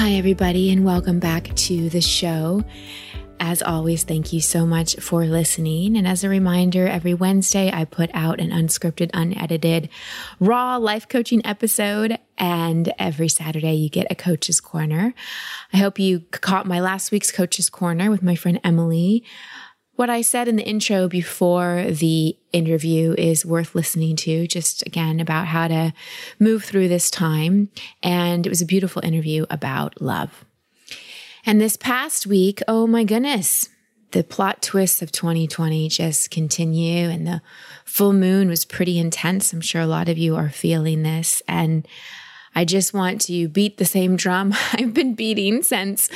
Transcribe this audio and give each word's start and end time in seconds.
Hi, 0.00 0.12
everybody, 0.12 0.70
and 0.70 0.82
welcome 0.82 1.18
back 1.18 1.54
to 1.54 1.90
the 1.90 2.00
show. 2.00 2.64
As 3.38 3.60
always, 3.60 4.02
thank 4.02 4.32
you 4.32 4.40
so 4.40 4.64
much 4.64 4.96
for 4.96 5.26
listening. 5.26 5.94
And 5.94 6.08
as 6.08 6.24
a 6.24 6.30
reminder, 6.30 6.88
every 6.88 7.12
Wednesday 7.12 7.70
I 7.70 7.84
put 7.84 8.08
out 8.14 8.40
an 8.40 8.48
unscripted, 8.48 9.10
unedited, 9.12 9.90
raw 10.38 10.78
life 10.78 11.06
coaching 11.06 11.44
episode. 11.44 12.18
And 12.38 12.90
every 12.98 13.28
Saturday 13.28 13.74
you 13.74 13.90
get 13.90 14.06
a 14.10 14.14
coach's 14.14 14.58
corner. 14.58 15.12
I 15.70 15.76
hope 15.76 15.98
you 15.98 16.20
caught 16.30 16.64
my 16.64 16.80
last 16.80 17.12
week's 17.12 17.30
coach's 17.30 17.68
corner 17.68 18.10
with 18.10 18.22
my 18.22 18.36
friend 18.36 18.58
Emily 18.64 19.22
what 20.00 20.08
I 20.08 20.22
said 20.22 20.48
in 20.48 20.56
the 20.56 20.66
intro 20.66 21.08
before 21.08 21.84
the 21.90 22.34
interview 22.54 23.14
is 23.18 23.44
worth 23.44 23.74
listening 23.74 24.16
to, 24.16 24.46
just 24.46 24.82
again 24.86 25.20
about 25.20 25.46
how 25.46 25.68
to 25.68 25.92
move 26.38 26.64
through 26.64 26.88
this 26.88 27.10
time. 27.10 27.68
And 28.02 28.46
it 28.46 28.48
was 28.48 28.62
a 28.62 28.66
beautiful 28.66 29.04
interview 29.04 29.44
about 29.50 30.00
love. 30.00 30.46
And 31.44 31.60
this 31.60 31.76
past 31.76 32.26
week, 32.26 32.62
oh 32.66 32.86
my 32.86 33.04
goodness, 33.04 33.68
the 34.12 34.24
plot 34.24 34.62
twists 34.62 35.02
of 35.02 35.12
2020 35.12 35.90
just 35.90 36.30
continue. 36.30 37.10
And 37.10 37.26
the 37.26 37.42
full 37.84 38.14
moon 38.14 38.48
was 38.48 38.64
pretty 38.64 38.98
intense. 38.98 39.52
I'm 39.52 39.60
sure 39.60 39.82
a 39.82 39.86
lot 39.86 40.08
of 40.08 40.16
you 40.16 40.34
are 40.34 40.48
feeling 40.48 41.02
this. 41.02 41.42
And 41.46 41.86
I 42.54 42.64
just 42.64 42.92
want 42.92 43.20
to 43.22 43.48
beat 43.48 43.78
the 43.78 43.84
same 43.84 44.16
drum 44.16 44.54
I've 44.72 44.94
been 44.94 45.14
beating 45.14 45.62
since 45.62 46.08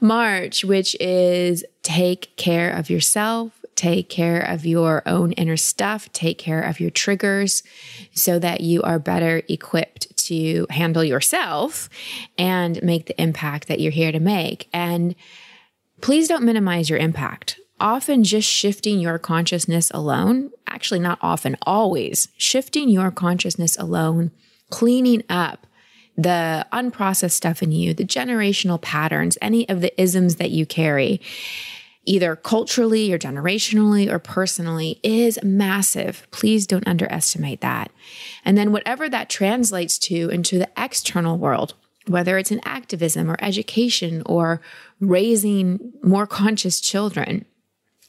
March, 0.00 0.64
which 0.64 0.96
is 1.00 1.64
take 1.82 2.36
care 2.36 2.70
of 2.70 2.90
yourself, 2.90 3.52
take 3.76 4.08
care 4.08 4.40
of 4.40 4.66
your 4.66 5.02
own 5.06 5.32
inner 5.32 5.56
stuff, 5.56 6.10
take 6.12 6.38
care 6.38 6.62
of 6.62 6.80
your 6.80 6.90
triggers 6.90 7.62
so 8.12 8.38
that 8.38 8.62
you 8.62 8.82
are 8.82 8.98
better 8.98 9.42
equipped 9.48 10.16
to 10.26 10.66
handle 10.70 11.04
yourself 11.04 11.88
and 12.36 12.82
make 12.82 13.06
the 13.06 13.20
impact 13.20 13.68
that 13.68 13.78
you're 13.78 13.92
here 13.92 14.10
to 14.10 14.18
make. 14.18 14.68
And 14.72 15.14
please 16.00 16.26
don't 16.26 16.44
minimize 16.44 16.90
your 16.90 16.98
impact. 16.98 17.60
Often 17.78 18.24
just 18.24 18.48
shifting 18.48 18.98
your 18.98 19.18
consciousness 19.18 19.90
alone, 19.92 20.50
actually, 20.66 21.00
not 21.00 21.18
often, 21.20 21.58
always 21.62 22.28
shifting 22.38 22.88
your 22.88 23.10
consciousness 23.10 23.76
alone, 23.78 24.30
cleaning 24.70 25.22
up 25.28 25.66
the 26.16 26.66
unprocessed 26.72 27.32
stuff 27.32 27.62
in 27.62 27.72
you, 27.72 27.92
the 27.94 28.04
generational 28.04 28.80
patterns, 28.80 29.36
any 29.42 29.68
of 29.68 29.80
the 29.80 30.00
isms 30.00 30.36
that 30.36 30.50
you 30.50 30.64
carry, 30.64 31.20
either 32.04 32.36
culturally 32.36 33.12
or 33.12 33.18
generationally 33.18 34.10
or 34.10 34.18
personally, 34.18 34.98
is 35.02 35.38
massive. 35.42 36.26
Please 36.30 36.66
don't 36.66 36.86
underestimate 36.86 37.60
that. 37.60 37.90
And 38.44 38.56
then, 38.56 38.72
whatever 38.72 39.08
that 39.08 39.28
translates 39.28 39.98
to 39.98 40.30
into 40.30 40.58
the 40.58 40.70
external 40.76 41.36
world, 41.36 41.74
whether 42.06 42.38
it's 42.38 42.52
in 42.52 42.60
activism 42.64 43.30
or 43.30 43.36
education 43.40 44.22
or 44.24 44.62
raising 45.00 45.92
more 46.02 46.26
conscious 46.26 46.80
children, 46.80 47.44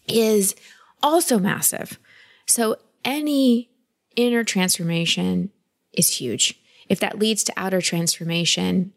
is 0.08 0.56
also 1.04 1.40
massive. 1.40 2.00
So, 2.48 2.78
any 3.04 3.70
inner 4.16 4.44
transformation 4.44 5.52
is 5.94 6.18
huge. 6.18 6.60
If 6.90 7.00
that 7.00 7.20
leads 7.20 7.44
to 7.46 7.53
outer 7.58 7.81
transformation, 7.81 8.94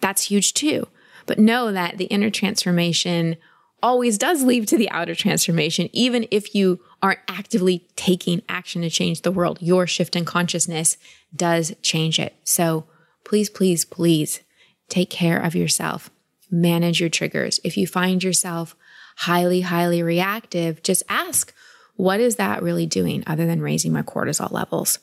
that's 0.00 0.26
huge 0.26 0.54
too. 0.54 0.88
But 1.26 1.38
know 1.38 1.72
that 1.72 1.98
the 1.98 2.04
inner 2.06 2.30
transformation 2.30 3.36
always 3.82 4.16
does 4.16 4.42
lead 4.42 4.66
to 4.68 4.78
the 4.78 4.90
outer 4.90 5.14
transformation, 5.14 5.90
even 5.92 6.26
if 6.30 6.54
you 6.54 6.80
aren't 7.02 7.20
actively 7.28 7.86
taking 7.96 8.42
action 8.48 8.80
to 8.82 8.88
change 8.88 9.20
the 9.20 9.32
world. 9.32 9.58
Your 9.60 9.86
shift 9.86 10.16
in 10.16 10.24
consciousness 10.24 10.96
does 11.36 11.74
change 11.82 12.18
it. 12.18 12.34
So 12.44 12.86
please, 13.24 13.50
please, 13.50 13.84
please 13.84 14.40
take 14.88 15.10
care 15.10 15.38
of 15.38 15.54
yourself. 15.54 16.10
Manage 16.50 17.00
your 17.00 17.10
triggers. 17.10 17.60
If 17.62 17.76
you 17.76 17.86
find 17.86 18.22
yourself 18.22 18.74
highly, 19.16 19.62
highly 19.62 20.02
reactive, 20.02 20.82
just 20.82 21.02
ask, 21.08 21.54
what 21.96 22.20
is 22.20 22.36
that 22.36 22.62
really 22.62 22.86
doing 22.86 23.22
other 23.26 23.46
than 23.46 23.62
raising 23.62 23.92
my 23.92 24.02
cortisol 24.02 24.50
levels? 24.50 24.98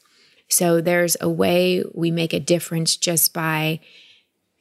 So 0.52 0.82
there's 0.82 1.16
a 1.22 1.30
way 1.30 1.84
we 1.94 2.12
make 2.12 2.34
a 2.34 2.40
difference 2.40 2.98
just 2.98 3.34
by, 3.34 3.80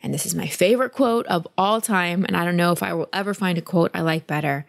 and 0.03 0.15
this 0.15 0.25
is 0.25 0.35
my 0.35 0.47
favorite 0.47 0.93
quote 0.93 1.27
of 1.27 1.49
all 1.59 1.81
time. 1.81 2.25
And 2.25 2.37
I 2.37 2.45
don't 2.45 2.57
know 2.57 2.73
if 2.73 2.83
I 2.83 2.93
will 2.93 3.09
ever 3.13 3.35
find 3.35 3.59
a 3.59 3.63
quote 3.63 3.91
I 3.93 4.01
like 4.01 4.27
better. 4.27 4.67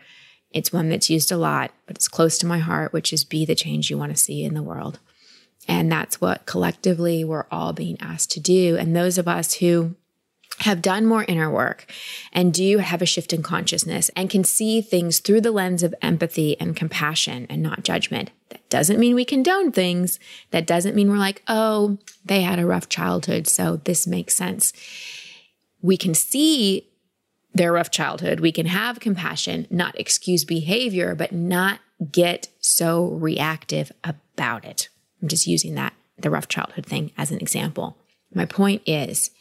It's 0.49 0.73
one 0.73 0.89
that's 0.89 1.09
used 1.09 1.31
a 1.31 1.37
lot, 1.37 1.71
but 1.85 1.95
it's 1.95 2.07
close 2.07 2.37
to 2.39 2.47
my 2.47 2.59
heart, 2.59 2.91
which 2.91 3.13
is 3.13 3.23
be 3.23 3.45
the 3.45 3.55
change 3.55 3.89
you 3.89 3.97
want 3.97 4.11
to 4.11 4.17
see 4.17 4.43
in 4.43 4.55
the 4.55 4.63
world. 4.63 4.99
And 5.67 5.91
that's 5.91 6.19
what 6.19 6.45
collectively 6.45 7.23
we're 7.23 7.45
all 7.51 7.71
being 7.71 7.97
asked 8.01 8.31
to 8.31 8.39
do. 8.39 8.75
And 8.75 8.95
those 8.95 9.17
of 9.17 9.27
us 9.27 9.53
who 9.55 9.95
have 10.61 10.81
done 10.81 11.05
more 11.05 11.25
inner 11.27 11.49
work 11.49 11.91
and 12.31 12.53
do 12.53 12.77
have 12.77 13.01
a 13.01 13.05
shift 13.05 13.33
in 13.33 13.41
consciousness 13.41 14.09
and 14.15 14.29
can 14.29 14.43
see 14.43 14.81
things 14.81 15.19
through 15.19 15.41
the 15.41 15.51
lens 15.51 15.83
of 15.83 15.95
empathy 16.01 16.59
and 16.59 16.75
compassion 16.75 17.47
and 17.49 17.61
not 17.61 17.83
judgment. 17.83 18.29
That 18.49 18.69
doesn't 18.69 18.99
mean 18.99 19.15
we 19.15 19.25
condone 19.25 19.71
things. 19.71 20.19
That 20.51 20.67
doesn't 20.67 20.95
mean 20.95 21.09
we're 21.09 21.17
like, 21.17 21.41
oh, 21.47 21.97
they 22.23 22.41
had 22.41 22.59
a 22.59 22.65
rough 22.65 22.89
childhood, 22.89 23.47
so 23.47 23.77
this 23.77 24.05
makes 24.05 24.35
sense. 24.35 24.71
We 25.81 25.97
can 25.97 26.13
see 26.13 26.87
their 27.53 27.73
rough 27.73 27.91
childhood. 27.91 28.39
We 28.39 28.51
can 28.51 28.67
have 28.67 28.99
compassion, 28.99 29.67
not 29.69 29.99
excuse 29.99 30.45
behavior, 30.45 31.15
but 31.15 31.31
not 31.31 31.79
get 32.11 32.49
so 32.59 33.07
reactive 33.07 33.91
about 34.03 34.63
it. 34.63 34.89
I'm 35.21 35.27
just 35.27 35.47
using 35.47 35.75
that, 35.75 35.93
the 36.17 36.29
rough 36.29 36.47
childhood 36.47 36.85
thing, 36.85 37.11
as 37.17 37.31
an 37.31 37.39
example. 37.39 37.97
My 38.33 38.45
point 38.45 38.83
is, 38.85 39.31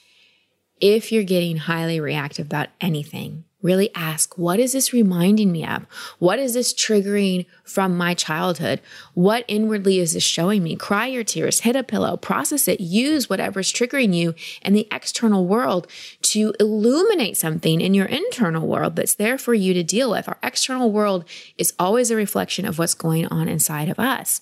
if 0.80 1.12
you're 1.12 1.22
getting 1.22 1.58
highly 1.58 2.00
reactive 2.00 2.46
about 2.46 2.68
anything, 2.80 3.44
really 3.62 3.94
ask, 3.94 4.38
what 4.38 4.58
is 4.58 4.72
this 4.72 4.92
reminding 4.92 5.52
me 5.52 5.66
of? 5.66 5.84
What 6.18 6.38
is 6.38 6.54
this 6.54 6.72
triggering 6.72 7.46
from 7.64 7.96
my 7.96 8.14
childhood? 8.14 8.80
What 9.14 9.44
inwardly 9.48 9.98
is 9.98 10.14
this 10.14 10.22
showing 10.22 10.62
me? 10.62 10.76
Cry 10.76 11.06
your 11.06 11.24
tears, 11.24 11.60
hit 11.60 11.76
a 11.76 11.82
pillow, 11.82 12.16
process 12.16 12.68
it, 12.68 12.80
use 12.80 13.28
whatever's 13.28 13.72
triggering 13.72 14.14
you 14.14 14.34
in 14.62 14.72
the 14.72 14.88
external 14.90 15.46
world 15.46 15.86
to 16.22 16.54
illuminate 16.58 17.36
something 17.36 17.80
in 17.80 17.94
your 17.94 18.06
internal 18.06 18.66
world 18.66 18.96
that's 18.96 19.14
there 19.14 19.38
for 19.38 19.54
you 19.54 19.74
to 19.74 19.82
deal 19.82 20.10
with. 20.10 20.28
Our 20.28 20.38
external 20.42 20.90
world 20.90 21.24
is 21.58 21.74
always 21.78 22.10
a 22.10 22.16
reflection 22.16 22.64
of 22.64 22.78
what's 22.78 22.94
going 22.94 23.26
on 23.26 23.48
inside 23.48 23.88
of 23.88 23.98
us. 23.98 24.40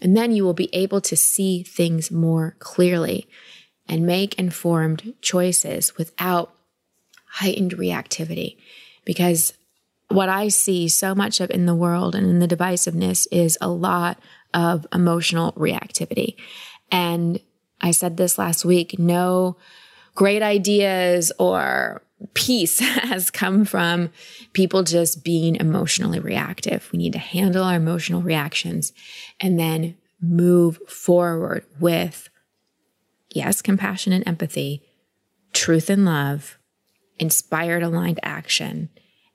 And 0.00 0.16
then 0.16 0.32
you 0.32 0.44
will 0.44 0.54
be 0.54 0.74
able 0.74 1.00
to 1.02 1.16
see 1.16 1.62
things 1.62 2.10
more 2.10 2.56
clearly 2.58 3.28
and 3.88 4.06
make 4.06 4.38
informed 4.38 5.14
choices 5.20 5.96
without 5.96 6.54
heightened 7.26 7.72
reactivity. 7.72 8.56
Because 9.04 9.52
what 10.08 10.28
I 10.28 10.48
see 10.48 10.88
so 10.88 11.14
much 11.14 11.40
of 11.40 11.50
in 11.50 11.66
the 11.66 11.74
world 11.74 12.14
and 12.14 12.28
in 12.28 12.38
the 12.38 12.48
divisiveness 12.48 13.26
is 13.30 13.58
a 13.60 13.68
lot 13.68 14.18
of 14.52 14.86
emotional 14.92 15.52
reactivity. 15.52 16.36
And 16.90 17.40
I 17.80 17.90
said 17.90 18.16
this 18.16 18.38
last 18.38 18.64
week 18.64 18.98
no 18.98 19.56
great 20.14 20.42
ideas 20.42 21.32
or 21.38 22.02
peace 22.34 22.78
has 22.80 23.30
come 23.30 23.64
from 23.64 24.10
people 24.52 24.82
just 24.82 25.24
being 25.24 25.56
emotionally 25.56 26.20
reactive. 26.20 26.88
We 26.92 26.98
need 26.98 27.12
to 27.14 27.18
handle 27.18 27.64
our 27.64 27.74
emotional 27.74 28.22
reactions 28.22 28.92
and 29.40 29.58
then 29.58 29.96
move 30.20 30.78
forward 30.88 31.64
with 31.80 32.30
yes, 33.34 33.62
compassion 33.62 34.12
and 34.12 34.26
empathy, 34.26 34.82
truth 35.52 35.90
and 35.90 36.04
love, 36.04 36.58
inspired, 37.18 37.82
aligned 37.82 38.20
action, 38.22 38.88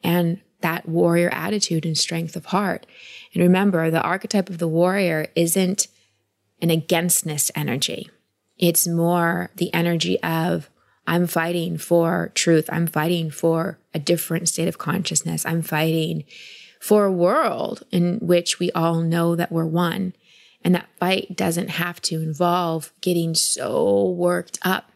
and 0.03 0.41
that 0.61 0.87
warrior 0.87 1.29
attitude 1.33 1.85
and 1.85 1.97
strength 1.97 2.35
of 2.35 2.47
heart. 2.47 2.85
And 3.33 3.43
remember, 3.43 3.89
the 3.89 4.01
archetype 4.01 4.49
of 4.49 4.57
the 4.57 4.67
warrior 4.67 5.27
isn't 5.35 5.87
an 6.61 6.69
againstness 6.69 7.51
energy. 7.55 8.09
It's 8.57 8.87
more 8.87 9.51
the 9.55 9.73
energy 9.73 10.21
of, 10.21 10.69
I'm 11.07 11.27
fighting 11.27 11.77
for 11.77 12.31
truth. 12.35 12.69
I'm 12.71 12.87
fighting 12.87 13.31
for 13.31 13.79
a 13.93 13.99
different 13.99 14.49
state 14.49 14.67
of 14.67 14.77
consciousness. 14.77 15.45
I'm 15.45 15.61
fighting 15.61 16.25
for 16.81 17.05
a 17.05 17.11
world 17.11 17.83
in 17.91 18.19
which 18.19 18.59
we 18.59 18.71
all 18.71 19.01
know 19.01 19.35
that 19.35 19.51
we're 19.51 19.65
one 19.65 20.13
And 20.63 20.75
that 20.75 20.89
fight 20.99 21.35
doesn't 21.35 21.69
have 21.69 22.01
to 22.03 22.21
involve 22.21 22.91
getting 23.01 23.33
so 23.33 24.09
worked 24.09 24.59
up. 24.61 24.91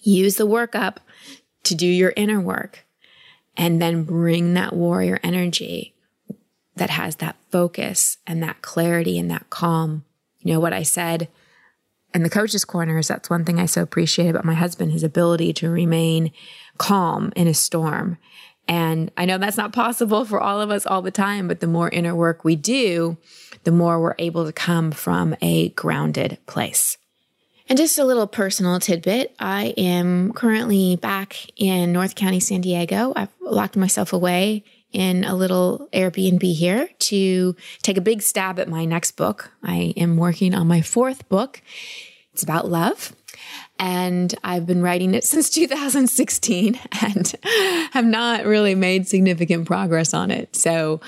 Use 0.00 0.36
the 0.36 0.46
workup 0.46 0.98
to 1.64 1.74
do 1.74 1.86
your 1.86 2.12
inner 2.16 2.40
work 2.40 2.84
and 3.56 3.80
then 3.80 4.04
bring 4.04 4.54
that 4.54 4.72
warrior 4.72 5.18
energy 5.22 5.94
that 6.76 6.90
has 6.90 7.16
that 7.16 7.36
focus 7.50 8.18
and 8.26 8.42
that 8.42 8.62
clarity 8.62 9.18
and 9.18 9.30
that 9.30 9.48
calm. 9.50 10.04
You 10.40 10.52
know 10.52 10.60
what 10.60 10.74
I 10.74 10.82
said 10.82 11.28
in 12.14 12.22
the 12.22 12.30
coach's 12.30 12.64
corners? 12.64 13.08
That's 13.08 13.30
one 13.30 13.44
thing 13.44 13.58
I 13.58 13.66
so 13.66 13.82
appreciate 13.82 14.28
about 14.28 14.44
my 14.44 14.54
husband, 14.54 14.92
his 14.92 15.02
ability 15.02 15.52
to 15.54 15.70
remain 15.70 16.32
calm 16.78 17.32
in 17.34 17.48
a 17.48 17.54
storm. 17.54 18.18
And 18.68 19.10
I 19.16 19.24
know 19.24 19.38
that's 19.38 19.56
not 19.56 19.72
possible 19.72 20.24
for 20.24 20.40
all 20.40 20.60
of 20.60 20.70
us 20.70 20.86
all 20.86 21.02
the 21.02 21.10
time, 21.10 21.46
but 21.46 21.60
the 21.60 21.66
more 21.66 21.88
inner 21.88 22.14
work 22.14 22.44
we 22.44 22.56
do, 22.56 23.16
the 23.64 23.70
more 23.70 24.00
we're 24.00 24.16
able 24.18 24.44
to 24.44 24.52
come 24.52 24.90
from 24.90 25.36
a 25.40 25.68
grounded 25.70 26.38
place. 26.46 26.98
And 27.68 27.76
just 27.76 27.98
a 27.98 28.04
little 28.04 28.28
personal 28.28 28.78
tidbit 28.78 29.34
I 29.40 29.74
am 29.76 30.32
currently 30.32 30.96
back 30.96 31.36
in 31.56 31.92
North 31.92 32.14
County, 32.14 32.38
San 32.38 32.60
Diego. 32.60 33.12
I've 33.16 33.28
locked 33.40 33.76
myself 33.76 34.12
away 34.12 34.64
in 34.92 35.24
a 35.24 35.34
little 35.34 35.88
Airbnb 35.92 36.42
here 36.54 36.88
to 36.98 37.56
take 37.82 37.96
a 37.96 38.00
big 38.00 38.22
stab 38.22 38.58
at 38.60 38.68
my 38.68 38.84
next 38.84 39.12
book. 39.12 39.50
I 39.62 39.92
am 39.96 40.16
working 40.16 40.54
on 40.54 40.68
my 40.68 40.80
fourth 40.80 41.28
book. 41.28 41.60
It's 42.32 42.42
about 42.42 42.68
love. 42.68 43.14
And 43.78 44.34
I've 44.42 44.66
been 44.66 44.82
writing 44.82 45.14
it 45.14 45.24
since 45.32 45.50
2016 45.50 46.78
and 47.02 47.34
have 47.92 48.04
not 48.04 48.44
really 48.44 48.74
made 48.74 49.08
significant 49.08 49.66
progress 49.66 50.14
on 50.14 50.30
it. 50.30 50.54
So 50.56 51.00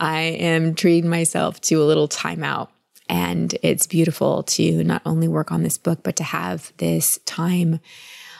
I 0.00 0.20
am 0.20 0.74
treating 0.74 1.08
myself 1.08 1.60
to 1.62 1.82
a 1.82 1.84
little 1.84 2.08
timeout. 2.08 2.68
And 3.08 3.54
it's 3.62 3.86
beautiful 3.86 4.42
to 4.44 4.82
not 4.82 5.02
only 5.06 5.28
work 5.28 5.52
on 5.52 5.62
this 5.62 5.78
book, 5.78 6.00
but 6.02 6.16
to 6.16 6.24
have 6.24 6.72
this 6.78 7.20
time 7.24 7.78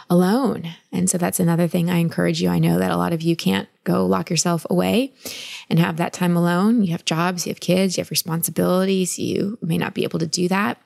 alone. 0.08 0.74
And 0.92 1.10
so 1.10 1.18
that's 1.18 1.40
another 1.40 1.68
thing 1.68 1.90
I 1.90 1.98
encourage 1.98 2.40
you. 2.40 2.48
I 2.48 2.58
know 2.58 2.78
that 2.78 2.90
a 2.90 2.96
lot 2.96 3.12
of 3.12 3.22
you 3.22 3.36
can't 3.36 3.68
go 3.84 4.06
lock 4.06 4.30
yourself 4.30 4.66
away 4.70 5.12
and 5.68 5.78
have 5.78 5.96
that 5.96 6.12
time 6.12 6.36
alone. 6.36 6.82
You 6.82 6.92
have 6.92 7.04
jobs, 7.04 7.46
you 7.46 7.50
have 7.50 7.60
kids, 7.60 7.96
you 7.96 8.02
have 8.02 8.10
responsibilities. 8.10 9.18
You 9.18 9.58
may 9.62 9.78
not 9.78 9.94
be 9.94 10.04
able 10.04 10.18
to 10.18 10.26
do 10.26 10.48
that. 10.48 10.78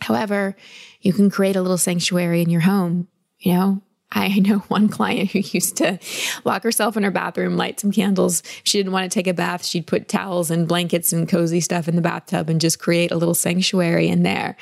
However, 0.00 0.56
you 1.00 1.12
can 1.12 1.30
create 1.30 1.56
a 1.56 1.62
little 1.62 1.78
sanctuary 1.78 2.42
in 2.42 2.50
your 2.50 2.62
home. 2.62 3.08
You 3.38 3.52
know, 3.54 3.82
I 4.10 4.28
know 4.40 4.58
one 4.68 4.88
client 4.88 5.30
who 5.30 5.40
used 5.40 5.76
to 5.78 5.98
lock 6.44 6.62
herself 6.62 6.96
in 6.96 7.02
her 7.02 7.10
bathroom, 7.10 7.56
light 7.56 7.80
some 7.80 7.92
candles. 7.92 8.42
She 8.64 8.78
didn't 8.78 8.92
want 8.92 9.10
to 9.10 9.14
take 9.14 9.26
a 9.26 9.34
bath. 9.34 9.64
She'd 9.64 9.86
put 9.86 10.08
towels 10.08 10.50
and 10.50 10.68
blankets 10.68 11.12
and 11.12 11.28
cozy 11.28 11.60
stuff 11.60 11.88
in 11.88 11.96
the 11.96 12.02
bathtub 12.02 12.48
and 12.48 12.60
just 12.60 12.78
create 12.78 13.10
a 13.10 13.16
little 13.16 13.34
sanctuary 13.34 14.08
in 14.08 14.22
there. 14.22 14.56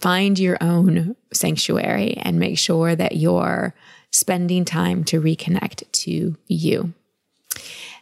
Find 0.00 0.38
your 0.38 0.56
own 0.60 1.16
sanctuary 1.32 2.14
and 2.18 2.38
make 2.38 2.58
sure 2.58 2.94
that 2.94 3.16
you're 3.16 3.74
spending 4.12 4.64
time 4.64 5.04
to 5.04 5.20
reconnect 5.20 5.90
to 5.92 6.36
you. 6.46 6.94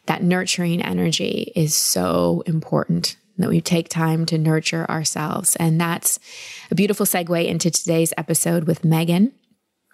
That 0.07 0.23
nurturing 0.23 0.83
energy 0.83 1.53
is 1.55 1.75
so 1.75 2.43
important 2.47 3.17
that 3.39 3.49
we 3.49 3.61
take 3.61 3.89
time 3.89 4.27
to 4.27 4.39
nurture 4.39 4.89
ourselves. 4.91 5.57
And 5.57 5.81
that's 5.81 6.19
a 6.71 6.75
beautiful 6.75 7.07
segue 7.07 7.47
into 7.47 7.71
today's 7.71 8.13
episode 8.17 8.65
with 8.65 8.85
Megan, 8.85 9.33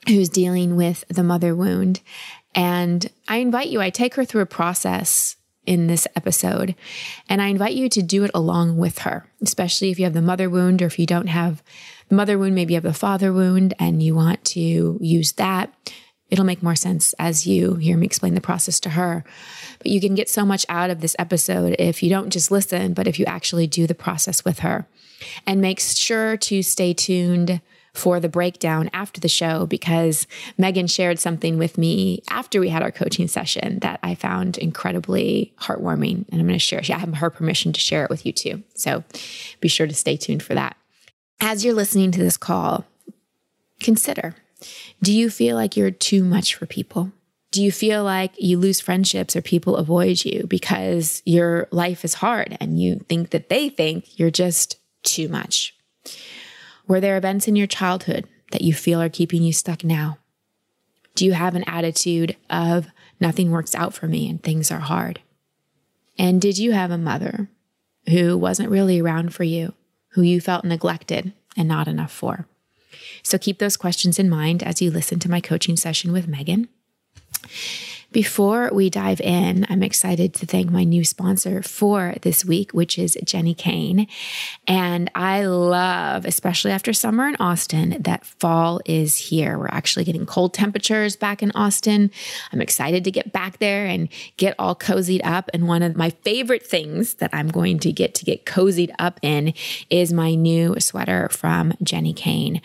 who's 0.06 0.28
dealing 0.28 0.76
with 0.76 1.04
the 1.08 1.22
mother 1.22 1.54
wound. 1.54 2.00
And 2.54 3.10
I 3.28 3.38
invite 3.38 3.68
you, 3.68 3.80
I 3.80 3.90
take 3.90 4.14
her 4.14 4.24
through 4.24 4.42
a 4.42 4.46
process 4.46 5.36
in 5.66 5.86
this 5.86 6.06
episode, 6.14 6.74
and 7.28 7.40
I 7.40 7.46
invite 7.46 7.72
you 7.72 7.88
to 7.88 8.02
do 8.02 8.24
it 8.24 8.30
along 8.34 8.76
with 8.76 8.98
her, 8.98 9.30
especially 9.42 9.90
if 9.90 9.98
you 9.98 10.04
have 10.04 10.12
the 10.12 10.20
mother 10.20 10.50
wound 10.50 10.82
or 10.82 10.86
if 10.86 10.98
you 10.98 11.06
don't 11.06 11.28
have 11.28 11.62
the 12.10 12.14
mother 12.14 12.38
wound, 12.38 12.54
maybe 12.54 12.74
you 12.74 12.76
have 12.76 12.82
the 12.82 12.92
father 12.92 13.32
wound 13.32 13.72
and 13.78 14.02
you 14.02 14.14
want 14.14 14.44
to 14.44 14.98
use 15.00 15.32
that 15.32 15.72
it'll 16.34 16.44
make 16.44 16.64
more 16.64 16.74
sense 16.74 17.14
as 17.16 17.46
you 17.46 17.76
hear 17.76 17.96
me 17.96 18.04
explain 18.04 18.34
the 18.34 18.40
process 18.40 18.80
to 18.80 18.90
her. 18.90 19.22
But 19.78 19.86
you 19.86 20.00
can 20.00 20.16
get 20.16 20.28
so 20.28 20.44
much 20.44 20.66
out 20.68 20.90
of 20.90 21.00
this 21.00 21.14
episode 21.16 21.76
if 21.78 22.02
you 22.02 22.10
don't 22.10 22.30
just 22.30 22.50
listen, 22.50 22.92
but 22.92 23.06
if 23.06 23.20
you 23.20 23.24
actually 23.24 23.68
do 23.68 23.86
the 23.86 23.94
process 23.94 24.44
with 24.44 24.58
her. 24.58 24.88
And 25.46 25.60
make 25.60 25.78
sure 25.78 26.36
to 26.36 26.60
stay 26.64 26.92
tuned 26.92 27.60
for 27.92 28.18
the 28.18 28.28
breakdown 28.28 28.90
after 28.92 29.20
the 29.20 29.28
show 29.28 29.64
because 29.64 30.26
Megan 30.58 30.88
shared 30.88 31.20
something 31.20 31.56
with 31.56 31.78
me 31.78 32.20
after 32.28 32.58
we 32.58 32.68
had 32.68 32.82
our 32.82 32.90
coaching 32.90 33.28
session 33.28 33.78
that 33.78 34.00
I 34.02 34.16
found 34.16 34.58
incredibly 34.58 35.54
heartwarming. 35.60 36.28
And 36.30 36.40
I'm 36.40 36.48
going 36.48 36.54
to 36.54 36.58
share, 36.58 36.80
I 36.80 36.98
have 36.98 37.14
her 37.14 37.30
permission 37.30 37.72
to 37.72 37.78
share 37.78 38.02
it 38.02 38.10
with 38.10 38.26
you 38.26 38.32
too. 38.32 38.64
So 38.74 39.04
be 39.60 39.68
sure 39.68 39.86
to 39.86 39.94
stay 39.94 40.16
tuned 40.16 40.42
for 40.42 40.54
that. 40.54 40.76
As 41.40 41.64
you're 41.64 41.74
listening 41.74 42.10
to 42.10 42.18
this 42.18 42.36
call, 42.36 42.84
consider 43.80 44.34
do 45.02 45.12
you 45.12 45.30
feel 45.30 45.56
like 45.56 45.76
you're 45.76 45.90
too 45.90 46.24
much 46.24 46.54
for 46.54 46.66
people? 46.66 47.12
Do 47.50 47.62
you 47.62 47.70
feel 47.70 48.02
like 48.02 48.32
you 48.36 48.58
lose 48.58 48.80
friendships 48.80 49.36
or 49.36 49.42
people 49.42 49.76
avoid 49.76 50.24
you 50.24 50.46
because 50.48 51.22
your 51.24 51.68
life 51.70 52.04
is 52.04 52.14
hard 52.14 52.56
and 52.60 52.80
you 52.80 52.96
think 53.08 53.30
that 53.30 53.48
they 53.48 53.68
think 53.68 54.18
you're 54.18 54.30
just 54.30 54.76
too 55.04 55.28
much? 55.28 55.74
Were 56.88 57.00
there 57.00 57.16
events 57.16 57.46
in 57.46 57.54
your 57.54 57.66
childhood 57.66 58.26
that 58.50 58.62
you 58.62 58.74
feel 58.74 59.00
are 59.00 59.08
keeping 59.08 59.42
you 59.42 59.52
stuck 59.52 59.84
now? 59.84 60.18
Do 61.14 61.24
you 61.24 61.32
have 61.32 61.54
an 61.54 61.64
attitude 61.68 62.36
of 62.50 62.88
nothing 63.20 63.50
works 63.50 63.74
out 63.74 63.94
for 63.94 64.08
me 64.08 64.28
and 64.28 64.42
things 64.42 64.70
are 64.72 64.80
hard? 64.80 65.20
And 66.18 66.40
did 66.40 66.58
you 66.58 66.72
have 66.72 66.90
a 66.90 66.98
mother 66.98 67.48
who 68.08 68.36
wasn't 68.36 68.70
really 68.70 69.00
around 69.00 69.32
for 69.32 69.44
you, 69.44 69.74
who 70.08 70.22
you 70.22 70.40
felt 70.40 70.64
neglected 70.64 71.32
and 71.56 71.68
not 71.68 71.88
enough 71.88 72.12
for? 72.12 72.46
So 73.24 73.38
keep 73.38 73.58
those 73.58 73.76
questions 73.76 74.18
in 74.18 74.30
mind 74.30 74.62
as 74.62 74.80
you 74.80 74.90
listen 74.90 75.18
to 75.20 75.30
my 75.30 75.40
coaching 75.40 75.76
session 75.76 76.12
with 76.12 76.28
Megan. 76.28 76.68
Before 78.14 78.70
we 78.72 78.90
dive 78.90 79.20
in, 79.20 79.66
I'm 79.68 79.82
excited 79.82 80.34
to 80.34 80.46
thank 80.46 80.70
my 80.70 80.84
new 80.84 81.02
sponsor 81.04 81.62
for 81.62 82.14
this 82.22 82.44
week, 82.44 82.70
which 82.70 82.96
is 82.96 83.18
Jenni 83.24 83.56
Kayne. 83.56 84.06
And 84.68 85.10
I 85.16 85.46
love, 85.46 86.24
especially 86.24 86.70
after 86.70 86.92
summer 86.92 87.26
in 87.26 87.34
Austin, 87.40 87.96
that 87.98 88.24
fall 88.24 88.80
is 88.86 89.16
here. 89.16 89.58
We're 89.58 89.66
actually 89.66 90.04
getting 90.04 90.26
cold 90.26 90.54
temperatures 90.54 91.16
back 91.16 91.42
in 91.42 91.50
Austin. 91.56 92.12
I'm 92.52 92.60
excited 92.60 93.02
to 93.02 93.10
get 93.10 93.32
back 93.32 93.58
there 93.58 93.84
and 93.86 94.08
get 94.36 94.54
all 94.60 94.76
cozied 94.76 95.22
up. 95.24 95.50
And 95.52 95.66
one 95.66 95.82
of 95.82 95.96
my 95.96 96.10
favorite 96.10 96.64
things 96.64 97.14
that 97.14 97.30
I'm 97.32 97.48
going 97.48 97.80
to 97.80 97.90
get 97.90 98.14
to 98.14 98.24
get 98.24 98.46
cozied 98.46 98.94
up 98.96 99.18
in 99.22 99.54
is 99.90 100.12
my 100.12 100.36
new 100.36 100.78
sweater 100.78 101.28
from 101.30 101.72
Jenni 101.82 102.14
Kayne. 102.14 102.62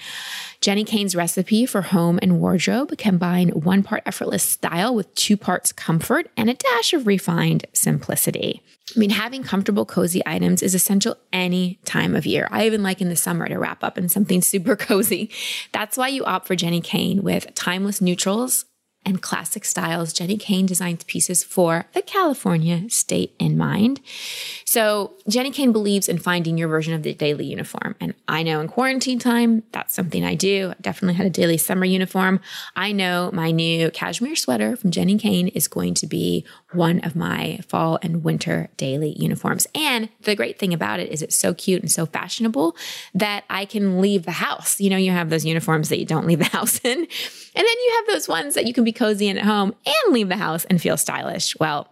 Jenni 0.62 0.86
Kayne's 0.86 1.16
recipe 1.16 1.66
for 1.66 1.82
home 1.82 2.20
and 2.22 2.42
wardrobe 2.42 2.98
combine 2.98 3.50
one 3.50 3.82
part 3.82 4.04
effortless 4.06 4.44
style 4.44 4.94
with 4.94 5.14
two 5.16 5.38
parts 5.38 5.72
comfort 5.72 6.30
and 6.36 6.50
a 6.50 6.54
dash 6.54 6.92
of 6.92 7.08
refined 7.08 7.66
simplicity. 7.72 8.62
I 8.94 9.00
mean, 9.00 9.12
having 9.12 9.44
comfortable, 9.44 9.86
cozy 9.86 10.22
items 10.26 10.62
is 10.62 10.76
essential 10.76 11.16
any 11.32 11.80
time 11.86 12.14
of 12.14 12.26
year. 12.26 12.50
I 12.52 12.66
even 12.66 12.84
like 12.84 13.00
in 13.00 13.08
the 13.08 13.16
summer 13.16 13.48
to 13.48 13.58
wrap 13.58 13.86
up 13.86 13.98
in 13.98 14.10
something 14.10 14.42
super 14.44 14.76
cozy. 14.76 15.30
That's 15.72 15.96
why 15.96 16.10
you 16.10 16.26
opt 16.26 16.48
for 16.48 16.58
Jenni 16.58 16.84
Kayne 16.84 17.24
with 17.24 17.54
timeless 17.56 18.02
neutrals 18.02 18.66
and 19.06 19.22
classic 19.22 19.66
styles, 19.66 20.14
Jenni 20.14 20.40
Kayne 20.40 20.66
designs 20.66 21.04
pieces 21.06 21.44
for 21.44 21.86
the 21.94 22.02
California 22.02 22.90
state 22.90 23.34
in 23.40 23.58
mind. 23.58 24.02
So, 24.66 25.14
Jenni 25.30 25.54
Kayne 25.54 25.72
believes 25.72 26.10
in 26.10 26.18
finding 26.18 26.58
your 26.58 26.68
version 26.68 26.94
of 26.94 27.04
the 27.04 27.14
daily 27.14 27.46
uniform. 27.46 27.96
And 28.00 28.14
I 28.28 28.44
know 28.44 28.60
in 28.60 28.68
quarantine 28.68 29.18
time, 29.18 29.64
that's 29.72 29.94
something 29.94 30.24
I 30.24 30.36
do. 30.36 30.72
I 30.72 30.82
definitely 30.82 31.16
had 31.16 31.26
a 31.26 31.32
daily 31.32 31.58
summer 31.58 31.86
uniform. 31.86 32.40
I 32.76 32.92
know 32.92 33.32
my 33.34 33.52
new 33.52 33.90
cashmere 33.92 34.36
sweater 34.36 34.76
from 34.76 34.92
Jenni 34.92 35.20
Kayne 35.20 35.48
is 35.50 35.68
going 35.68 35.94
to 35.96 36.08
be 36.08 36.46
one 36.72 37.00
of 37.00 37.16
my 37.16 37.60
fall 37.68 37.98
and 38.02 38.24
winter 38.24 38.70
daily 38.78 39.16
uniforms. 39.18 39.66
And 39.74 40.10
the 40.22 40.36
great 40.36 40.60
thing 40.60 40.74
about 40.74 41.00
it 41.00 41.10
is 41.10 41.22
it's 41.22 41.36
so 41.36 41.54
cute 41.54 41.82
and 41.82 41.92
so 41.92 42.06
fashionable 42.06 42.76
that 43.14 43.44
I 43.50 43.66
can 43.66 44.02
leave 44.02 44.26
the 44.26 44.32
house. 44.32 44.80
You 44.80 44.90
know, 44.90 44.98
you 44.98 45.12
have 45.12 45.30
those 45.30 45.46
uniforms 45.46 45.90
that 45.90 46.00
you 46.00 46.06
don't 46.06 46.28
leave 46.28 46.40
the 46.40 46.46
house 46.58 46.80
in. 46.84 46.98
And 46.98 47.08
then 47.08 47.66
you 47.66 47.94
have 47.98 48.14
those 48.14 48.28
ones 48.28 48.56
that 48.56 48.66
you 48.66 48.74
can 48.74 48.84
be 48.84 48.92
cozy 48.92 49.28
in 49.28 49.38
at 49.38 49.46
home 49.46 49.74
and 49.86 50.14
leave 50.14 50.30
the 50.30 50.38
house 50.38 50.66
and 50.66 50.82
feel 50.82 50.98
stylish. 50.98 51.58
Well, 51.60 51.92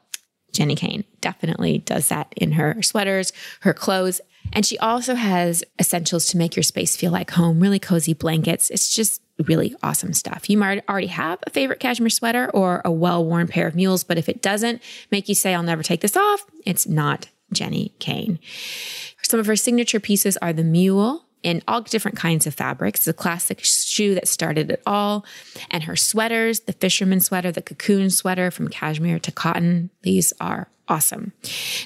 Jenni 0.53 0.77
Kayne 0.77 1.03
definitely 1.21 1.79
does 1.79 2.09
that 2.09 2.33
in 2.37 2.53
her 2.53 2.81
sweaters, 2.81 3.33
her 3.61 3.73
clothes. 3.73 4.21
And 4.53 4.65
she 4.65 4.77
also 4.77 5.15
has 5.15 5.63
essentials 5.79 6.25
to 6.27 6.37
make 6.37 6.55
your 6.55 6.63
space 6.63 6.95
feel 6.95 7.11
like 7.11 7.31
home, 7.31 7.59
really 7.59 7.79
cozy 7.79 8.13
blankets. 8.13 8.69
It's 8.69 8.93
just 8.93 9.21
really 9.43 9.75
awesome 9.83 10.13
stuff. 10.13 10.49
You 10.49 10.57
might 10.57 10.87
already 10.89 11.07
have 11.07 11.39
a 11.45 11.49
favorite 11.49 11.79
cashmere 11.79 12.09
sweater 12.09 12.49
or 12.51 12.81
a 12.83 12.91
well 12.91 13.23
worn 13.23 13.47
pair 13.47 13.67
of 13.67 13.75
mules, 13.75 14.03
but 14.03 14.17
if 14.17 14.29
it 14.29 14.41
doesn't 14.41 14.81
make 15.11 15.29
you 15.29 15.35
say, 15.35 15.53
I'll 15.53 15.63
never 15.63 15.83
take 15.83 16.01
this 16.01 16.17
off, 16.17 16.45
it's 16.65 16.87
not 16.87 17.29
Jenni 17.53 17.91
Kayne. 17.99 18.39
Some 19.21 19.39
of 19.39 19.45
her 19.45 19.55
signature 19.55 19.99
pieces 19.99 20.37
are 20.37 20.53
the 20.53 20.63
mule, 20.63 21.27
in 21.43 21.61
all 21.67 21.81
different 21.81 22.17
kinds 22.17 22.47
of 22.47 22.53
fabrics. 22.53 23.05
The 23.05 23.13
classic 23.13 23.63
shoe 23.63 24.15
that 24.15 24.27
started 24.27 24.71
it 24.71 24.81
all, 24.85 25.25
and 25.71 25.83
her 25.83 25.95
sweaters, 25.95 26.61
the 26.61 26.73
fisherman 26.73 27.19
sweater, 27.19 27.51
the 27.51 27.61
cocoon 27.61 28.09
sweater 28.09 28.51
from 28.51 28.67
cashmere 28.67 29.19
to 29.19 29.31
cotton. 29.31 29.89
These 30.01 30.33
are 30.41 30.69
awesome. 30.87 31.33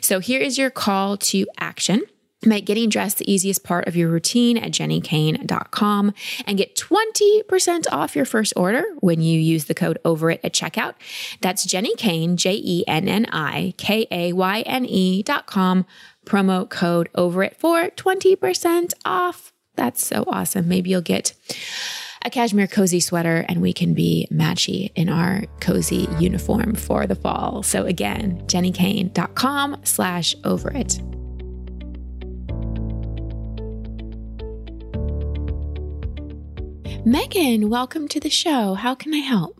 So 0.01 0.19
here 0.19 0.41
is 0.41 0.57
your 0.57 0.69
call 0.69 1.17
to 1.17 1.45
action. 1.59 2.01
Make 2.43 2.65
getting 2.65 2.89
dressed 2.89 3.19
the 3.19 3.31
easiest 3.31 3.63
part 3.63 3.87
of 3.87 3.95
your 3.95 4.09
routine 4.09 4.57
at 4.57 4.71
jennikayne.com 4.71 6.13
and 6.47 6.57
get 6.57 6.75
20% 6.75 7.85
off 7.91 8.15
your 8.15 8.25
first 8.25 8.53
order 8.55 8.83
when 8.99 9.21
you 9.21 9.39
use 9.39 9.65
the 9.65 9.75
code 9.75 9.99
over 10.03 10.31
it 10.31 10.39
at 10.43 10.53
checkout. 10.53 10.95
That's 11.41 11.67
Jenni 11.67 11.95
Kayne, 11.97 12.37
J 12.37 12.59
E 12.63 12.83
N 12.87 13.07
N 13.07 13.27
I 13.31 13.75
K 13.77 14.07
A 14.09 14.33
Y 14.33 14.61
N 14.61 14.85
E 14.85 15.21
dot 15.21 15.45
com, 15.45 15.85
promo 16.25 16.67
code 16.67 17.09
over 17.13 17.43
it 17.43 17.57
for 17.59 17.89
20% 17.89 18.93
off. 19.05 19.53
That's 19.75 20.03
so 20.03 20.23
awesome. 20.27 20.67
Maybe 20.67 20.89
you'll 20.89 21.01
get 21.01 21.33
a 22.23 22.29
cashmere 22.29 22.67
cozy 22.67 22.99
sweater 22.99 23.45
and 23.47 23.61
we 23.61 23.73
can 23.73 23.93
be 23.93 24.27
matchy 24.31 24.91
in 24.95 25.09
our 25.09 25.43
cozy 25.59 26.07
uniform 26.19 26.75
for 26.75 27.05
the 27.05 27.15
fall. 27.15 27.61
So 27.63 27.85
again, 27.85 28.41
jennikayne.com 28.47 29.77
slash 29.83 30.35
over 30.43 30.71
it. 30.71 30.99
Megan, 37.03 37.69
welcome 37.69 38.07
to 38.09 38.19
the 38.19 38.29
show. 38.29 38.75
How 38.75 38.93
can 38.93 39.11
I 39.11 39.17
help? 39.17 39.59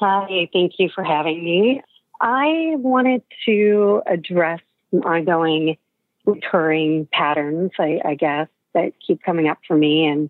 Hi, 0.00 0.50
thank 0.52 0.74
you 0.78 0.90
for 0.94 1.02
having 1.02 1.42
me. 1.42 1.82
I 2.20 2.74
wanted 2.76 3.22
to 3.46 4.02
address 4.06 4.60
ongoing 4.92 5.78
recurring 6.26 7.08
patterns, 7.10 7.70
I, 7.78 8.00
I, 8.04 8.14
guess, 8.16 8.48
that 8.74 8.92
keep 9.04 9.22
coming 9.22 9.48
up 9.48 9.58
for 9.66 9.76
me 9.76 10.06
and 10.06 10.28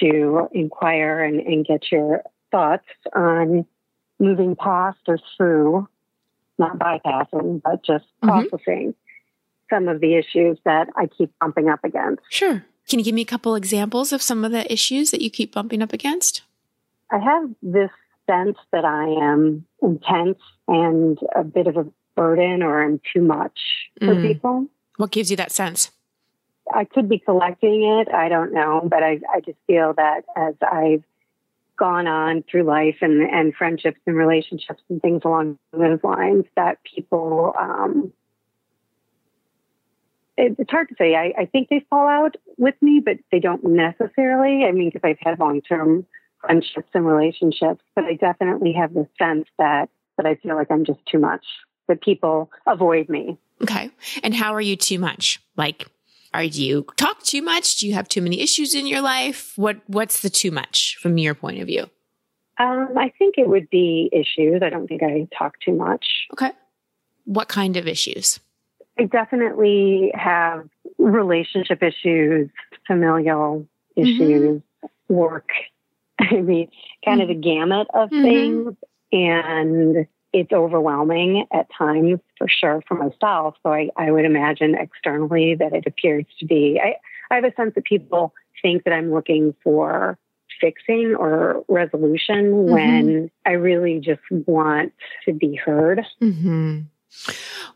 to 0.00 0.48
inquire 0.52 1.22
and, 1.22 1.38
and 1.40 1.66
get 1.66 1.92
your 1.92 2.22
thoughts 2.50 2.88
on 3.14 3.66
moving 4.18 4.56
past 4.56 5.00
or 5.06 5.18
through, 5.36 5.86
not 6.58 6.78
bypassing, 6.78 7.60
but 7.62 7.84
just 7.84 8.06
mm-hmm. 8.24 8.48
processing 8.48 8.94
some 9.68 9.88
of 9.88 10.00
the 10.00 10.14
issues 10.14 10.56
that 10.64 10.88
I 10.96 11.06
keep 11.06 11.30
bumping 11.40 11.68
up 11.68 11.84
against. 11.84 12.22
Sure. 12.30 12.64
Can 12.88 12.98
you 12.98 13.04
give 13.04 13.14
me 13.14 13.22
a 13.22 13.26
couple 13.26 13.54
examples 13.54 14.12
of 14.12 14.22
some 14.22 14.44
of 14.44 14.52
the 14.52 14.70
issues 14.72 15.10
that 15.10 15.22
you 15.22 15.30
keep 15.30 15.52
bumping 15.54 15.82
up 15.82 15.92
against? 15.92 16.42
I 17.10 17.18
have 17.18 17.50
this 17.62 17.90
sense 18.26 18.58
that 18.72 18.84
I 18.84 19.06
am 19.06 19.66
intense 19.82 20.38
and 20.68 21.18
a 21.34 21.44
bit 21.44 21.66
of 21.66 21.76
a 21.76 21.86
burden 22.14 22.62
or 22.62 22.82
I'm 22.82 23.00
too 23.14 23.22
much 23.22 23.58
for 23.98 24.14
mm. 24.14 24.22
people. 24.22 24.66
What 24.96 25.10
gives 25.10 25.30
you 25.30 25.36
that 25.36 25.52
sense? 25.52 25.90
I 26.72 26.84
could 26.84 27.08
be 27.08 27.18
collecting 27.18 27.84
it. 27.84 28.12
I 28.12 28.28
don't 28.28 28.52
know. 28.52 28.82
But 28.84 29.02
I, 29.02 29.20
I 29.32 29.40
just 29.40 29.58
feel 29.66 29.94
that 29.94 30.24
as 30.36 30.54
I've 30.62 31.02
gone 31.76 32.06
on 32.06 32.44
through 32.50 32.64
life 32.64 32.98
and, 33.00 33.22
and 33.22 33.54
friendships 33.54 33.98
and 34.06 34.16
relationships 34.16 34.82
and 34.88 35.00
things 35.02 35.22
along 35.24 35.58
those 35.72 35.98
lines, 36.02 36.44
that 36.56 36.78
people 36.84 37.54
um, 37.58 38.12
it's 40.36 40.70
hard 40.70 40.88
to 40.88 40.94
say. 40.98 41.14
I, 41.14 41.32
I 41.42 41.46
think 41.46 41.68
they 41.68 41.84
fall 41.90 42.08
out 42.08 42.36
with 42.56 42.74
me, 42.80 43.02
but 43.04 43.18
they 43.30 43.38
don't 43.38 43.64
necessarily. 43.64 44.64
I 44.64 44.72
mean, 44.72 44.90
because 44.92 45.02
I've 45.04 45.18
had 45.20 45.38
long 45.38 45.60
term 45.60 46.06
friendships 46.40 46.88
and 46.94 47.06
relationships, 47.06 47.82
but 47.94 48.04
I 48.04 48.14
definitely 48.14 48.72
have 48.72 48.94
the 48.94 49.06
sense 49.18 49.46
that 49.58 49.88
that 50.16 50.26
I 50.26 50.36
feel 50.36 50.56
like 50.56 50.70
I'm 50.70 50.84
just 50.84 51.00
too 51.10 51.18
much. 51.18 51.44
That 51.88 52.00
people 52.00 52.50
avoid 52.66 53.08
me. 53.08 53.38
Okay. 53.60 53.90
And 54.22 54.34
how 54.34 54.54
are 54.54 54.60
you 54.60 54.76
too 54.76 55.00
much? 55.00 55.40
Like, 55.56 55.88
are 56.32 56.44
you 56.44 56.86
talk 56.96 57.22
too 57.24 57.42
much? 57.42 57.78
Do 57.78 57.88
you 57.88 57.94
have 57.94 58.08
too 58.08 58.22
many 58.22 58.40
issues 58.40 58.74
in 58.74 58.86
your 58.86 59.00
life? 59.00 59.52
What 59.56 59.78
What's 59.86 60.20
the 60.20 60.30
too 60.30 60.50
much 60.50 60.96
from 61.00 61.18
your 61.18 61.34
point 61.34 61.60
of 61.60 61.66
view? 61.66 61.90
Um, 62.58 62.90
I 62.96 63.12
think 63.18 63.34
it 63.38 63.48
would 63.48 63.68
be 63.70 64.10
issues. 64.12 64.62
I 64.62 64.68
don't 64.68 64.86
think 64.86 65.02
I 65.02 65.26
talk 65.36 65.54
too 65.64 65.72
much. 65.72 66.06
Okay. 66.32 66.52
What 67.24 67.48
kind 67.48 67.76
of 67.76 67.88
issues? 67.88 68.40
I 68.98 69.04
definitely 69.04 70.12
have 70.14 70.68
relationship 70.98 71.82
issues, 71.82 72.50
familial 72.86 73.66
mm-hmm. 73.96 74.02
issues, 74.02 74.62
mm-hmm. 74.62 75.14
work. 75.14 75.48
I 76.18 76.40
mean, 76.40 76.68
kind 77.04 77.20
mm-hmm. 77.20 77.30
of 77.30 77.36
a 77.36 77.40
gamut 77.40 77.86
of 77.94 78.10
mm-hmm. 78.10 78.22
things. 78.22 78.76
And 79.12 80.06
it's 80.32 80.52
overwhelming 80.52 81.46
at 81.52 81.66
times 81.76 82.20
for 82.38 82.48
sure 82.48 82.82
for 82.88 82.94
myself. 82.94 83.54
So 83.62 83.72
I, 83.72 83.90
I 83.96 84.10
would 84.10 84.24
imagine 84.24 84.74
externally 84.74 85.54
that 85.56 85.74
it 85.74 85.84
appears 85.86 86.24
to 86.40 86.46
be. 86.46 86.80
I, 86.82 86.96
I 87.30 87.36
have 87.36 87.44
a 87.44 87.54
sense 87.54 87.74
that 87.74 87.84
people 87.84 88.32
think 88.62 88.84
that 88.84 88.92
I'm 88.92 89.12
looking 89.12 89.54
for 89.62 90.18
fixing 90.60 91.14
or 91.18 91.64
resolution 91.68 92.52
mm-hmm. 92.52 92.72
when 92.72 93.30
I 93.44 93.52
really 93.52 94.00
just 94.00 94.22
want 94.30 94.92
to 95.26 95.32
be 95.32 95.54
heard. 95.54 96.00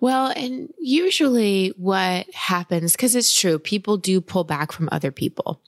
Well, 0.00 0.32
and 0.34 0.72
usually 0.78 1.72
what 1.76 2.32
happens, 2.34 2.92
because 2.92 3.14
it's 3.14 3.38
true, 3.38 3.58
people 3.58 3.96
do 3.96 4.20
pull 4.20 4.44
back 4.44 4.72
from 4.72 4.88
other 4.92 5.10
people. 5.10 5.60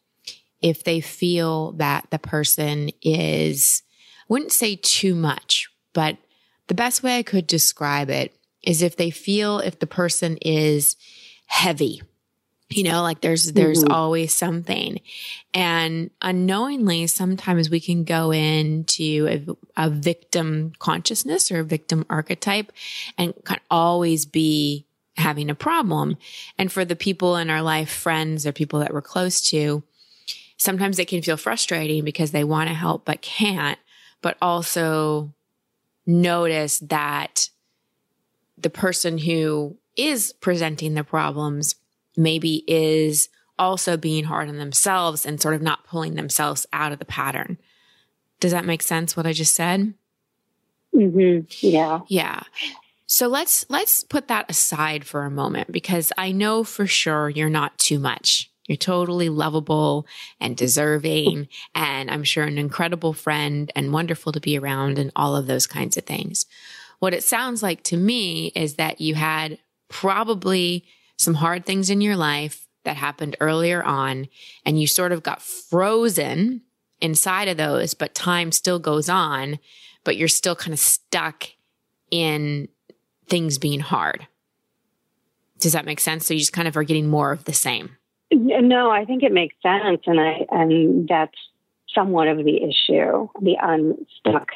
If 0.60 0.84
they 0.84 1.00
feel 1.00 1.72
that 1.72 2.08
the 2.10 2.18
person 2.18 2.90
is, 3.00 3.82
I 4.20 4.24
wouldn't 4.28 4.52
say 4.52 4.76
too 4.76 5.14
much, 5.14 5.68
but 5.92 6.18
the 6.66 6.74
best 6.74 7.02
way 7.02 7.18
I 7.18 7.22
could 7.22 7.46
describe 7.46 8.10
it 8.10 8.34
is 8.62 8.82
if 8.82 8.96
they 8.96 9.10
feel 9.10 9.60
if 9.60 9.78
the 9.78 9.86
person 9.86 10.36
is 10.38 10.96
heavy 11.46 12.02
you 12.70 12.82
know 12.82 13.02
like 13.02 13.20
there's 13.20 13.52
there's 13.52 13.82
mm-hmm. 13.82 13.92
always 13.92 14.34
something 14.34 15.00
and 15.54 16.10
unknowingly 16.20 17.06
sometimes 17.06 17.70
we 17.70 17.80
can 17.80 18.04
go 18.04 18.30
into 18.30 19.26
a, 19.76 19.86
a 19.86 19.90
victim 19.90 20.72
consciousness 20.78 21.50
or 21.50 21.60
a 21.60 21.64
victim 21.64 22.04
archetype 22.10 22.72
and 23.16 23.34
can 23.44 23.58
always 23.70 24.26
be 24.26 24.86
having 25.16 25.50
a 25.50 25.54
problem 25.54 26.16
and 26.58 26.70
for 26.70 26.84
the 26.84 26.96
people 26.96 27.36
in 27.36 27.50
our 27.50 27.62
life 27.62 27.90
friends 27.90 28.46
or 28.46 28.52
people 28.52 28.80
that 28.80 28.92
we're 28.92 29.02
close 29.02 29.40
to 29.40 29.82
sometimes 30.56 30.98
it 30.98 31.08
can 31.08 31.22
feel 31.22 31.36
frustrating 31.36 32.04
because 32.04 32.30
they 32.32 32.44
want 32.44 32.68
to 32.68 32.74
help 32.74 33.04
but 33.04 33.22
can't 33.22 33.78
but 34.20 34.36
also 34.42 35.32
notice 36.06 36.78
that 36.80 37.50
the 38.56 38.70
person 38.70 39.18
who 39.18 39.76
is 39.96 40.32
presenting 40.40 40.94
the 40.94 41.04
problems 41.04 41.74
maybe 42.18 42.64
is 42.66 43.28
also 43.58 43.96
being 43.96 44.24
hard 44.24 44.48
on 44.48 44.56
themselves 44.56 45.24
and 45.24 45.40
sort 45.40 45.54
of 45.54 45.62
not 45.62 45.84
pulling 45.84 46.14
themselves 46.14 46.66
out 46.72 46.92
of 46.92 46.98
the 46.98 47.04
pattern. 47.04 47.58
Does 48.40 48.52
that 48.52 48.64
make 48.64 48.82
sense 48.82 49.16
what 49.16 49.26
I 49.26 49.32
just 49.32 49.54
said? 49.54 49.94
Mm-hmm. 50.94 51.46
Yeah. 51.66 52.00
Yeah. 52.08 52.42
So 53.06 53.26
let's 53.26 53.64
let's 53.68 54.04
put 54.04 54.28
that 54.28 54.50
aside 54.50 55.04
for 55.04 55.24
a 55.24 55.30
moment 55.30 55.72
because 55.72 56.12
I 56.18 56.30
know 56.32 56.62
for 56.62 56.86
sure 56.86 57.28
you're 57.30 57.48
not 57.48 57.78
too 57.78 57.98
much. 57.98 58.50
You're 58.66 58.76
totally 58.76 59.30
lovable 59.30 60.06
and 60.40 60.56
deserving 60.56 61.48
and 61.74 62.10
I'm 62.10 62.22
sure 62.22 62.44
an 62.44 62.58
incredible 62.58 63.14
friend 63.14 63.72
and 63.74 63.92
wonderful 63.92 64.32
to 64.32 64.40
be 64.40 64.58
around 64.58 64.98
and 64.98 65.10
all 65.16 65.36
of 65.36 65.46
those 65.46 65.66
kinds 65.66 65.96
of 65.96 66.04
things. 66.04 66.44
What 66.98 67.14
it 67.14 67.22
sounds 67.22 67.62
like 67.62 67.82
to 67.84 67.96
me 67.96 68.48
is 68.54 68.74
that 68.74 69.00
you 69.00 69.14
had 69.14 69.58
probably 69.88 70.84
some 71.18 71.34
hard 71.34 71.66
things 71.66 71.90
in 71.90 72.00
your 72.00 72.16
life 72.16 72.66
that 72.84 72.96
happened 72.96 73.36
earlier 73.40 73.82
on 73.82 74.28
and 74.64 74.80
you 74.80 74.86
sort 74.86 75.12
of 75.12 75.22
got 75.22 75.42
frozen 75.42 76.62
inside 77.00 77.48
of 77.48 77.56
those, 77.56 77.92
but 77.94 78.14
time 78.14 78.52
still 78.52 78.78
goes 78.78 79.08
on, 79.08 79.58
but 80.04 80.16
you're 80.16 80.28
still 80.28 80.56
kind 80.56 80.72
of 80.72 80.78
stuck 80.78 81.48
in 82.10 82.68
things 83.28 83.58
being 83.58 83.80
hard. 83.80 84.26
Does 85.58 85.72
that 85.72 85.84
make 85.84 86.00
sense? 86.00 86.26
So 86.26 86.34
you 86.34 86.40
just 86.40 86.52
kind 86.52 86.68
of 86.68 86.76
are 86.76 86.84
getting 86.84 87.08
more 87.08 87.32
of 87.32 87.44
the 87.44 87.52
same. 87.52 87.96
No, 88.30 88.90
I 88.90 89.04
think 89.04 89.22
it 89.22 89.32
makes 89.32 89.56
sense. 89.62 90.02
And 90.06 90.20
I, 90.20 90.46
and 90.50 91.08
that's 91.08 91.36
somewhat 91.94 92.28
of 92.28 92.38
the 92.38 92.62
issue, 92.62 93.28
the 93.40 93.56
unstuck. 93.60 94.50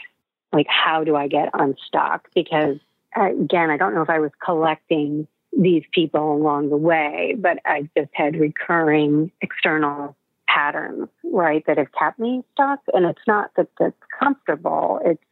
Like, 0.53 0.67
how 0.69 1.03
do 1.03 1.17
I 1.17 1.29
get 1.29 1.51
unstuck? 1.55 2.29
Because 2.35 2.77
uh, 3.17 3.31
again, 3.33 3.71
I 3.71 3.77
don't 3.77 3.95
know 3.95 4.03
if 4.03 4.11
I 4.11 4.21
was 4.21 4.31
collecting 4.45 5.27
these 5.57 5.85
people 5.93 6.35
along 6.35 6.71
the 6.71 6.77
way, 6.77 7.37
but 7.39 7.59
I've 7.65 7.89
just 7.97 8.11
had 8.13 8.39
recurring 8.39 9.31
external 9.41 10.17
patterns, 10.49 11.09
right, 11.25 11.65
that 11.67 11.79
have 11.79 11.93
kept 11.93 12.19
me 12.19 12.43
stuck. 12.53 12.81
And 12.93 13.07
it's 13.07 13.27
not 13.27 13.51
that 13.57 13.69
that's 13.79 13.95
comfortable. 14.19 15.01
It's 15.05 15.23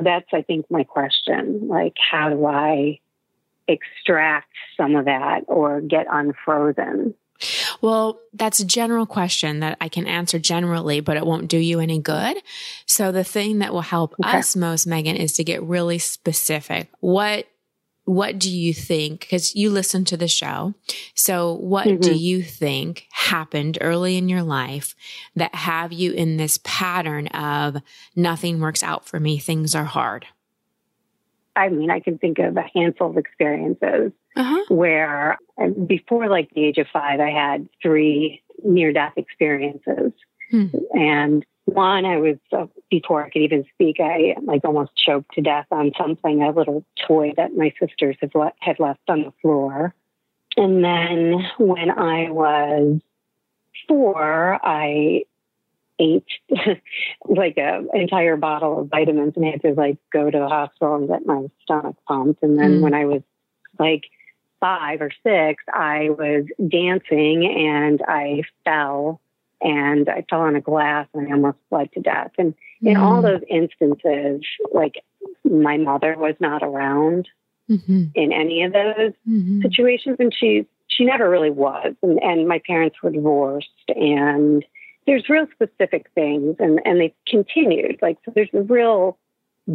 that's, 0.00 0.28
I 0.32 0.42
think, 0.42 0.70
my 0.70 0.84
question. 0.84 1.68
Like, 1.68 1.94
how 2.10 2.30
do 2.30 2.46
I 2.46 3.00
extract 3.66 4.52
some 4.76 4.96
of 4.96 5.06
that 5.06 5.42
or 5.48 5.80
get 5.80 6.06
unfrozen? 6.10 7.14
Well, 7.80 8.20
that's 8.32 8.60
a 8.60 8.64
general 8.64 9.06
question 9.06 9.60
that 9.60 9.76
I 9.80 9.88
can 9.88 10.06
answer 10.06 10.38
generally, 10.38 11.00
but 11.00 11.16
it 11.16 11.26
won't 11.26 11.48
do 11.48 11.58
you 11.58 11.78
any 11.80 12.00
good. 12.00 12.36
So 12.86 13.12
the 13.12 13.24
thing 13.24 13.58
that 13.58 13.72
will 13.72 13.82
help 13.82 14.14
okay. 14.24 14.38
us 14.38 14.56
most, 14.56 14.86
Megan, 14.86 15.16
is 15.16 15.34
to 15.34 15.44
get 15.44 15.62
really 15.62 15.98
specific. 15.98 16.88
What 17.00 17.46
what 18.08 18.38
do 18.38 18.50
you 18.50 18.72
think? 18.72 19.20
Because 19.20 19.54
you 19.54 19.70
listen 19.70 20.04
to 20.06 20.16
the 20.16 20.28
show. 20.28 20.74
So 21.14 21.52
what 21.52 21.86
mm-hmm. 21.86 22.00
do 22.00 22.14
you 22.14 22.42
think 22.42 23.06
happened 23.10 23.76
early 23.82 24.16
in 24.16 24.30
your 24.30 24.42
life 24.42 24.94
that 25.36 25.54
have 25.54 25.92
you 25.92 26.12
in 26.12 26.38
this 26.38 26.58
pattern 26.64 27.26
of 27.28 27.76
nothing 28.16 28.60
works 28.60 28.82
out 28.82 29.06
for 29.06 29.20
me? 29.20 29.38
Things 29.38 29.74
are 29.74 29.84
hard. 29.84 30.26
I 31.54 31.68
mean, 31.68 31.90
I 31.90 32.00
can 32.00 32.18
think 32.18 32.38
of 32.38 32.56
a 32.56 32.64
handful 32.74 33.10
of 33.10 33.18
experiences 33.18 34.12
uh-huh. 34.36 34.64
where 34.68 35.36
before 35.86 36.28
like 36.28 36.50
the 36.54 36.64
age 36.64 36.78
of 36.78 36.86
five, 36.90 37.20
I 37.20 37.30
had 37.30 37.68
three 37.82 38.42
near 38.64 38.92
death 38.92 39.14
experiences. 39.16 40.12
Hmm. 40.50 40.66
And 40.92 41.44
one, 41.68 42.04
I 42.04 42.16
was, 42.16 42.36
uh, 42.52 42.66
before 42.90 43.24
I 43.24 43.30
could 43.30 43.42
even 43.42 43.64
speak, 43.74 43.98
I 44.00 44.36
like 44.42 44.64
almost 44.64 44.92
choked 44.96 45.34
to 45.34 45.42
death 45.42 45.66
on 45.70 45.92
something, 45.98 46.42
a 46.42 46.50
little 46.50 46.84
toy 47.06 47.32
that 47.36 47.54
my 47.54 47.72
sisters 47.78 48.16
have 48.20 48.34
le- 48.34 48.52
had 48.60 48.80
left 48.80 49.00
on 49.08 49.22
the 49.22 49.32
floor. 49.42 49.94
And 50.56 50.82
then 50.82 51.46
when 51.58 51.90
I 51.90 52.30
was 52.30 53.00
four, 53.86 54.58
I 54.62 55.24
ate 55.98 56.26
like 57.26 57.58
an 57.58 57.88
entire 57.92 58.36
bottle 58.36 58.80
of 58.80 58.88
vitamins 58.88 59.34
and 59.36 59.44
had 59.44 59.62
to 59.62 59.72
like 59.72 59.98
go 60.12 60.30
to 60.30 60.38
the 60.38 60.48
hospital 60.48 60.94
and 60.96 61.08
get 61.08 61.26
my 61.26 61.48
stomach 61.62 61.96
pumped. 62.06 62.42
And 62.42 62.58
then 62.58 62.78
mm. 62.78 62.80
when 62.80 62.94
I 62.94 63.04
was 63.04 63.22
like 63.78 64.04
five 64.60 65.00
or 65.02 65.10
six, 65.22 65.62
I 65.72 66.10
was 66.10 66.46
dancing 66.66 67.44
and 67.46 68.00
I 68.06 68.42
fell 68.64 69.20
and 69.60 70.08
I 70.08 70.24
fell 70.28 70.40
on 70.40 70.56
a 70.56 70.60
glass 70.60 71.06
and 71.14 71.28
I 71.28 71.32
almost 71.32 71.58
bled 71.70 71.92
to 71.92 72.00
death. 72.00 72.30
And 72.38 72.54
in 72.82 72.94
mm. 72.94 73.00
all 73.00 73.22
those 73.22 73.42
instances, 73.48 74.42
like 74.72 75.02
my 75.44 75.76
mother 75.76 76.16
was 76.16 76.34
not 76.40 76.62
around 76.62 77.28
mm-hmm. 77.68 78.04
in 78.14 78.32
any 78.32 78.62
of 78.62 78.72
those 78.72 79.12
mm-hmm. 79.28 79.62
situations. 79.62 80.16
And 80.18 80.32
she, 80.34 80.66
she 80.86 81.04
never 81.04 81.28
really 81.28 81.50
was. 81.50 81.94
And, 82.02 82.22
and 82.22 82.46
my 82.46 82.60
parents 82.66 82.96
were 83.02 83.10
divorced 83.10 83.68
and 83.88 84.64
there's 85.06 85.28
real 85.28 85.46
specific 85.52 86.10
things 86.14 86.56
and, 86.58 86.80
and 86.84 87.00
they 87.00 87.14
continued. 87.26 87.98
Like, 88.00 88.18
so 88.24 88.32
there's 88.34 88.50
a 88.52 88.62
real 88.62 89.18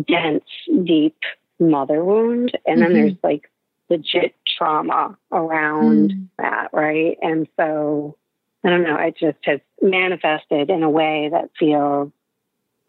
dense, 0.07 0.45
deep 0.85 1.17
mother 1.59 2.03
wound. 2.03 2.57
And 2.65 2.81
then 2.81 2.89
mm-hmm. 2.89 2.93
there's 2.93 3.17
like 3.23 3.49
legit 3.89 4.35
trauma 4.57 5.17
around 5.31 6.11
mm. 6.11 6.27
that, 6.37 6.69
right? 6.71 7.17
And 7.21 7.47
so 7.57 8.15
I 8.63 8.69
don't 8.69 8.83
know, 8.83 8.97
it 8.97 9.15
just 9.17 9.37
has 9.43 9.59
manifested 9.81 10.69
in 10.69 10.83
a 10.83 10.89
way 10.89 11.29
that 11.31 11.49
feels 11.59 12.11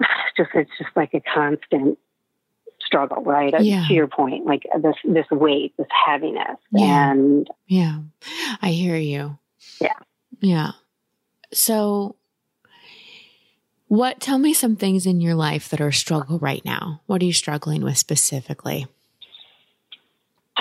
just 0.36 0.50
it's 0.54 0.70
just 0.78 0.90
like 0.96 1.14
a 1.14 1.20
constant 1.20 1.98
struggle, 2.80 3.22
right? 3.22 3.54
Yeah. 3.60 3.86
To 3.88 3.94
your 3.94 4.06
point, 4.08 4.46
like 4.46 4.64
this 4.82 4.96
this 5.04 5.26
weight, 5.30 5.74
this 5.76 5.86
heaviness. 6.06 6.58
Yeah. 6.72 7.10
And 7.10 7.48
Yeah. 7.66 7.98
I 8.62 8.70
hear 8.70 8.96
you. 8.96 9.38
Yeah. 9.80 9.98
Yeah. 10.40 10.72
So 11.52 12.16
what 13.88 14.20
tell 14.20 14.38
me 14.38 14.52
some 14.52 14.76
things 14.76 15.06
in 15.06 15.20
your 15.20 15.34
life 15.34 15.68
that 15.68 15.80
are 15.80 15.88
a 15.88 15.92
struggle 15.92 16.38
right 16.38 16.64
now? 16.64 17.00
What 17.06 17.22
are 17.22 17.26
you 17.26 17.32
struggling 17.32 17.82
with 17.82 17.98
specifically? 17.98 18.86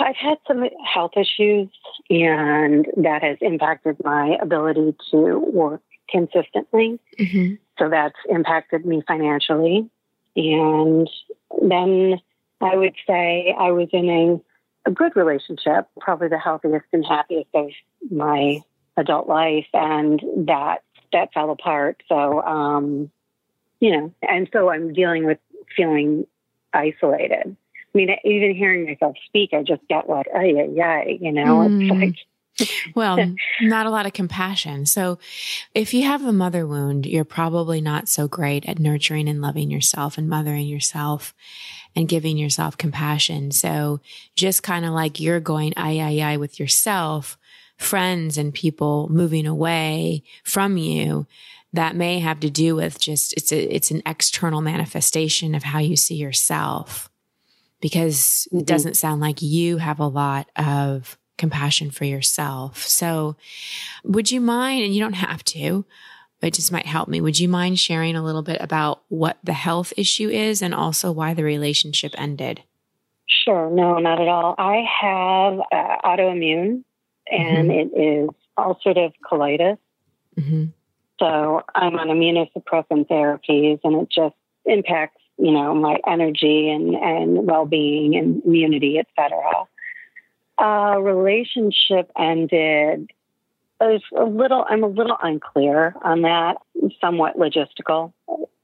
I've 0.04 0.16
had 0.16 0.38
some 0.46 0.62
health 0.84 1.12
issues, 1.16 1.68
and 2.10 2.86
that 2.98 3.22
has 3.22 3.38
impacted 3.40 3.96
my 4.04 4.36
ability 4.40 4.94
to 5.10 5.38
work 5.38 5.82
consistently. 6.10 7.00
Mm-hmm. 7.18 7.54
So 7.78 7.88
that's 7.88 8.18
impacted 8.28 8.84
me 8.84 9.02
financially. 9.08 9.88
And 10.36 11.08
then 11.62 12.20
I 12.60 12.76
would 12.76 12.94
say 13.06 13.54
I 13.58 13.70
was 13.70 13.88
in 13.92 14.10
a, 14.10 14.90
a 14.90 14.92
good 14.92 15.16
relationship, 15.16 15.88
probably 16.00 16.28
the 16.28 16.38
healthiest 16.38 16.86
and 16.92 17.04
happiest 17.04 17.48
of 17.54 17.70
my 18.10 18.60
adult 18.96 19.26
life, 19.26 19.66
and 19.72 20.20
that 20.46 20.82
that 21.12 21.32
fell 21.32 21.50
apart. 21.50 22.02
So, 22.08 22.42
um, 22.42 23.10
you 23.80 23.92
know, 23.92 24.14
and 24.28 24.48
so 24.52 24.68
I'm 24.68 24.92
dealing 24.92 25.24
with 25.24 25.38
feeling 25.74 26.26
isolated. 26.72 27.56
I 27.94 27.98
mean, 27.98 28.10
even 28.24 28.54
hearing 28.54 28.86
myself 28.86 29.16
speak, 29.26 29.50
I 29.52 29.62
just 29.62 29.86
get 29.88 30.08
like, 30.08 30.26
oh 30.34 30.40
yeah, 30.40 30.66
yeah, 30.70 31.04
you 31.06 31.32
know, 31.32 31.58
mm. 31.58 31.82
it's 31.82 31.90
like. 31.90 32.14
well, 32.94 33.18
not 33.62 33.86
a 33.86 33.90
lot 33.90 34.06
of 34.06 34.12
compassion. 34.12 34.86
So 34.86 35.18
if 35.74 35.92
you 35.92 36.04
have 36.04 36.24
a 36.24 36.32
mother 36.32 36.66
wound, 36.68 37.04
you're 37.04 37.24
probably 37.24 37.80
not 37.80 38.08
so 38.08 38.28
great 38.28 38.64
at 38.66 38.78
nurturing 38.78 39.28
and 39.28 39.42
loving 39.42 39.72
yourself 39.72 40.16
and 40.16 40.28
mothering 40.28 40.68
yourself 40.68 41.34
and 41.96 42.08
giving 42.08 42.36
yourself 42.36 42.78
compassion. 42.78 43.50
So 43.50 44.00
just 44.36 44.62
kind 44.62 44.84
of 44.84 44.92
like 44.92 45.18
you're 45.18 45.40
going 45.40 45.72
I, 45.76 45.98
I, 45.98 46.32
I 46.34 46.36
with 46.36 46.60
yourself, 46.60 47.36
friends 47.76 48.38
and 48.38 48.54
people 48.54 49.08
moving 49.10 49.46
away 49.46 50.22
from 50.44 50.76
you 50.76 51.26
that 51.72 51.96
may 51.96 52.20
have 52.20 52.38
to 52.40 52.50
do 52.50 52.76
with 52.76 53.00
just 53.00 53.32
it's 53.32 53.50
a, 53.50 53.74
it's 53.74 53.90
an 53.90 54.00
external 54.06 54.60
manifestation 54.60 55.56
of 55.56 55.64
how 55.64 55.80
you 55.80 55.96
see 55.96 56.14
yourself 56.14 57.10
because 57.84 58.48
mm-hmm. 58.48 58.60
it 58.60 58.66
doesn't 58.66 58.96
sound 58.96 59.20
like 59.20 59.42
you 59.42 59.76
have 59.76 60.00
a 60.00 60.06
lot 60.06 60.48
of 60.56 61.18
compassion 61.36 61.90
for 61.90 62.06
yourself. 62.06 62.78
So 62.78 63.36
would 64.04 64.30
you 64.30 64.40
mind, 64.40 64.84
and 64.84 64.94
you 64.94 65.02
don't 65.02 65.12
have 65.12 65.44
to, 65.44 65.84
but 66.40 66.46
it 66.46 66.54
just 66.54 66.72
might 66.72 66.86
help 66.86 67.10
me. 67.10 67.20
Would 67.20 67.38
you 67.38 67.46
mind 67.46 67.78
sharing 67.78 68.16
a 68.16 68.24
little 68.24 68.40
bit 68.40 68.56
about 68.58 69.02
what 69.08 69.36
the 69.44 69.52
health 69.52 69.92
issue 69.98 70.30
is 70.30 70.62
and 70.62 70.74
also 70.74 71.12
why 71.12 71.34
the 71.34 71.44
relationship 71.44 72.14
ended? 72.16 72.62
Sure. 73.26 73.68
No, 73.68 73.98
not 73.98 74.18
at 74.18 74.28
all. 74.28 74.54
I 74.56 74.82
have 75.02 75.58
uh, 75.70 76.08
autoimmune 76.08 76.84
and 77.30 77.68
mm-hmm. 77.68 77.96
it 77.96 78.00
is 78.00 78.30
ulcerative 78.58 79.12
colitis. 79.30 79.76
Mm-hmm. 80.40 80.64
So 81.18 81.60
I'm 81.74 81.98
on 81.98 82.08
immunosuppressant 82.08 83.08
therapies 83.08 83.80
and 83.84 84.00
it 84.00 84.08
just 84.10 84.36
impacts 84.64 85.20
you 85.38 85.52
know, 85.52 85.74
my 85.74 85.98
energy 86.06 86.70
and, 86.70 86.94
and 86.94 87.46
well-being 87.46 88.16
and 88.16 88.42
immunity, 88.44 88.98
etc. 88.98 89.38
Uh, 90.60 90.98
relationship 91.00 92.10
ended. 92.18 93.10
a 93.80 94.24
little, 94.24 94.64
I'm 94.68 94.84
a 94.84 94.88
little 94.88 95.16
unclear 95.22 95.94
on 96.02 96.22
that, 96.22 96.56
somewhat 97.00 97.36
logistical. 97.36 98.12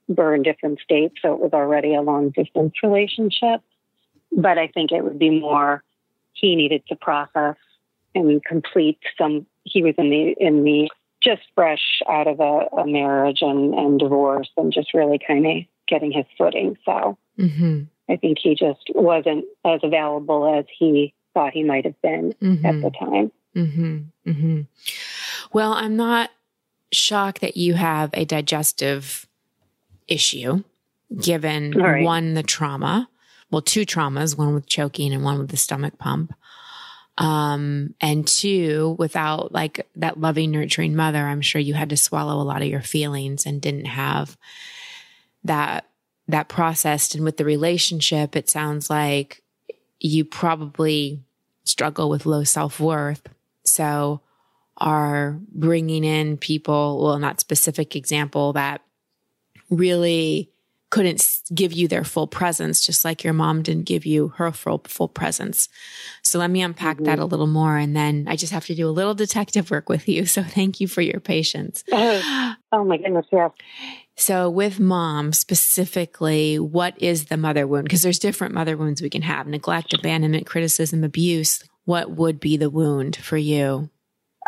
We're 0.09 0.35
in 0.35 0.42
different 0.42 0.80
states, 0.80 1.16
so 1.22 1.35
it 1.35 1.40
was 1.40 1.52
already 1.52 1.94
a 1.94 2.02
long 2.02 2.30
distance 2.30 2.74
relationship. 2.83 3.61
But 4.33 4.59
I 4.59 4.68
think 4.68 4.92
it 4.92 5.02
would 5.02 5.18
be 5.18 5.40
more 5.40 5.83
he 6.33 6.56
needed 6.56 6.83
to 6.88 6.96
process 6.96 7.56
and 8.14 8.44
complete 8.44 8.98
some 9.18 9.46
he 9.64 9.83
was 9.83 9.94
in 9.98 10.11
the 10.11 10.35
in 10.38 10.64
the 10.64 10.90
just 11.22 11.42
fresh 11.54 12.00
out 12.09 12.26
of 12.26 12.40
a, 12.40 12.80
a 12.80 12.87
marriage 12.87 13.38
and, 13.42 13.74
and 13.74 13.98
divorce 13.98 14.48
and 14.56 14.72
just 14.72 14.94
really 14.94 15.18
kind 15.18 15.46
of 15.46 15.56
getting 15.90 16.12
his 16.12 16.24
footing. 16.38 16.79
So 16.87 17.18
mm-hmm. 17.38 17.83
I 18.09 18.16
think 18.16 18.38
he 18.40 18.55
just 18.55 18.85
wasn't 18.94 19.44
as 19.64 19.81
available 19.83 20.59
as 20.59 20.64
he 20.79 21.12
thought 21.35 21.53
he 21.53 21.62
might 21.62 21.85
have 21.85 22.00
been 22.00 22.35
mm-hmm. 22.40 22.66
at 22.66 22.81
the 22.81 22.90
time. 22.90 23.33
Mm-hmm. 23.55 24.31
mm-hmm. 24.31 24.61
Well, 25.53 25.72
I'm 25.72 25.96
not 25.96 26.31
shocked 26.92 27.40
that 27.40 27.57
you 27.57 27.74
have 27.74 28.11
a 28.14 28.24
digestive 28.24 29.26
issue, 30.07 30.62
given 31.20 31.72
right. 31.72 32.05
one, 32.05 32.35
the 32.35 32.42
trauma. 32.42 33.09
Well, 33.50 33.62
two 33.62 33.85
traumas, 33.85 34.38
one 34.38 34.55
with 34.55 34.66
choking 34.66 35.12
and 35.12 35.24
one 35.24 35.38
with 35.38 35.50
the 35.50 35.57
stomach 35.57 35.98
pump. 35.98 36.33
Um, 37.18 37.94
and 38.00 38.26
two, 38.26 38.96
without 38.98 39.53
like 39.53 39.87
that 39.96 40.20
loving, 40.20 40.53
nurturing 40.53 40.96
mother, 40.96 41.18
I'm 41.18 41.42
sure 41.42 41.61
you 41.61 41.74
had 41.74 41.90
to 41.90 41.96
swallow 41.96 42.40
a 42.40 42.44
lot 42.44 42.62
of 42.62 42.68
your 42.68 42.81
feelings 42.81 43.44
and 43.44 43.61
didn't 43.61 43.87
have 43.87 44.38
that 45.44 45.87
that 46.29 46.48
processed 46.48 47.14
and 47.14 47.24
with 47.24 47.37
the 47.37 47.44
relationship 47.44 48.37
it 48.37 48.48
sounds 48.48 48.88
like 48.88 49.42
you 49.98 50.24
probably 50.24 51.20
struggle 51.64 52.09
with 52.09 52.26
low 52.26 52.44
self-worth 52.44 53.22
so 53.64 54.20
are 54.76 55.38
bringing 55.53 56.05
in 56.05 56.37
people 56.37 57.03
well 57.03 57.18
not 57.18 57.40
specific 57.40 57.96
example 57.96 58.53
that 58.53 58.81
really 59.70 60.50
couldn't 60.90 61.42
give 61.55 61.72
you 61.72 61.87
their 61.87 62.03
full 62.03 62.26
presence, 62.26 62.85
just 62.85 63.05
like 63.05 63.22
your 63.22 63.33
mom 63.33 63.62
didn't 63.62 63.85
give 63.85 64.05
you 64.05 64.29
her 64.37 64.50
full, 64.50 64.83
full 64.87 65.09
presence. 65.09 65.68
So 66.22 66.38
let 66.38 66.50
me 66.50 66.62
unpack 66.62 66.96
mm-hmm. 66.96 67.05
that 67.05 67.20
a 67.20 67.24
little 67.24 67.46
more. 67.46 67.76
And 67.76 67.94
then 67.94 68.26
I 68.29 68.35
just 68.35 68.53
have 68.53 68.66
to 68.66 68.74
do 68.74 68.88
a 68.88 68.90
little 68.90 69.14
detective 69.14 69.70
work 69.70 69.88
with 69.88 70.09
you. 70.09 70.26
So 70.26 70.42
thank 70.42 70.81
you 70.81 70.88
for 70.88 71.00
your 71.00 71.20
patience. 71.20 71.85
Oh, 71.92 72.55
oh 72.72 72.85
my 72.85 72.96
goodness. 72.96 73.26
Yeah. 73.33 73.50
So 74.16 74.51
with 74.51 74.79
mom 74.79 75.33
specifically, 75.33 76.59
what 76.59 76.94
is 77.01 77.27
the 77.27 77.37
mother 77.37 77.66
wound? 77.66 77.85
Because 77.85 78.03
there's 78.03 78.18
different 78.18 78.55
mother 78.55 78.77
wounds 78.77 79.01
we 79.01 79.11
can 79.11 79.23
have 79.23 79.46
neglect, 79.46 79.94
abandonment, 79.94 80.46
criticism, 80.46 81.05
abuse. 81.05 81.62
What 81.85 82.11
would 82.11 82.38
be 82.38 82.57
the 82.57 82.70
wound 82.70 83.16
for 83.16 83.37
you? 83.37 83.88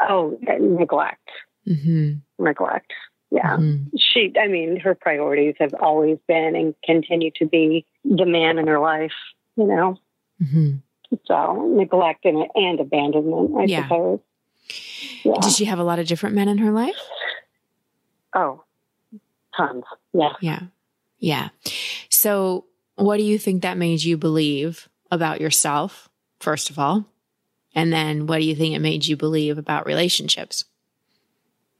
Oh, 0.00 0.38
neglect. 0.42 1.30
Mm-hmm. 1.66 2.44
Neglect 2.44 2.92
yeah. 3.32 3.56
Mm-hmm. 3.56 3.96
She, 3.96 4.32
I 4.38 4.46
mean, 4.46 4.78
her 4.80 4.94
priorities 4.94 5.54
have 5.58 5.72
always 5.74 6.18
been 6.28 6.54
and 6.54 6.74
continue 6.84 7.30
to 7.36 7.46
be 7.46 7.86
the 8.04 8.26
man 8.26 8.58
in 8.58 8.66
her 8.66 8.78
life, 8.78 9.14
you 9.56 9.66
know? 9.66 9.96
Mm-hmm. 10.42 11.16
So 11.24 11.72
neglect 11.74 12.26
and, 12.26 12.44
and 12.54 12.78
abandonment, 12.78 13.52
I 13.58 13.64
yeah. 13.64 13.82
suppose. 13.84 14.20
Yeah. 15.24 15.40
Did 15.40 15.52
she 15.52 15.64
have 15.64 15.78
a 15.78 15.84
lot 15.84 15.98
of 15.98 16.06
different 16.06 16.34
men 16.34 16.48
in 16.48 16.58
her 16.58 16.70
life? 16.70 16.96
Oh, 18.34 18.64
tons. 19.56 19.84
Yeah. 20.12 20.32
Yeah. 20.40 20.60
Yeah. 21.18 21.48
So, 22.08 22.66
what 22.96 23.16
do 23.16 23.22
you 23.22 23.38
think 23.38 23.62
that 23.62 23.78
made 23.78 24.02
you 24.02 24.16
believe 24.16 24.88
about 25.10 25.40
yourself, 25.40 26.08
first 26.40 26.70
of 26.70 26.78
all? 26.78 27.06
And 27.74 27.92
then 27.92 28.26
what 28.26 28.38
do 28.38 28.44
you 28.44 28.54
think 28.54 28.74
it 28.74 28.80
made 28.80 29.06
you 29.06 29.16
believe 29.16 29.58
about 29.58 29.86
relationships? 29.86 30.64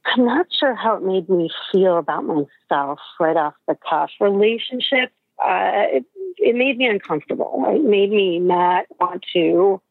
I'm 0.05 0.25
not 0.25 0.47
sure 0.59 0.75
how 0.75 0.97
it 0.97 1.03
made 1.03 1.29
me 1.29 1.49
feel 1.71 1.97
about 1.97 2.25
myself 2.25 2.99
right 3.19 3.37
off 3.37 3.53
the 3.67 3.77
cuff. 3.89 4.09
Relationships, 4.19 5.13
uh, 5.43 5.85
it, 5.91 6.05
it 6.37 6.55
made 6.55 6.77
me 6.77 6.87
uncomfortable. 6.87 7.63
It 7.67 7.83
made 7.83 8.11
me 8.11 8.39
not 8.39 8.85
want 8.99 9.25
to. 9.33 9.81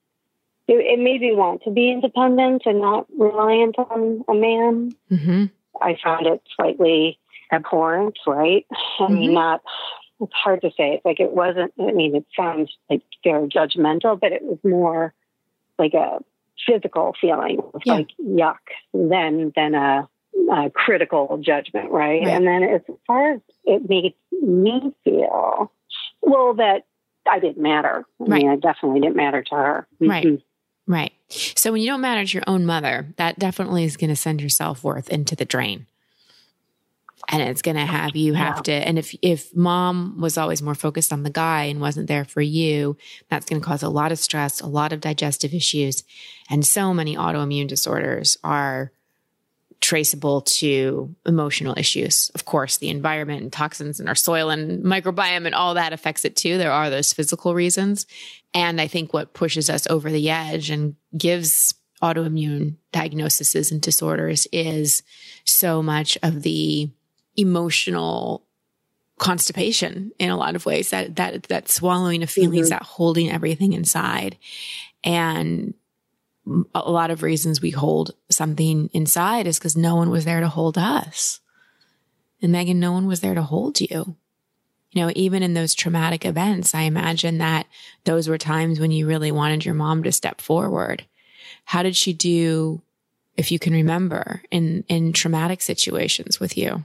It, 0.68 0.74
it 0.74 0.98
made 0.98 1.20
me 1.20 1.32
want 1.34 1.62
to 1.62 1.70
be 1.70 1.90
independent 1.90 2.62
and 2.66 2.80
not 2.80 3.06
reliant 3.16 3.78
on 3.78 4.24
a 4.28 4.34
man. 4.34 4.92
Mm-hmm. 5.10 5.44
I 5.80 5.96
found 6.02 6.26
it 6.26 6.42
slightly 6.56 7.18
abhorrent, 7.52 8.18
right? 8.26 8.66
I 8.72 9.02
mm-hmm. 9.02 9.14
mean, 9.14 9.34
not. 9.34 9.62
It's 10.20 10.32
hard 10.32 10.60
to 10.62 10.70
say. 10.70 10.94
It's 10.94 11.04
like 11.04 11.20
it 11.20 11.32
wasn't. 11.32 11.72
I 11.80 11.92
mean, 11.92 12.14
it 12.14 12.26
sounds 12.36 12.70
like 12.88 13.02
very 13.24 13.48
judgmental, 13.48 14.18
but 14.18 14.32
it 14.32 14.42
was 14.42 14.58
more 14.64 15.12
like 15.78 15.94
a 15.94 16.18
physical 16.66 17.14
feeling 17.20 17.60
of 17.74 17.82
yeah. 17.84 17.94
like 17.94 18.08
yuck 18.20 18.58
than 18.94 19.52
than 19.56 19.74
a, 19.74 20.08
a 20.52 20.70
critical 20.70 21.40
judgment, 21.44 21.90
right? 21.90 22.22
right? 22.22 22.28
And 22.28 22.46
then 22.46 22.62
as 22.62 22.82
far 23.06 23.32
as 23.32 23.40
it 23.64 23.88
made 23.88 24.14
me 24.30 24.92
feel, 25.04 25.72
well, 26.20 26.54
that 26.54 26.86
I 27.30 27.38
didn't 27.40 27.62
matter. 27.62 28.04
I 28.20 28.24
right. 28.24 28.42
mean, 28.42 28.50
I 28.50 28.56
definitely 28.56 29.00
didn't 29.00 29.16
matter 29.16 29.42
to 29.42 29.54
her. 29.54 29.88
Mm-hmm. 30.00 30.10
Right. 30.10 30.42
Right. 30.86 31.12
So 31.28 31.72
when 31.72 31.80
you 31.80 31.88
don't 31.88 32.00
matter 32.00 32.24
to 32.24 32.34
your 32.34 32.42
own 32.46 32.66
mother, 32.66 33.14
that 33.16 33.38
definitely 33.38 33.84
is 33.84 33.96
going 33.96 34.10
to 34.10 34.16
send 34.16 34.40
your 34.40 34.50
self 34.50 34.82
worth 34.82 35.08
into 35.08 35.36
the 35.36 35.44
drain 35.44 35.86
and 37.28 37.42
it's 37.42 37.62
going 37.62 37.76
to 37.76 37.86
have 37.86 38.16
you 38.16 38.34
have 38.34 38.56
yeah. 38.58 38.62
to 38.62 38.72
and 38.72 38.98
if 38.98 39.14
if 39.22 39.54
mom 39.54 40.20
was 40.20 40.36
always 40.36 40.62
more 40.62 40.74
focused 40.74 41.12
on 41.12 41.22
the 41.22 41.30
guy 41.30 41.64
and 41.64 41.80
wasn't 41.80 42.06
there 42.06 42.24
for 42.24 42.40
you 42.40 42.96
that's 43.28 43.46
going 43.46 43.60
to 43.60 43.66
cause 43.66 43.82
a 43.82 43.88
lot 43.88 44.12
of 44.12 44.18
stress 44.18 44.60
a 44.60 44.66
lot 44.66 44.92
of 44.92 45.00
digestive 45.00 45.54
issues 45.54 46.04
and 46.50 46.66
so 46.66 46.92
many 46.92 47.16
autoimmune 47.16 47.68
disorders 47.68 48.36
are 48.42 48.92
traceable 49.82 50.42
to 50.42 51.14
emotional 51.26 51.74
issues. 51.76 52.30
Of 52.36 52.44
course 52.44 52.78
the 52.78 52.88
environment 52.88 53.42
and 53.42 53.52
toxins 53.52 53.98
in 53.98 54.08
our 54.08 54.14
soil 54.14 54.48
and 54.48 54.82
microbiome 54.84 55.44
and 55.44 55.54
all 55.54 55.74
that 55.74 55.92
affects 55.92 56.24
it 56.24 56.36
too. 56.36 56.56
There 56.56 56.70
are 56.70 56.88
those 56.88 57.12
physical 57.12 57.52
reasons. 57.52 58.06
And 58.54 58.80
i 58.80 58.86
think 58.86 59.12
what 59.12 59.34
pushes 59.34 59.68
us 59.68 59.86
over 59.88 60.10
the 60.10 60.30
edge 60.30 60.70
and 60.70 60.94
gives 61.18 61.74
autoimmune 62.02 62.76
diagnoses 62.92 63.70
and 63.70 63.80
disorders 63.80 64.46
is 64.52 65.02
so 65.44 65.82
much 65.82 66.18
of 66.22 66.42
the 66.42 66.90
emotional 67.36 68.46
constipation 69.22 70.10
in 70.18 70.30
a 70.30 70.36
lot 70.36 70.56
of 70.56 70.66
ways 70.66 70.90
that 70.90 71.14
that 71.14 71.44
that 71.44 71.68
swallowing 71.68 72.24
of 72.24 72.30
feelings 72.30 72.66
mm-hmm. 72.66 72.70
that 72.70 72.82
holding 72.82 73.30
everything 73.30 73.72
inside. 73.72 74.36
And 75.04 75.74
a 76.74 76.90
lot 76.90 77.12
of 77.12 77.22
reasons 77.22 77.62
we 77.62 77.70
hold 77.70 78.16
something 78.30 78.90
inside 78.92 79.46
is 79.46 79.60
because 79.60 79.76
no 79.76 79.94
one 79.94 80.10
was 80.10 80.24
there 80.24 80.40
to 80.40 80.48
hold 80.48 80.76
us. 80.76 81.40
And 82.42 82.50
megan 82.50 82.80
no 82.80 82.90
one 82.90 83.06
was 83.06 83.20
there 83.20 83.34
to 83.34 83.42
hold 83.42 83.80
you. 83.80 84.16
You 84.90 85.02
know 85.02 85.12
even 85.14 85.42
in 85.42 85.54
those 85.54 85.74
traumatic 85.74 86.26
events 86.26 86.74
i 86.74 86.82
imagine 86.82 87.38
that 87.38 87.66
those 88.04 88.28
were 88.28 88.38
times 88.38 88.80
when 88.80 88.90
you 88.90 89.06
really 89.06 89.30
wanted 89.30 89.64
your 89.64 89.74
mom 89.74 90.02
to 90.02 90.10
step 90.10 90.40
forward. 90.40 91.04
How 91.64 91.84
did 91.84 91.94
she 91.94 92.12
do 92.12 92.82
if 93.36 93.52
you 93.52 93.60
can 93.60 93.72
remember 93.72 94.42
in 94.50 94.84
in 94.88 95.12
traumatic 95.12 95.62
situations 95.62 96.40
with 96.40 96.58
you 96.58 96.84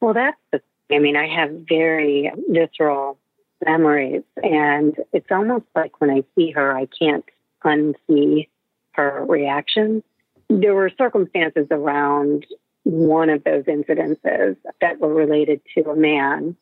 well, 0.00 0.14
that's 0.14 0.36
the, 0.52 0.60
I 0.94 0.98
mean, 0.98 1.16
I 1.16 1.28
have 1.28 1.50
very 1.68 2.30
visceral 2.48 3.18
memories, 3.64 4.22
and 4.42 4.94
it's 5.12 5.30
almost 5.30 5.66
like 5.74 6.00
when 6.00 6.10
I 6.10 6.24
see 6.34 6.50
her, 6.50 6.76
I 6.76 6.86
can't 6.86 7.24
unsee 7.64 8.48
her 8.92 9.24
reactions. 9.26 10.02
There 10.48 10.74
were 10.74 10.90
circumstances 10.96 11.66
around 11.70 12.46
one 12.84 13.30
of 13.30 13.42
those 13.44 13.64
incidences 13.64 14.56
that 14.80 15.00
were 15.00 15.12
related 15.12 15.62
to 15.74 15.90
a 15.90 15.96
man. 15.96 16.56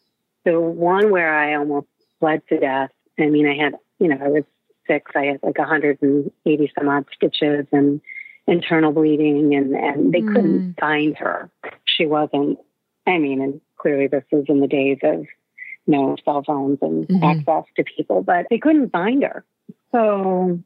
The 0.45 0.59
one 0.61 1.11
where 1.11 1.37
I 1.37 1.57
almost 1.57 1.89
bled 2.21 2.43
to 2.49 2.59
death. 2.59 2.91
I 3.19 3.27
mean, 3.27 3.47
I 3.47 3.57
had, 3.57 3.75
you 3.99 4.09
know, 4.09 4.19
I 4.25 4.29
was 4.29 4.45
six. 4.87 5.11
I 5.15 5.25
had 5.25 5.41
like 5.43 5.59
180 5.59 6.73
some 6.79 6.89
odd 6.89 7.07
stitches 7.15 7.67
and 7.73 8.01
internal 8.47 8.93
bleeding, 8.93 9.55
and 9.55 9.75
and 9.75 10.13
they 10.13 10.21
mm. 10.21 10.35
couldn't 10.35 10.75
find 10.81 11.17
her. 11.19 11.51
She 11.85 12.07
wasn't 12.07 12.59
I 13.07 13.19
mean, 13.19 13.41
and 13.41 13.61
clearly 13.77 14.07
this 14.07 14.25
was 14.31 14.45
in 14.49 14.61
the 14.61 14.67
days 14.67 14.99
of 15.03 15.27
you 15.87 15.93
know 15.93 16.17
cell 16.25 16.43
phones 16.47 16.79
and 16.83 17.07
mm-hmm. 17.09 17.25
access 17.25 17.65
to 17.77 17.85
people, 17.85 18.23
but 18.23 18.47
they 18.51 18.59
couldn't 18.59 18.91
find 18.91 19.23
her. 19.23 19.45
So, 19.91 20.61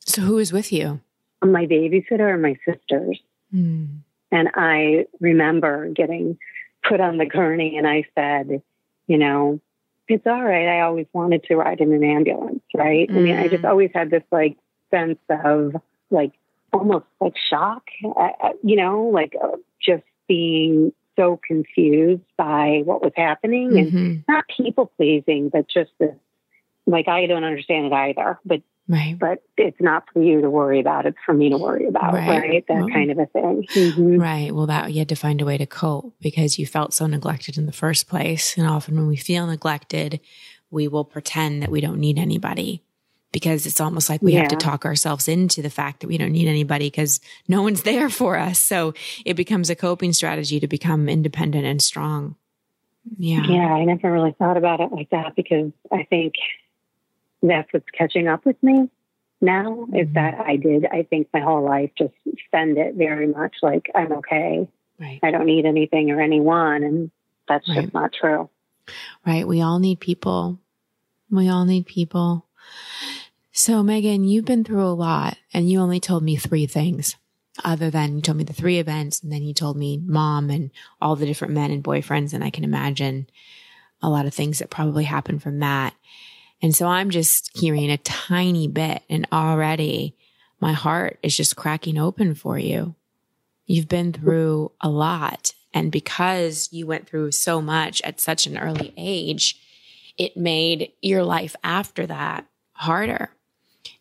so 0.00 0.22
who 0.22 0.34
was 0.34 0.52
with 0.52 0.72
you? 0.72 1.00
My 1.42 1.66
babysitter 1.66 2.32
and 2.32 2.42
my 2.42 2.56
sisters. 2.64 3.20
Mm. 3.54 4.00
And 4.32 4.48
I 4.54 5.06
remember 5.20 5.88
getting 5.88 6.38
put 6.86 7.00
on 7.00 7.18
the 7.18 7.26
gurney, 7.26 7.78
and 7.78 7.86
I 7.86 8.04
said, 8.14 8.62
you 9.06 9.18
know, 9.18 9.60
it's 10.08 10.26
all 10.26 10.42
right. 10.42 10.68
I 10.68 10.80
always 10.80 11.06
wanted 11.12 11.44
to 11.44 11.56
ride 11.56 11.80
in 11.80 11.92
an 11.92 12.04
ambulance, 12.04 12.62
right? 12.74 13.08
Mm. 13.08 13.16
I 13.16 13.20
mean, 13.20 13.36
I 13.36 13.48
just 13.48 13.62
mm. 13.62 13.68
always 13.68 13.90
had 13.94 14.10
this 14.10 14.22
like 14.30 14.56
sense 14.90 15.18
of 15.28 15.76
like 16.10 16.32
almost 16.72 17.06
like 17.20 17.34
shock, 17.50 17.84
uh, 18.04 18.28
uh 18.42 18.52
you 18.62 18.76
know, 18.76 19.10
like 19.12 19.34
uh, 19.42 19.56
just 19.80 20.04
being 20.28 20.92
so 21.16 21.40
confused 21.46 22.22
by 22.36 22.82
what 22.84 23.02
was 23.02 23.12
happening 23.16 23.70
mm-hmm. 23.70 23.96
and 23.96 24.24
not 24.28 24.44
people 24.54 24.92
pleasing, 24.96 25.48
but 25.48 25.66
just 25.68 25.90
this, 25.98 26.14
like, 26.86 27.08
I 27.08 27.26
don't 27.26 27.44
understand 27.44 27.86
it 27.86 27.92
either, 27.92 28.38
but, 28.44 28.62
right. 28.88 29.18
but 29.18 29.42
it's 29.56 29.80
not 29.80 30.04
for 30.12 30.22
you 30.22 30.40
to 30.42 30.50
worry 30.50 30.78
about. 30.78 31.06
It's 31.06 31.16
for 31.26 31.32
me 31.34 31.50
to 31.50 31.58
worry 31.58 31.86
about, 31.86 32.14
right? 32.14 32.28
right? 32.28 32.64
That 32.68 32.76
well, 32.76 32.88
kind 32.88 33.10
of 33.10 33.18
a 33.18 33.26
thing. 33.26 33.66
Mm-hmm. 33.74 34.16
Right. 34.18 34.54
Well, 34.54 34.66
that 34.66 34.92
you 34.92 35.00
had 35.00 35.08
to 35.08 35.16
find 35.16 35.40
a 35.40 35.44
way 35.44 35.58
to 35.58 35.66
cope 35.66 36.14
because 36.20 36.58
you 36.58 36.66
felt 36.66 36.94
so 36.94 37.06
neglected 37.06 37.58
in 37.58 37.66
the 37.66 37.72
first 37.72 38.08
place. 38.08 38.56
And 38.56 38.66
often 38.66 38.96
when 38.96 39.08
we 39.08 39.16
feel 39.16 39.46
neglected, 39.46 40.20
we 40.70 40.86
will 40.88 41.04
pretend 41.04 41.62
that 41.62 41.70
we 41.70 41.80
don't 41.80 41.98
need 41.98 42.18
anybody 42.18 42.82
because 43.36 43.66
it's 43.66 43.82
almost 43.82 44.08
like 44.08 44.22
we 44.22 44.32
yeah. 44.32 44.40
have 44.40 44.48
to 44.48 44.56
talk 44.56 44.86
ourselves 44.86 45.28
into 45.28 45.60
the 45.60 45.68
fact 45.68 46.00
that 46.00 46.06
we 46.06 46.16
don't 46.16 46.32
need 46.32 46.48
anybody 46.48 46.86
because 46.86 47.20
no 47.46 47.60
one's 47.60 47.82
there 47.82 48.08
for 48.08 48.38
us. 48.38 48.58
So 48.58 48.94
it 49.26 49.34
becomes 49.34 49.68
a 49.68 49.76
coping 49.76 50.14
strategy 50.14 50.58
to 50.58 50.66
become 50.66 51.06
independent 51.06 51.66
and 51.66 51.82
strong. 51.82 52.36
Yeah. 53.18 53.42
Yeah. 53.46 53.74
I 53.74 53.84
never 53.84 54.10
really 54.10 54.34
thought 54.38 54.56
about 54.56 54.80
it 54.80 54.90
like 54.90 55.10
that 55.10 55.36
because 55.36 55.70
I 55.92 56.04
think 56.04 56.36
that's 57.42 57.70
what's 57.74 57.84
catching 57.90 58.26
up 58.26 58.46
with 58.46 58.56
me 58.62 58.88
now 59.42 59.64
mm-hmm. 59.64 59.96
is 59.96 60.08
that 60.14 60.40
I 60.40 60.56
did, 60.56 60.86
I 60.86 61.02
think 61.02 61.28
my 61.34 61.40
whole 61.40 61.62
life 61.62 61.90
just 61.98 62.14
spend 62.46 62.78
it 62.78 62.94
very 62.94 63.26
much 63.26 63.56
like 63.60 63.90
I'm 63.94 64.12
okay. 64.12 64.66
Right. 64.98 65.20
I 65.22 65.30
don't 65.30 65.44
need 65.44 65.66
anything 65.66 66.10
or 66.10 66.22
anyone. 66.22 66.82
And 66.82 67.10
that's 67.46 67.68
right. 67.68 67.82
just 67.82 67.92
not 67.92 68.14
true. 68.14 68.48
Right. 69.26 69.46
We 69.46 69.60
all 69.60 69.78
need 69.78 70.00
people. 70.00 70.58
We 71.30 71.50
all 71.50 71.66
need 71.66 71.84
people. 71.84 72.46
So, 73.58 73.82
Megan, 73.82 74.24
you've 74.24 74.44
been 74.44 74.64
through 74.64 74.84
a 74.84 74.92
lot 74.92 75.38
and 75.50 75.66
you 75.66 75.80
only 75.80 75.98
told 75.98 76.22
me 76.22 76.36
three 76.36 76.66
things 76.66 77.16
other 77.64 77.88
than 77.88 78.14
you 78.14 78.20
told 78.20 78.36
me 78.36 78.44
the 78.44 78.52
three 78.52 78.78
events 78.78 79.22
and 79.22 79.32
then 79.32 79.42
you 79.42 79.54
told 79.54 79.78
me 79.78 79.96
mom 79.96 80.50
and 80.50 80.70
all 81.00 81.16
the 81.16 81.24
different 81.24 81.54
men 81.54 81.70
and 81.70 81.82
boyfriends. 81.82 82.34
And 82.34 82.44
I 82.44 82.50
can 82.50 82.64
imagine 82.64 83.30
a 84.02 84.10
lot 84.10 84.26
of 84.26 84.34
things 84.34 84.58
that 84.58 84.68
probably 84.68 85.04
happened 85.04 85.42
from 85.42 85.60
that. 85.60 85.94
And 86.60 86.76
so 86.76 86.86
I'm 86.86 87.08
just 87.08 87.50
hearing 87.58 87.90
a 87.90 87.96
tiny 87.96 88.68
bit 88.68 89.02
and 89.08 89.26
already 89.32 90.14
my 90.60 90.74
heart 90.74 91.18
is 91.22 91.34
just 91.34 91.56
cracking 91.56 91.96
open 91.96 92.34
for 92.34 92.58
you. 92.58 92.94
You've 93.64 93.88
been 93.88 94.12
through 94.12 94.72
a 94.82 94.90
lot. 94.90 95.54
And 95.72 95.90
because 95.90 96.68
you 96.72 96.86
went 96.86 97.08
through 97.08 97.32
so 97.32 97.62
much 97.62 98.02
at 98.02 98.20
such 98.20 98.46
an 98.46 98.58
early 98.58 98.92
age, 98.98 99.58
it 100.18 100.36
made 100.36 100.92
your 101.00 101.24
life 101.24 101.56
after 101.64 102.06
that 102.06 102.46
harder 102.72 103.30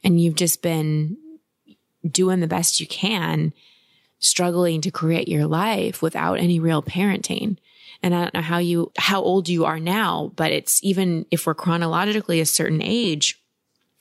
and 0.06 0.22
you've 0.22 0.36
just 0.36 0.62
been 0.62 1.18
doing 2.10 2.40
the 2.40 2.48
best 2.48 2.80
you 2.80 2.86
can, 2.86 3.52
struggling 4.20 4.80
to 4.82 4.92
create 4.92 5.28
your 5.28 5.48
life 5.48 6.02
without 6.02 6.40
any 6.40 6.60
real 6.60 6.84
parenting. 6.84 7.58
And 8.04 8.14
I 8.14 8.22
don't 8.22 8.34
know 8.36 8.42
how 8.42 8.60
you, 8.60 8.92
how 8.98 9.22
old 9.22 9.50
you 9.50 9.66
are 9.66 9.80
now, 9.80 10.32
but 10.36 10.52
it's 10.52 10.82
even 10.84 11.26
if 11.32 11.48
we're 11.48 11.56
chronologically 11.56 12.40
a 12.40 12.46
certain 12.46 12.82
age 12.84 13.42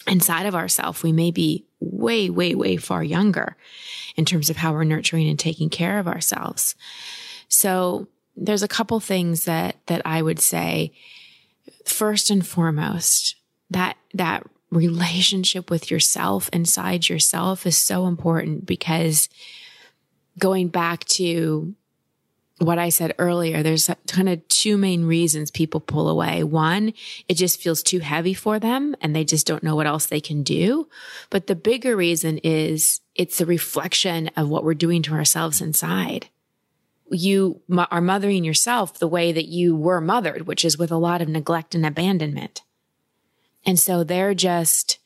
inside 0.06 0.44
of 0.44 0.54
ourselves, 0.54 1.02
we 1.02 1.10
may 1.10 1.30
be 1.30 1.64
way, 1.80 2.28
way, 2.28 2.54
way 2.54 2.76
far 2.76 3.02
younger 3.02 3.56
in 4.14 4.26
terms 4.26 4.50
of 4.50 4.56
how 4.56 4.74
we're 4.74 4.84
nurturing 4.84 5.28
and 5.28 5.38
taking 5.38 5.70
care 5.70 5.98
of 5.98 6.06
ourselves. 6.06 6.74
So 7.48 8.08
there's 8.36 8.62
a 8.62 8.68
couple 8.68 9.00
things 9.00 9.46
that, 9.46 9.76
that 9.86 10.02
I 10.04 10.20
would 10.20 10.40
say 10.40 10.92
first 11.86 12.30
and 12.30 12.46
foremost, 12.46 13.36
that, 13.70 13.96
that 14.12 14.44
relationship 14.74 15.70
with 15.70 15.90
yourself 15.90 16.50
inside 16.52 17.08
yourself 17.08 17.66
is 17.66 17.78
so 17.78 18.06
important 18.06 18.66
because 18.66 19.28
going 20.38 20.68
back 20.68 21.04
to 21.04 21.74
what 22.58 22.78
I 22.78 22.88
said 22.88 23.14
earlier, 23.18 23.62
there's 23.62 23.90
kind 24.06 24.28
of 24.28 24.46
two 24.48 24.76
main 24.76 25.06
reasons 25.06 25.50
people 25.50 25.80
pull 25.80 26.08
away. 26.08 26.44
One, 26.44 26.92
it 27.28 27.34
just 27.34 27.60
feels 27.60 27.82
too 27.82 27.98
heavy 27.98 28.34
for 28.34 28.58
them 28.58 28.94
and 29.00 29.14
they 29.14 29.24
just 29.24 29.46
don't 29.46 29.62
know 29.62 29.74
what 29.74 29.86
else 29.86 30.06
they 30.06 30.20
can 30.20 30.42
do. 30.42 30.88
But 31.30 31.46
the 31.46 31.56
bigger 31.56 31.96
reason 31.96 32.38
is 32.38 33.00
it's 33.14 33.40
a 33.40 33.46
reflection 33.46 34.30
of 34.36 34.48
what 34.48 34.64
we're 34.64 34.74
doing 34.74 35.02
to 35.02 35.14
ourselves 35.14 35.60
inside. 35.60 36.28
You 37.10 37.60
are 37.90 38.00
mothering 38.00 38.44
yourself 38.44 38.98
the 38.98 39.08
way 39.08 39.32
that 39.32 39.46
you 39.46 39.76
were 39.76 40.00
mothered, 40.00 40.46
which 40.46 40.64
is 40.64 40.78
with 40.78 40.92
a 40.92 40.96
lot 40.96 41.20
of 41.20 41.28
neglect 41.28 41.74
and 41.74 41.84
abandonment. 41.84 42.62
And 43.66 43.78
so 43.78 44.04
they're 44.04 44.34
just, 44.34 44.98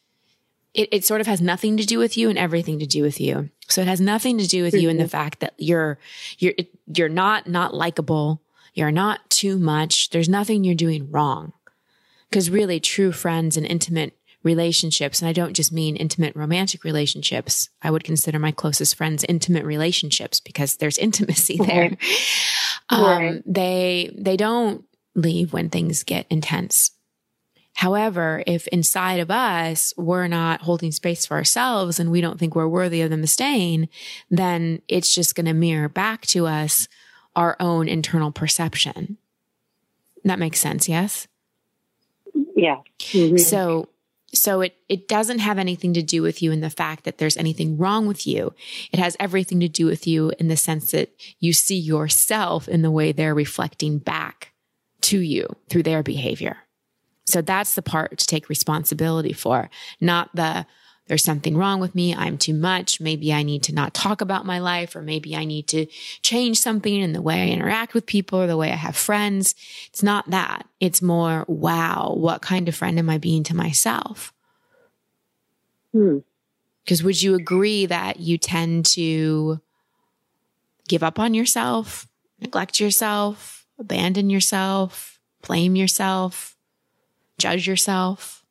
it, 0.75 0.88
it 0.92 1.05
sort 1.05 1.21
of 1.21 1.27
has 1.27 1.40
nothing 1.40 1.77
to 1.77 1.85
do 1.85 1.99
with 1.99 2.16
you 2.16 2.29
and 2.29 2.38
everything 2.38 2.79
to 2.79 2.87
do 2.87 3.03
with 3.03 3.21
you. 3.21 3.51
So 3.68 3.81
it 3.81 3.87
has 3.88 4.01
nothing 4.01 4.38
to 4.38 4.47
do 4.47 4.62
with 4.62 4.75
mm-hmm. 4.75 4.83
you 4.83 4.90
and 4.90 5.01
the 5.01 5.09
fact 5.09 5.40
that 5.40 5.55
you're, 5.59 5.99
you're, 6.38 6.55
you're 6.87 7.09
not, 7.09 7.47
not 7.47 7.75
likable. 7.75 8.42
You're 8.75 8.90
not 8.90 9.29
too 9.31 9.59
much. 9.59 10.11
There's 10.11 10.29
nothing 10.29 10.64
you're 10.64 10.75
doing 10.75 11.11
wrong. 11.11 11.53
Cause 12.31 12.51
really 12.51 12.79
true 12.79 13.12
friends 13.12 13.57
and 13.57 13.64
intimate 13.64 14.18
relationships, 14.42 15.21
and 15.21 15.29
I 15.29 15.33
don't 15.33 15.55
just 15.55 15.73
mean 15.73 15.97
intimate 15.97 16.37
romantic 16.37 16.85
relationships. 16.85 17.68
I 17.83 17.90
would 17.90 18.05
consider 18.05 18.38
my 18.38 18.53
closest 18.53 18.97
friends 18.97 19.25
intimate 19.29 19.64
relationships 19.64 20.40
because 20.40 20.77
there's 20.77 20.99
intimacy 21.09 21.57
there. 21.57 21.97
Um, 22.90 23.03
right. 23.03 23.42
They, 23.47 24.14
they 24.16 24.37
don't 24.37 24.85
leave 25.14 25.53
when 25.53 25.71
things 25.71 26.03
get 26.05 26.27
intense. 26.31 26.92
However, 27.79 28.43
if 28.45 28.67
inside 28.69 29.21
of 29.21 29.31
us, 29.31 29.95
we're 29.97 30.27
not 30.27 30.62
holding 30.62 30.91
space 30.91 31.25
for 31.25 31.37
ourselves 31.37 32.01
and 32.01 32.11
we 32.11 32.21
don't 32.21 32.37
think 32.37 32.57
we're 32.57 32.67
worthy 32.67 33.03
of 33.03 33.11
them 33.11 33.25
staying, 33.25 33.88
then 34.29 34.83
it's 34.88 35.14
just 35.14 35.37
going 35.37 35.47
to 35.47 35.53
mirror 35.53 35.88
back 35.88 36.27
to 36.27 36.49
us 36.49 36.88
our 37.37 37.57
own 37.61 37.87
internal 37.87 38.33
perception. 38.33 39.17
That 40.25 40.41
makes 40.41 40.59
sense. 40.59 40.88
Yes. 40.88 41.29
Yeah. 42.57 42.81
Mm-hmm. 42.99 43.37
So, 43.37 43.91
so 44.35 44.61
it, 44.62 44.75
it 44.88 45.07
doesn't 45.07 45.38
have 45.38 45.61
anything 45.61 45.95
to 45.95 46.03
do 46.03 46.21
with 46.21 46.43
you 46.43 46.51
in 46.51 46.61
the 46.61 46.71
fact 46.71 47.05
that 47.05 47.19
there's 47.19 47.37
anything 47.37 47.79
wrong 47.79 48.09
with 48.09 48.27
you. 48.27 48.55
It 48.91 48.99
has 48.99 49.17
everything 49.21 49.61
to 49.61 49.69
do 49.69 49.87
with 49.87 50.05
you 50.05 50.33
in 50.41 50.49
the 50.49 50.57
sense 50.57 50.91
that 50.91 51.11
you 51.38 51.53
see 51.53 51.79
yourself 51.79 52.67
in 52.67 52.83
the 52.83 52.91
way 52.91 53.12
they're 53.12 53.37
reflecting 53.37 53.99
back 53.99 54.53
to 55.03 55.21
you 55.21 55.47
through 55.69 55.85
their 55.85 56.03
behavior. 56.03 56.57
So 57.29 57.43
that's 57.43 57.75
the 57.75 57.83
part 57.83 58.17
to 58.17 58.27
take 58.27 58.49
responsibility 58.49 59.35
for, 59.35 59.69
not 60.01 60.35
the 60.35 60.64
there's 61.09 61.25
something 61.25 61.57
wrong 61.57 61.81
with 61.81 61.95
me. 61.95 62.14
I'm 62.14 62.37
too 62.37 62.53
much. 62.53 63.01
Maybe 63.01 63.33
I 63.33 63.43
need 63.43 63.62
to 63.64 63.75
not 63.75 63.95
talk 63.95 64.21
about 64.21 64.45
my 64.45 64.59
life, 64.59 64.95
or 64.95 65.01
maybe 65.01 65.35
I 65.35 65.47
need 65.47 65.67
to 65.69 65.87
change 66.21 66.61
something 66.61 66.95
in 66.95 67.14
the 67.14 67.23
way 67.23 67.43
I 67.43 67.47
interact 67.47 67.95
with 67.95 68.05
people 68.05 68.38
or 68.38 68.47
the 68.47 68.59
way 68.59 68.71
I 68.71 68.77
have 68.77 68.95
friends. 68.95 69.55
It's 69.87 70.03
not 70.03 70.31
that. 70.31 70.67
It's 70.81 71.01
more, 71.01 71.47
wow, 71.49 72.14
what 72.14 72.43
kind 72.43 72.69
of 72.69 72.75
friend 72.75 72.99
am 72.99 73.09
I 73.09 73.17
being 73.17 73.43
to 73.45 73.57
myself? 73.57 74.35
Because 75.93 77.01
hmm. 77.01 77.07
would 77.07 77.23
you 77.23 77.35
agree 77.35 77.87
that 77.87 78.21
you 78.21 78.37
tend 78.37 78.85
to 78.87 79.62
give 80.88 81.03
up 81.03 81.19
on 81.19 81.33
yourself, 81.33 82.07
neglect 82.38 82.81
yourself, 82.81 83.67
abandon 83.79 84.29
yourself, 84.29 85.19
blame 85.43 85.75
yourself? 85.75 86.58
Judge 87.38 87.66
yourself? 87.66 88.44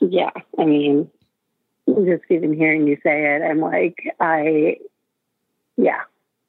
Yeah. 0.00 0.30
I 0.58 0.64
mean, 0.64 1.10
just 1.88 2.24
even 2.30 2.52
hearing 2.52 2.86
you 2.86 2.96
say 3.02 3.36
it, 3.36 3.42
I'm 3.42 3.60
like, 3.60 3.96
I, 4.20 4.78
yeah. 5.76 6.02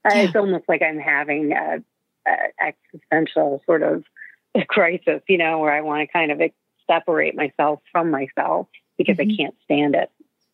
yeah. 0.06 0.14
It's 0.22 0.36
almost 0.36 0.66
like 0.68 0.82
I'm 0.82 1.00
having 1.00 1.54
a, 1.54 1.84
a 2.28 2.66
existential 2.94 3.62
sort 3.66 3.84
of 3.84 4.04
crisis, 4.68 5.22
you 5.28 5.38
know, 5.38 5.60
where 5.60 5.72
I 5.72 5.82
want 5.82 6.08
to 6.08 6.12
kind 6.12 6.32
of 6.32 6.42
separate 6.90 7.36
myself 7.36 7.82
from 7.92 8.12
myself 8.12 8.68
because 8.98 9.18
mm-hmm. 9.18 9.32
I 9.32 9.36
can't 9.36 9.56
stand 9.66 9.96
it. 9.96 10.12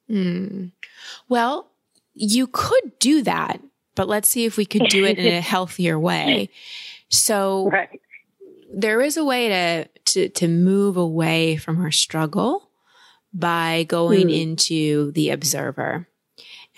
Mm. 0.09 0.71
Well, 1.29 1.69
you 2.13 2.47
could 2.47 2.99
do 2.99 3.23
that, 3.23 3.61
but 3.95 4.07
let's 4.07 4.27
see 4.27 4.45
if 4.45 4.57
we 4.57 4.65
could 4.65 4.87
do 4.89 5.05
it 5.05 5.17
in 5.17 5.33
a 5.33 5.41
healthier 5.41 5.97
way. 5.97 6.49
So, 7.09 7.69
right 7.69 8.01
there 8.73 9.01
is 9.01 9.17
a 9.17 9.23
way 9.23 9.49
to, 9.49 9.88
to, 10.05 10.29
to 10.29 10.47
move 10.47 10.97
away 10.97 11.57
from 11.57 11.77
her 11.77 11.91
struggle 11.91 12.69
by 13.33 13.83
going 13.88 14.27
mm. 14.27 14.41
into 14.41 15.12
the 15.12 15.29
observer. 15.29 16.07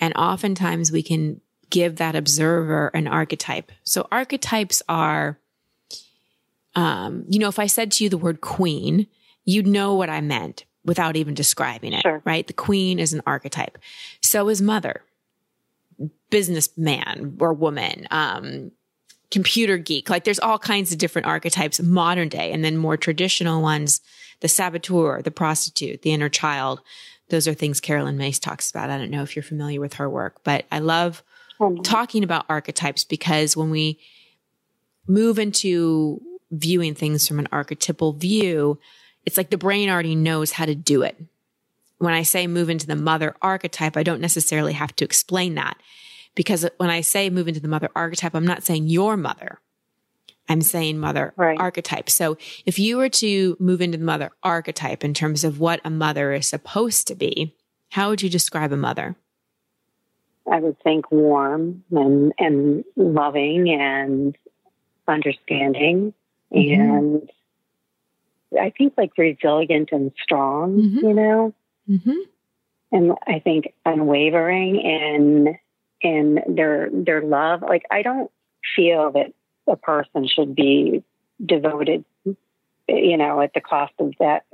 And 0.00 0.14
oftentimes 0.16 0.92
we 0.92 1.02
can 1.02 1.40
give 1.70 1.96
that 1.96 2.14
observer 2.14 2.88
an 2.94 3.08
archetype. 3.08 3.72
So 3.84 4.06
archetypes 4.12 4.82
are, 4.88 5.38
um, 6.74 7.24
you 7.28 7.38
know, 7.38 7.48
if 7.48 7.58
I 7.58 7.66
said 7.66 7.90
to 7.92 8.04
you 8.04 8.10
the 8.10 8.18
word 8.18 8.40
queen, 8.40 9.06
you'd 9.44 9.66
know 9.66 9.94
what 9.94 10.10
I 10.10 10.20
meant 10.20 10.64
without 10.84 11.16
even 11.16 11.34
describing 11.34 11.92
it, 11.92 12.02
sure. 12.02 12.22
right? 12.24 12.46
The 12.46 12.52
queen 12.52 12.98
is 12.98 13.12
an 13.12 13.22
archetype. 13.26 13.78
So 14.22 14.48
is 14.48 14.62
mother, 14.62 15.02
businessman 16.30 17.36
or 17.40 17.52
woman, 17.52 18.06
um, 18.10 18.70
computer 19.30 19.76
geek. 19.76 20.08
Like 20.08 20.24
there's 20.24 20.38
all 20.38 20.58
kinds 20.58 20.92
of 20.92 20.98
different 20.98 21.26
archetypes, 21.26 21.80
modern 21.80 22.28
day, 22.28 22.52
and 22.52 22.64
then 22.64 22.76
more 22.76 22.96
traditional 22.96 23.62
ones, 23.62 24.00
the 24.40 24.48
saboteur, 24.48 25.22
the 25.22 25.30
prostitute, 25.30 26.02
the 26.02 26.12
inner 26.12 26.28
child. 26.28 26.80
Those 27.28 27.48
are 27.48 27.54
things 27.54 27.80
Caroline 27.80 28.16
Myss 28.16 28.38
talks 28.38 28.70
about. 28.70 28.90
I 28.90 28.98
don't 28.98 29.10
know 29.10 29.22
if 29.22 29.34
you're 29.34 29.42
familiar 29.42 29.80
with 29.80 29.94
her 29.94 30.08
work, 30.08 30.36
but 30.44 30.64
I 30.70 30.78
love 30.78 31.22
mm-hmm. 31.58 31.82
talking 31.82 32.22
about 32.22 32.46
archetypes 32.48 33.04
because 33.04 33.56
when 33.56 33.70
we 33.70 33.98
move 35.08 35.38
into 35.38 36.20
viewing 36.52 36.94
things 36.94 37.26
from 37.26 37.40
an 37.40 37.48
archetypal 37.50 38.12
view, 38.12 38.78
it's 39.24 39.36
like 39.36 39.50
the 39.50 39.58
brain 39.58 39.90
already 39.90 40.14
knows 40.14 40.52
how 40.52 40.66
to 40.66 40.74
do 40.74 41.02
it. 41.02 41.20
When 41.98 42.14
I 42.14 42.22
say 42.22 42.46
move 42.46 42.70
into 42.70 42.86
the 42.86 42.94
mother 42.94 43.34
archetype, 43.42 43.96
I 43.96 44.02
don't 44.02 44.20
necessarily 44.20 44.74
have 44.74 44.94
to 44.96 45.04
explain 45.04 45.54
that 45.54 45.78
because 46.36 46.68
when 46.76 46.90
I 46.90 47.00
say 47.00 47.28
move 47.28 47.48
into 47.48 47.58
the 47.58 47.66
mother 47.66 47.88
archetype, 47.96 48.34
I'm 48.34 48.46
not 48.46 48.62
saying 48.62 48.86
your 48.86 49.16
mother. 49.16 49.58
I'm 50.48 50.60
saying 50.60 50.98
mother 50.98 51.32
right. 51.36 51.58
archetype. 51.58 52.08
So 52.08 52.38
if 52.64 52.78
you 52.78 52.98
were 52.98 53.08
to 53.08 53.56
move 53.58 53.80
into 53.80 53.98
the 53.98 54.04
mother 54.04 54.30
archetype 54.44 55.02
in 55.02 55.12
terms 55.12 55.42
of 55.42 55.58
what 55.58 55.80
a 55.84 55.90
mother 55.90 56.32
is 56.32 56.48
supposed 56.48 57.08
to 57.08 57.16
be, 57.16 57.56
how 57.90 58.10
would 58.10 58.22
you 58.22 58.30
describe 58.30 58.70
a 58.70 58.76
mother? 58.76 59.16
I 60.48 60.60
would 60.60 60.80
think 60.84 61.10
warm 61.10 61.82
and, 61.90 62.32
and 62.38 62.84
loving 62.94 63.68
and 63.68 64.38
understanding 65.08 66.14
mm-hmm. 66.54 66.80
and 66.80 67.30
I 68.60 68.70
think 68.70 68.94
like 68.96 69.18
resilient 69.18 69.88
and 69.90 70.12
strong, 70.22 70.80
mm-hmm. 70.80 71.06
you 71.06 71.14
know? 71.14 71.54
Mm-hmm. 71.88 72.18
And 72.92 73.12
I 73.26 73.40
think 73.40 73.74
unwavering 73.84 74.80
and 74.84 75.56
in 76.00 76.40
their 76.48 76.88
their 76.92 77.22
love. 77.22 77.62
Like 77.62 77.84
I 77.90 78.02
don't 78.02 78.30
feel 78.74 79.12
that 79.12 79.32
a 79.66 79.76
person 79.76 80.28
should 80.28 80.54
be 80.54 81.02
devoted, 81.44 82.04
you 82.88 83.16
know, 83.16 83.40
at 83.40 83.52
the 83.54 83.60
cost 83.60 83.92
of 83.98 84.14
that 84.20 84.44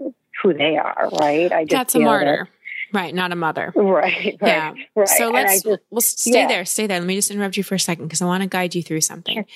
who 0.42 0.54
they 0.54 0.76
are. 0.76 1.08
Right? 1.12 1.52
I 1.52 1.64
just 1.64 1.70
that's 1.70 1.94
a 1.94 2.00
martyr. 2.00 2.48
That, 2.92 2.98
right, 2.98 3.14
not 3.14 3.32
a 3.32 3.36
mother. 3.36 3.72
Right. 3.76 4.36
right 4.40 4.42
yeah. 4.42 4.74
Right. 4.94 5.08
So 5.08 5.30
let's 5.30 5.62
just, 5.62 5.80
we'll 5.90 6.00
stay 6.00 6.40
yeah. 6.40 6.48
there. 6.48 6.64
Stay 6.64 6.86
there. 6.86 6.98
Let 6.98 7.06
me 7.06 7.16
just 7.16 7.30
interrupt 7.30 7.56
you 7.56 7.62
for 7.62 7.74
a 7.74 7.80
second 7.80 8.06
because 8.06 8.22
I 8.22 8.26
want 8.26 8.42
to 8.42 8.48
guide 8.48 8.74
you 8.74 8.82
through 8.82 9.02
something. 9.02 9.34
Sure. 9.34 9.46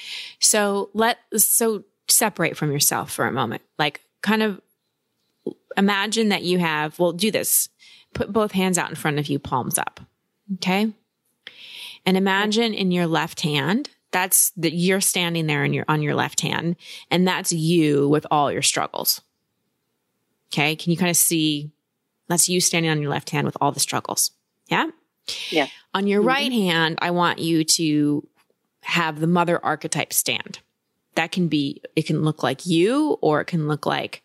So 0.40 0.90
let 0.94 1.18
so 1.36 1.84
separate 2.08 2.56
from 2.56 2.70
yourself 2.70 3.12
for 3.12 3.26
a 3.26 3.32
moment. 3.32 3.62
Like 3.78 4.02
kind 4.22 4.42
of 4.42 4.60
imagine 5.76 6.30
that 6.30 6.42
you 6.42 6.58
have. 6.58 6.98
Well, 6.98 7.12
do 7.12 7.30
this. 7.30 7.68
Put 8.14 8.32
both 8.32 8.52
hands 8.52 8.78
out 8.78 8.88
in 8.88 8.96
front 8.96 9.18
of 9.18 9.28
you, 9.28 9.38
palms 9.38 9.78
up. 9.78 10.00
Okay. 10.54 10.92
And 12.06 12.16
imagine 12.16 12.72
in 12.72 12.92
your 12.92 13.06
left 13.06 13.40
hand, 13.40 13.90
that's 14.12 14.50
that 14.52 14.72
you're 14.72 15.00
standing 15.00 15.46
there 15.46 15.64
and 15.64 15.74
you're 15.74 15.84
on 15.88 16.00
your 16.00 16.14
left 16.14 16.40
hand, 16.40 16.76
and 17.10 17.26
that's 17.26 17.52
you 17.52 18.08
with 18.08 18.26
all 18.30 18.50
your 18.50 18.62
struggles. 18.62 19.20
Okay. 20.52 20.76
Can 20.76 20.92
you 20.92 20.96
kind 20.96 21.10
of 21.10 21.16
see 21.16 21.72
that's 22.28 22.48
you 22.48 22.60
standing 22.60 22.90
on 22.90 23.02
your 23.02 23.10
left 23.10 23.30
hand 23.30 23.44
with 23.44 23.56
all 23.60 23.72
the 23.72 23.80
struggles? 23.80 24.30
Yeah. 24.68 24.86
Yeah. 25.50 25.66
On 25.92 26.06
your 26.06 26.20
mm-hmm. 26.20 26.28
right 26.28 26.52
hand, 26.52 26.98
I 27.00 27.10
want 27.10 27.38
you 27.40 27.64
to 27.64 28.26
have 28.82 29.20
the 29.20 29.26
mother 29.26 29.62
archetype 29.64 30.12
stand. 30.12 30.60
That 31.14 31.32
can 31.32 31.48
be, 31.48 31.82
it 31.96 32.06
can 32.06 32.22
look 32.22 32.42
like 32.42 32.66
you 32.66 33.18
or 33.20 33.40
it 33.40 33.46
can 33.46 33.68
look 33.68 33.86
like 33.86 34.22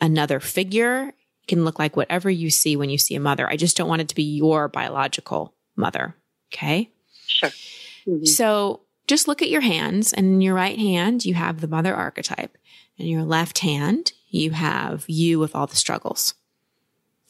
another 0.00 0.40
figure. 0.40 1.08
It 1.08 1.48
can 1.48 1.64
look 1.64 1.78
like 1.78 1.96
whatever 1.96 2.30
you 2.30 2.50
see 2.50 2.76
when 2.76 2.90
you 2.90 2.98
see 2.98 3.14
a 3.14 3.20
mother. 3.20 3.48
I 3.48 3.56
just 3.56 3.76
don't 3.76 3.88
want 3.88 4.02
it 4.02 4.08
to 4.08 4.14
be 4.14 4.22
your 4.22 4.68
biological 4.68 5.54
mother. 5.76 6.16
Okay. 6.52 6.90
Sure. 7.26 7.50
Mm-hmm. 8.06 8.24
So 8.24 8.80
just 9.06 9.28
look 9.28 9.42
at 9.42 9.50
your 9.50 9.60
hands 9.60 10.12
and 10.12 10.26
in 10.26 10.40
your 10.40 10.54
right 10.54 10.78
hand, 10.78 11.24
you 11.24 11.34
have 11.34 11.60
the 11.60 11.68
mother 11.68 11.94
archetype. 11.94 12.56
In 12.96 13.06
your 13.06 13.24
left 13.24 13.58
hand, 13.58 14.12
you 14.28 14.52
have 14.52 15.04
you 15.08 15.38
with 15.38 15.54
all 15.54 15.66
the 15.66 15.76
struggles. 15.76 16.34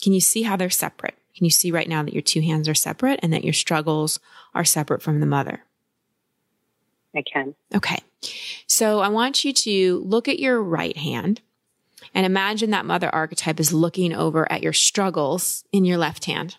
Can 0.02 0.12
you 0.12 0.20
see 0.20 0.42
how 0.42 0.56
they're 0.56 0.70
separate? 0.70 1.14
Can 1.36 1.44
you 1.44 1.50
see 1.50 1.70
right 1.70 1.88
now 1.88 2.02
that 2.02 2.12
your 2.12 2.22
two 2.22 2.42
hands 2.42 2.68
are 2.68 2.74
separate 2.74 3.20
and 3.22 3.32
that 3.32 3.44
your 3.44 3.52
struggles 3.52 4.20
are 4.54 4.64
separate 4.64 5.02
from 5.02 5.20
the 5.20 5.26
mother? 5.26 5.62
I 7.16 7.22
can. 7.22 7.54
Okay. 7.74 7.98
So 8.66 9.00
I 9.00 9.08
want 9.08 9.44
you 9.44 9.52
to 9.52 10.02
look 10.04 10.28
at 10.28 10.38
your 10.38 10.62
right 10.62 10.96
hand 10.96 11.40
and 12.12 12.26
imagine 12.26 12.70
that 12.70 12.86
mother 12.86 13.08
archetype 13.08 13.58
is 13.58 13.72
looking 13.72 14.12
over 14.12 14.50
at 14.50 14.62
your 14.62 14.72
struggles 14.72 15.64
in 15.72 15.84
your 15.84 15.98
left 15.98 16.26
hand. 16.26 16.56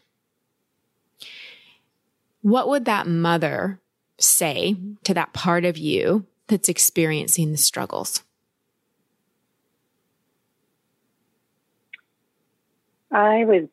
What 2.45 2.69
would 2.69 2.85
that 2.85 3.07
mother 3.07 3.79
say 4.19 4.77
to 5.03 5.15
that 5.15 5.33
part 5.33 5.65
of 5.65 5.79
you 5.79 6.27
that's 6.45 6.69
experiencing 6.69 7.51
the 7.51 7.57
struggles? 7.57 8.23
I 13.11 13.43
would, 13.45 13.69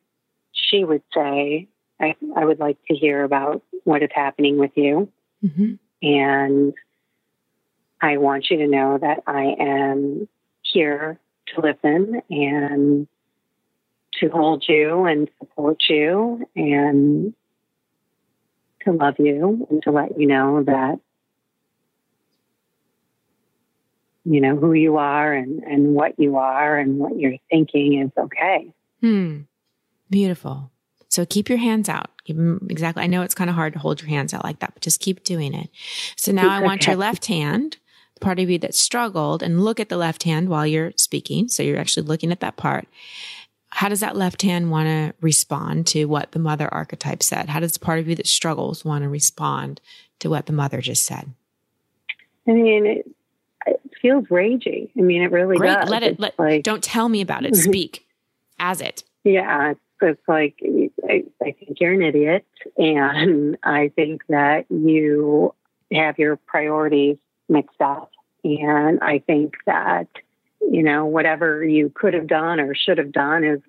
she 0.53 0.83
would 0.83 1.03
say, 1.13 1.67
I, 2.01 2.15
I 2.35 2.45
would 2.45 2.59
like 2.59 2.79
to 2.87 2.95
hear 2.95 3.23
about 3.23 3.61
what 3.83 4.01
is 4.01 4.09
happening 4.11 4.57
with 4.57 4.71
you. 4.73 5.07
Mm-hmm. 5.45 5.73
And 6.01 6.73
I 8.01 8.17
want 8.17 8.49
you 8.49 8.57
to 8.57 8.65
know 8.67 8.97
that 8.97 9.21
I 9.27 9.53
am 9.59 10.27
here 10.63 11.19
to 11.53 11.61
listen 11.61 12.23
and 12.27 13.07
to 14.19 14.29
hold 14.29 14.65
you 14.67 15.05
and 15.05 15.29
support 15.39 15.83
you 15.87 16.49
and 16.55 17.35
to 18.85 18.91
love 18.91 19.15
you 19.19 19.67
and 19.69 19.81
to 19.83 19.91
let 19.91 20.19
you 20.19 20.27
know 20.27 20.63
that 20.63 20.99
you 24.25 24.39
know 24.39 24.55
who 24.55 24.73
you 24.73 24.97
are 24.97 25.33
and 25.33 25.63
and 25.63 25.93
what 25.93 26.17
you 26.17 26.37
are 26.37 26.77
and 26.77 26.97
what 26.97 27.17
you're 27.17 27.37
thinking 27.49 28.01
is 28.01 28.11
okay. 28.17 28.71
Hmm. 29.01 29.41
Beautiful. 30.09 30.71
So 31.09 31.25
keep 31.25 31.49
your 31.49 31.57
hands 31.57 31.89
out. 31.89 32.09
Keep 32.23 32.37
them 32.37 32.67
exactly. 32.69 33.03
I 33.03 33.07
know 33.07 33.21
it's 33.21 33.35
kind 33.35 33.49
of 33.49 33.55
hard 33.55 33.73
to 33.73 33.79
hold 33.79 34.01
your 34.01 34.09
hands 34.09 34.33
out 34.33 34.43
like 34.43 34.59
that, 34.59 34.73
but 34.73 34.81
just 34.81 34.99
keep 34.99 35.23
doing 35.23 35.53
it. 35.53 35.69
So 36.15 36.31
now 36.31 36.49
I 36.49 36.59
want 36.59 36.87
your 36.87 36.95
left 36.95 37.25
hand, 37.27 37.77
the 38.15 38.19
part 38.21 38.39
of 38.39 38.49
you 38.49 38.57
that 38.59 38.73
struggled, 38.73 39.43
and 39.43 39.63
look 39.63 39.79
at 39.79 39.89
the 39.89 39.97
left 39.97 40.23
hand 40.23 40.49
while 40.49 40.65
you're 40.65 40.93
speaking. 40.95 41.49
So 41.49 41.61
you're 41.61 41.77
actually 41.77 42.07
looking 42.07 42.31
at 42.31 42.39
that 42.39 42.57
part. 42.57 42.87
How 43.75 43.89
does 43.89 44.01
that 44.01 44.15
left 44.15 44.43
hand 44.43 44.69
want 44.69 44.87
to 44.87 45.15
respond 45.19 45.87
to 45.87 46.05
what 46.05 46.31
the 46.31 46.39
mother 46.39 46.71
archetype 46.71 47.23
said? 47.23 47.49
How 47.49 47.59
does 47.59 47.73
the 47.73 47.79
part 47.79 47.97
of 47.97 48.07
you 48.07 48.15
that 48.15 48.27
struggles 48.27 48.85
want 48.85 49.03
to 49.03 49.09
respond 49.09 49.81
to 50.19 50.29
what 50.29 50.45
the 50.45 50.53
mother 50.53 50.79
just 50.79 51.05
said? 51.05 51.33
I 52.47 52.51
mean, 52.51 52.85
it, 52.85 53.09
it 53.65 53.81
feels 53.99 54.25
ragey. 54.25 54.91
I 54.95 55.01
mean, 55.01 55.23
it 55.23 55.31
really 55.31 55.57
Great. 55.57 55.73
does. 55.73 55.89
Let 55.89 56.03
it. 56.03 56.19
Let, 56.19 56.37
like, 56.37 56.63
don't 56.63 56.83
tell 56.83 57.09
me 57.09 57.21
about 57.21 57.45
it. 57.45 57.55
Speak 57.55 58.05
as 58.59 58.79
it. 58.79 59.03
Yeah, 59.23 59.71
it's, 59.71 59.79
it's 60.01 60.27
like 60.27 60.55
I, 61.09 61.23
I 61.41 61.51
think 61.53 61.79
you're 61.79 61.93
an 61.93 62.03
idiot, 62.03 62.45
and 62.77 63.57
I 63.63 63.91
think 63.95 64.21
that 64.29 64.65
you 64.69 65.55
have 65.91 66.19
your 66.19 66.35
priorities 66.35 67.17
mixed 67.49 67.81
up, 67.81 68.11
and 68.43 68.99
I 69.01 69.17
think 69.17 69.55
that 69.65 70.07
you 70.71 70.83
know 70.83 71.05
whatever 71.05 71.63
you 71.63 71.91
could 71.93 72.13
have 72.13 72.27
done 72.27 72.59
or 72.59 72.75
should 72.75 72.97
have 72.97 73.11
done 73.11 73.43
is 73.43 73.59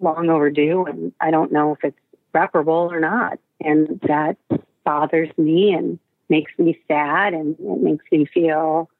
long 0.00 0.28
overdue, 0.28 0.84
and 0.84 1.12
I 1.20 1.30
don't 1.30 1.52
know 1.52 1.72
if 1.72 1.84
it's 1.84 1.98
reparable 2.32 2.88
or 2.90 3.00
not, 3.00 3.38
and 3.60 4.00
that 4.06 4.36
bothers 4.84 5.30
me 5.38 5.72
and 5.72 5.98
makes 6.28 6.52
me 6.58 6.78
sad, 6.88 7.34
and 7.34 7.56
it 7.58 7.80
makes 7.80 8.04
me 8.10 8.26
feel 8.26 8.90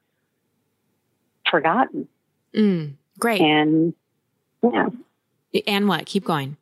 forgotten. 1.50 2.08
Mm, 2.54 2.94
great. 3.18 3.40
And 3.40 3.94
yeah. 4.62 4.88
And 5.66 5.88
what? 5.88 6.06
Keep 6.06 6.24
going. 6.24 6.56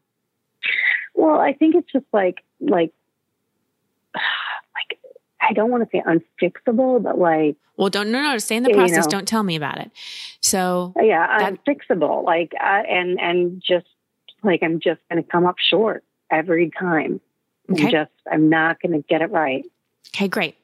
Well, 1.15 1.41
I 1.41 1.53
think 1.53 1.75
it's 1.75 1.91
just 1.93 2.07
like 2.13 2.43
like 2.61 2.93
like 2.93 2.93
I 5.43 5.53
don't 5.53 5.71
want 5.71 5.83
to 5.83 5.89
say 5.91 6.03
unfixable, 6.07 7.03
but 7.03 7.19
like 7.19 7.57
well, 7.77 7.91
don't 7.91 8.11
no 8.11 8.23
no 8.23 8.39
stay 8.39 8.57
in 8.57 8.63
the 8.63 8.73
process. 8.73 8.97
You 8.97 9.03
know, 9.03 9.09
don't 9.09 9.29
tell 9.29 9.43
me 9.43 9.57
about 9.57 9.79
it. 9.79 9.91
So 10.41 10.93
yeah, 10.97 11.27
that, 11.39 11.65
unfixable. 11.65 12.25
Like 12.25 12.53
uh, 12.61 12.83
and 12.89 13.21
and 13.21 13.63
just 13.67 13.87
like 14.43 14.63
I'm 14.63 14.81
just 14.81 15.01
going 15.11 15.23
to 15.23 15.29
come 15.29 15.47
up 15.47 15.57
short 15.59 16.05
every 16.31 16.71
time. 16.79 17.21
Okay. 17.71 17.85
I'm 17.85 17.91
just 17.91 18.13
I'm 18.31 18.49
not 18.49 18.81
going 18.81 18.93
to 18.93 19.07
get 19.09 19.23
it 19.23 19.31
right. 19.31 19.65
Okay, 20.15 20.29
great. 20.29 20.57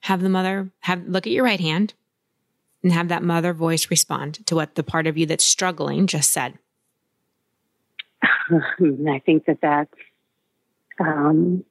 Have 0.00 0.22
the 0.22 0.28
mother 0.28 0.70
have 0.80 1.06
look 1.06 1.26
at 1.26 1.32
your 1.32 1.44
right 1.44 1.60
hand 1.60 1.94
and 2.82 2.92
have 2.92 3.08
that 3.08 3.22
mother 3.22 3.52
voice 3.52 3.90
respond 3.90 4.44
to 4.46 4.54
what 4.54 4.74
the 4.74 4.82
part 4.82 5.06
of 5.06 5.16
you 5.16 5.26
that's 5.26 5.44
struggling 5.44 6.06
just 6.06 6.30
said. 6.30 6.58
I 8.22 9.22
think 9.24 9.44
that 9.46 9.58
that's 9.62 9.94
um, 10.98 11.64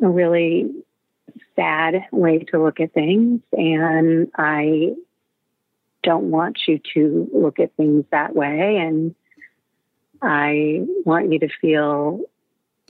a 0.00 0.08
really 0.08 0.70
sad 1.56 2.06
way 2.10 2.40
to 2.50 2.62
look 2.62 2.80
at 2.80 2.92
things. 2.92 3.40
And 3.52 4.28
I 4.36 4.92
don't 6.02 6.30
want 6.30 6.58
you 6.66 6.80
to 6.94 7.30
look 7.32 7.60
at 7.60 7.76
things 7.76 8.04
that 8.10 8.34
way. 8.34 8.78
And 8.78 9.14
I 10.20 10.82
want 11.04 11.32
you 11.32 11.38
to 11.40 11.48
feel 11.60 12.20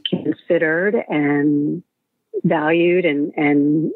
considered 0.09 0.97
and 1.09 1.83
valued 2.45 3.05
and, 3.05 3.33
and 3.37 3.93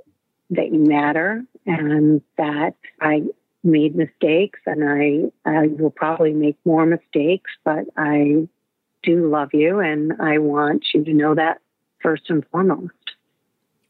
that 0.51 0.73
you 0.73 0.79
matter 0.81 1.45
and 1.67 2.23
that 2.39 2.77
I 3.01 3.23
made 3.65 3.97
mistakes 3.97 4.61
and 4.65 4.85
I, 4.89 5.49
I 5.49 5.67
will 5.67 5.91
probably 5.91 6.33
make 6.33 6.57
more 6.65 6.87
mistakes, 6.87 7.51
but 7.65 7.85
I 7.97 8.49
do 9.03 9.29
love 9.29 9.51
you 9.53 9.81
and 9.81 10.15
I 10.21 10.39
want 10.39 10.87
you 10.95 11.05
to 11.05 11.13
know 11.13 11.35
that 11.35 11.61
first 12.01 12.25
and 12.29 12.47
foremost. 12.51 12.93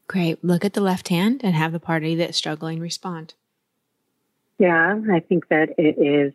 Great. 0.07 0.43
Look 0.43 0.63
at 0.63 0.73
the 0.73 0.81
left 0.81 1.09
hand 1.09 1.41
and 1.43 1.53
have 1.53 1.71
the 1.71 1.79
party 1.79 2.15
that's 2.15 2.37
struggling 2.37 2.79
respond. 2.79 3.33
Yeah, 4.57 4.99
I 5.11 5.19
think 5.19 5.49
that 5.49 5.75
it 5.77 5.97
is 5.99 6.33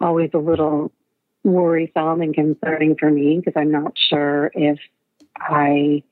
always 0.00 0.30
a 0.34 0.38
little 0.38 0.92
worrisome 1.42 2.20
and 2.20 2.34
concerning 2.34 2.96
for 2.96 3.10
me 3.10 3.38
because 3.38 3.54
I'm 3.56 3.70
not 3.70 3.94
sure 3.98 4.50
if 4.54 4.78
I 5.36 6.02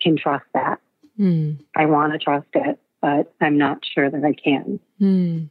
can 0.00 0.16
trust 0.16 0.44
that. 0.54 0.80
Mm. 1.18 1.58
I 1.74 1.86
want 1.86 2.12
to 2.12 2.18
trust 2.18 2.48
it, 2.54 2.78
but 3.00 3.32
I'm 3.40 3.58
not 3.58 3.84
sure 3.94 4.10
that 4.10 4.24
I 4.24 4.32
can. 4.32 4.80
Mm. 5.00 5.50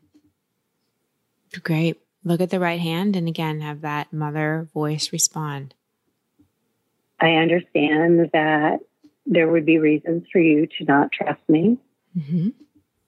Great. 1.64 2.02
Look 2.24 2.42
at 2.42 2.50
the 2.50 2.60
right 2.60 2.80
hand 2.80 3.16
and 3.16 3.28
again 3.28 3.62
have 3.62 3.82
that 3.82 4.12
mother 4.12 4.68
voice 4.74 5.12
respond. 5.14 5.74
I 7.20 7.34
understand 7.34 8.32
that 8.34 8.80
there 9.26 9.48
would 9.48 9.66
be 9.66 9.78
reasons 9.78 10.24
for 10.32 10.40
you 10.40 10.68
to 10.78 10.86
not 10.86 11.12
trust 11.12 11.42
me, 11.48 11.78
mm-hmm. 12.18 12.50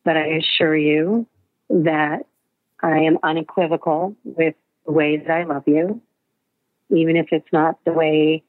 but 0.04 0.18
I 0.18 0.38
assure 0.38 0.76
you 0.76 1.28
that 1.70 2.26
I 2.82 3.00
am 3.00 3.18
unequivocal 3.24 4.16
with 4.24 4.56
the 4.86 4.92
way 4.92 5.18
that 5.18 5.30
I 5.30 5.44
love 5.44 5.64
you. 5.68 6.02
Even 6.90 7.18
if 7.18 7.28
it's 7.32 7.52
not 7.52 7.78
the 7.86 7.92
way 7.92 8.44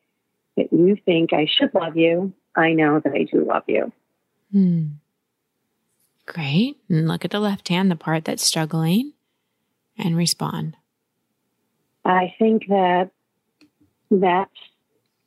that 0.56 0.72
you 0.72 0.96
think 1.04 1.32
I 1.32 1.46
should 1.46 1.74
love 1.74 1.96
you, 1.96 2.32
I 2.54 2.72
know 2.72 3.00
that 3.00 3.12
I 3.12 3.24
do 3.24 3.44
love 3.44 3.64
you. 3.66 3.92
Hmm. 4.52 4.86
Great. 6.26 6.76
And 6.88 7.08
look 7.08 7.24
at 7.24 7.30
the 7.30 7.40
left 7.40 7.68
hand, 7.68 7.90
the 7.90 7.96
part 7.96 8.24
that's 8.24 8.44
struggling 8.44 9.12
and 9.98 10.16
respond? 10.16 10.76
I 12.04 12.34
think 12.38 12.66
that 12.68 13.10
that's 14.10 14.50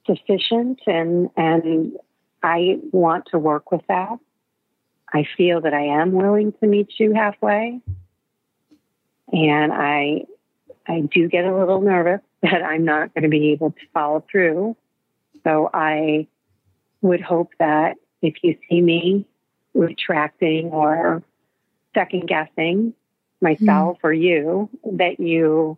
sufficient 0.05 0.79
and 0.87 1.29
and 1.37 1.93
I 2.43 2.79
want 2.91 3.27
to 3.31 3.39
work 3.39 3.71
with 3.71 3.81
that. 3.87 4.17
I 5.13 5.27
feel 5.37 5.61
that 5.61 5.73
I 5.73 6.01
am 6.01 6.13
willing 6.13 6.53
to 6.53 6.67
meet 6.67 6.89
you 6.97 7.13
halfway. 7.13 7.81
And 9.31 9.73
I 9.73 10.25
I 10.87 11.01
do 11.01 11.27
get 11.27 11.45
a 11.45 11.55
little 11.55 11.81
nervous 11.81 12.21
that 12.41 12.63
I'm 12.63 12.85
not 12.85 13.13
going 13.13 13.23
to 13.23 13.29
be 13.29 13.51
able 13.51 13.71
to 13.71 13.81
follow 13.93 14.23
through. 14.31 14.75
So 15.43 15.69
I 15.73 16.27
would 17.01 17.21
hope 17.21 17.51
that 17.59 17.97
if 18.21 18.35
you 18.43 18.57
see 18.69 18.81
me 18.81 19.25
retracting 19.73 20.67
or 20.67 21.23
second 21.93 22.27
guessing, 22.27 22.93
myself 23.41 23.97
mm. 23.97 24.03
or 24.03 24.13
you 24.13 24.69
that 24.83 25.19
you 25.19 25.77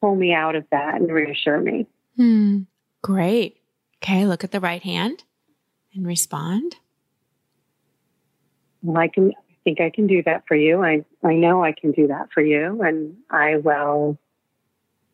pull 0.00 0.14
me 0.14 0.32
out 0.32 0.54
of 0.54 0.64
that 0.70 0.94
and 0.96 1.10
reassure 1.10 1.60
me. 1.60 1.86
Mm. 2.18 2.66
Great. 3.02 3.58
Okay, 4.02 4.26
look 4.26 4.44
at 4.44 4.52
the 4.52 4.60
right 4.60 4.82
hand 4.82 5.24
and 5.96 6.06
respond. 6.06 6.76
Well, 8.82 8.98
I 8.98 9.08
can 9.08 9.32
I 9.32 9.54
think 9.64 9.80
I 9.80 9.90
can 9.90 10.06
do 10.06 10.22
that 10.22 10.44
for 10.46 10.54
you. 10.54 10.84
I, 10.84 11.04
I 11.24 11.34
know 11.34 11.64
I 11.64 11.72
can 11.72 11.90
do 11.90 12.06
that 12.06 12.28
for 12.32 12.40
you, 12.40 12.82
and 12.82 13.16
I 13.28 13.56
will 13.56 14.16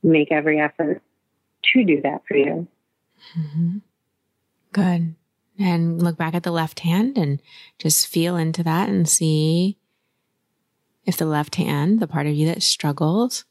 make 0.02 0.30
every 0.30 0.60
effort 0.60 1.00
to 1.72 1.84
do 1.84 2.02
that 2.02 2.22
for 2.28 2.36
you. 2.36 2.66
Mm-hmm. 3.38 3.78
Good. 4.72 5.14
And 5.58 6.02
look 6.02 6.16
back 6.16 6.34
at 6.34 6.42
the 6.42 6.50
left 6.50 6.80
hand 6.80 7.16
and 7.16 7.40
just 7.78 8.06
feel 8.06 8.36
into 8.36 8.62
that 8.64 8.88
and 8.88 9.08
see 9.08 9.78
if 11.04 11.16
the 11.16 11.26
left 11.26 11.56
hand, 11.56 12.00
the 12.00 12.06
part 12.06 12.26
of 12.26 12.34
you 12.34 12.46
that 12.46 12.62
struggles, 12.62 13.44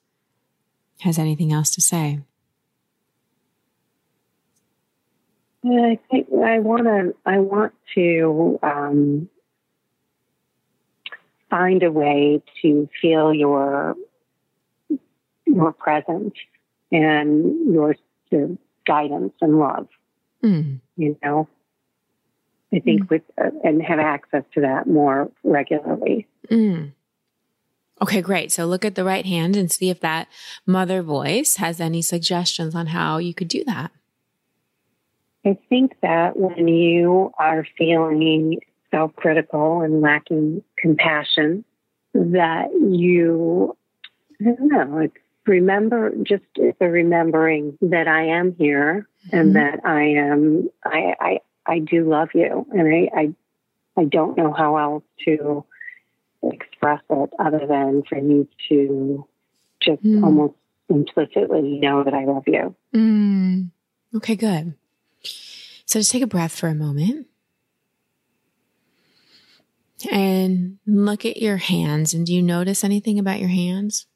has 1.02 1.18
anything 1.18 1.52
else 1.52 1.72
to 1.72 1.82
say. 1.82 2.20
I 5.64 6.00
think 6.10 6.28
I 6.44 6.60
want 6.60 6.84
to. 6.86 7.16
I 7.26 7.40
want 7.40 7.74
to 7.96 8.60
um, 8.64 9.30
find 11.50 11.84
a 11.84 11.92
way 11.92 12.42
to 12.64 12.90
feel 13.00 13.34
your 13.34 13.96
your 15.46 15.72
presence 15.74 16.34
and 16.92 17.74
your, 17.74 17.96
your 18.32 18.58
guidance 18.88 19.34
and 19.42 19.60
love. 19.60 19.88
Mm. 20.44 20.80
You 20.98 21.18
know, 21.24 21.48
I 22.74 22.80
think 22.80 23.04
mm. 23.04 23.10
with 23.10 23.22
uh, 23.40 23.52
and 23.64 23.84
have 23.84 24.00
access 24.00 24.44
to 24.56 24.62
that 24.62 24.88
more 24.88 25.30
regularly. 25.44 26.28
Mm. 26.50 26.94
Okay, 28.02 28.22
great. 28.22 28.52
So 28.52 28.66
look 28.66 28.84
at 28.84 28.96
the 28.96 29.04
right 29.04 29.26
hand 29.26 29.56
and 29.56 29.72
see 29.72 29.92
if 29.92 30.00
that 30.00 30.28
mother 30.66 31.04
voice 31.04 31.58
has 31.58 31.80
any 31.80 32.02
suggestions 32.02 32.74
on 32.74 32.88
how 32.88 33.20
you 33.20 33.36
could 33.36 33.48
do 33.48 33.64
that. 33.66 33.92
I 35.46 35.58
think 35.70 35.94
that 36.02 36.38
when 36.38 36.68
you 36.68 37.32
are 37.38 37.66
feeling 37.78 38.60
self 38.92 39.16
critical 39.16 39.82
and 39.82 40.02
lacking 40.02 40.64
compassion, 40.78 41.64
that 42.14 42.68
you, 42.74 43.76
I 44.40 44.44
don't 44.44 44.68
know, 44.68 44.98
it's 45.00 45.16
remember, 45.46 46.12
just 46.24 46.44
the 46.56 46.88
remembering 46.88 47.78
that 47.82 48.08
I 48.08 48.28
am 48.28 48.56
here 48.58 49.08
mm-hmm. 49.28 49.38
and 49.38 49.56
that 49.56 49.86
I 49.86 50.04
am, 50.04 50.70
I, 50.84 51.16
I, 51.20 51.40
I 51.66 51.80
do 51.80 52.10
love 52.10 52.30
you. 52.34 52.66
And 52.72 52.88
I, 52.94 53.20
I, 53.20 54.02
I 54.02 54.06
don't 54.06 54.38
know 54.38 54.54
how 54.54 54.78
else 54.78 55.04
to 55.26 55.66
express 56.44 57.02
it 57.10 57.30
other 57.40 57.66
than 57.68 58.04
for 58.08 58.18
you 58.18 58.48
to 58.70 59.28
just 59.82 60.04
mm. 60.04 60.24
almost 60.24 60.56
implicitly 60.90 61.80
know 61.80 62.04
that 62.04 62.14
I 62.14 62.26
love 62.26 62.44
you. 62.48 62.76
Mm. 62.94 63.72
Okay, 64.16 64.36
good. 64.36 64.76
So 65.24 66.00
just 66.00 66.12
take 66.12 66.24
a 66.24 66.28
breath 66.28 66.58
for 66.58 66.68
a 66.68 66.76
moment 66.76 67.28
and 70.12 70.80
look 70.88 71.26
at 71.26 71.38
your 71.38 71.58
hands. 71.58 72.14
And 72.14 72.26
do 72.26 72.34
you 72.34 72.42
notice 72.42 72.84
anything 72.84 73.20
about 73.20 73.40
your 73.40 73.50
hands? 73.50 74.08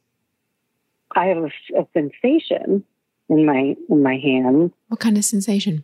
I 1.15 1.25
have 1.25 1.37
a, 1.37 1.51
a 1.79 1.87
sensation 1.93 2.83
in 3.29 3.45
my 3.45 3.75
in 3.89 4.03
my 4.03 4.17
hand. 4.17 4.71
What 4.87 4.99
kind 4.99 5.17
of 5.17 5.25
sensation? 5.25 5.83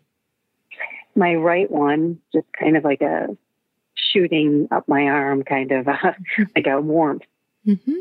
My 1.16 1.36
right 1.36 1.70
one, 1.70 2.20
just 2.34 2.48
kind 2.58 2.78
of 2.78 2.84
like 2.84 3.02
a 3.02 3.28
shooting 3.96 4.68
up 4.72 4.88
my 4.88 5.04
arm, 5.04 5.44
kind 5.44 5.72
of 5.72 5.88
uh, 5.88 6.14
like 6.56 6.68
a 6.68 6.80
warmth. 6.82 7.24
Mm-hmm. 7.68 8.00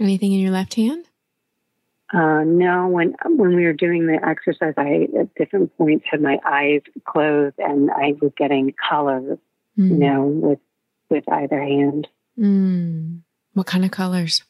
Anything 0.00 0.32
in 0.32 0.40
your 0.40 0.50
left 0.50 0.74
hand? 0.74 1.07
Uh, 2.12 2.42
no, 2.44 2.88
when 2.88 3.14
when 3.24 3.54
we 3.54 3.64
were 3.64 3.74
doing 3.74 4.06
the 4.06 4.18
exercise, 4.26 4.72
I 4.78 5.08
at 5.18 5.34
different 5.34 5.76
points 5.76 6.06
had 6.10 6.22
my 6.22 6.38
eyes 6.44 6.80
closed 7.04 7.56
and 7.58 7.90
I 7.90 8.14
was 8.20 8.32
getting 8.36 8.74
colors, 8.88 9.38
mm. 9.78 9.90
you 9.90 9.96
know, 9.96 10.22
with 10.24 10.58
with 11.10 11.24
either 11.30 11.60
hand. 11.60 12.08
Mm. 12.38 13.20
What 13.52 13.66
kind 13.66 13.84
of 13.84 13.90
colors? 13.90 14.42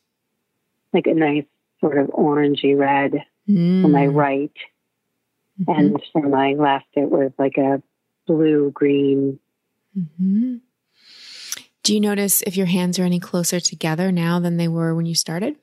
Like 0.92 1.08
a 1.08 1.14
nice 1.14 1.46
sort 1.80 1.98
of 1.98 2.08
orangey 2.08 2.78
red 2.78 3.24
mm. 3.48 3.82
for 3.82 3.88
my 3.88 4.06
right, 4.06 4.52
mm-hmm. 5.60 5.70
and 5.70 6.02
for 6.12 6.28
my 6.28 6.52
left, 6.52 6.86
it 6.94 7.10
was 7.10 7.32
like 7.38 7.56
a 7.56 7.82
blue 8.28 8.70
green. 8.70 9.40
Mm-hmm. 9.98 10.56
Do 11.82 11.94
you 11.94 12.00
notice 12.00 12.42
if 12.42 12.56
your 12.56 12.66
hands 12.66 13.00
are 13.00 13.04
any 13.04 13.18
closer 13.18 13.58
together 13.58 14.12
now 14.12 14.38
than 14.38 14.58
they 14.58 14.68
were 14.68 14.94
when 14.94 15.06
you 15.06 15.14
started? 15.16 15.56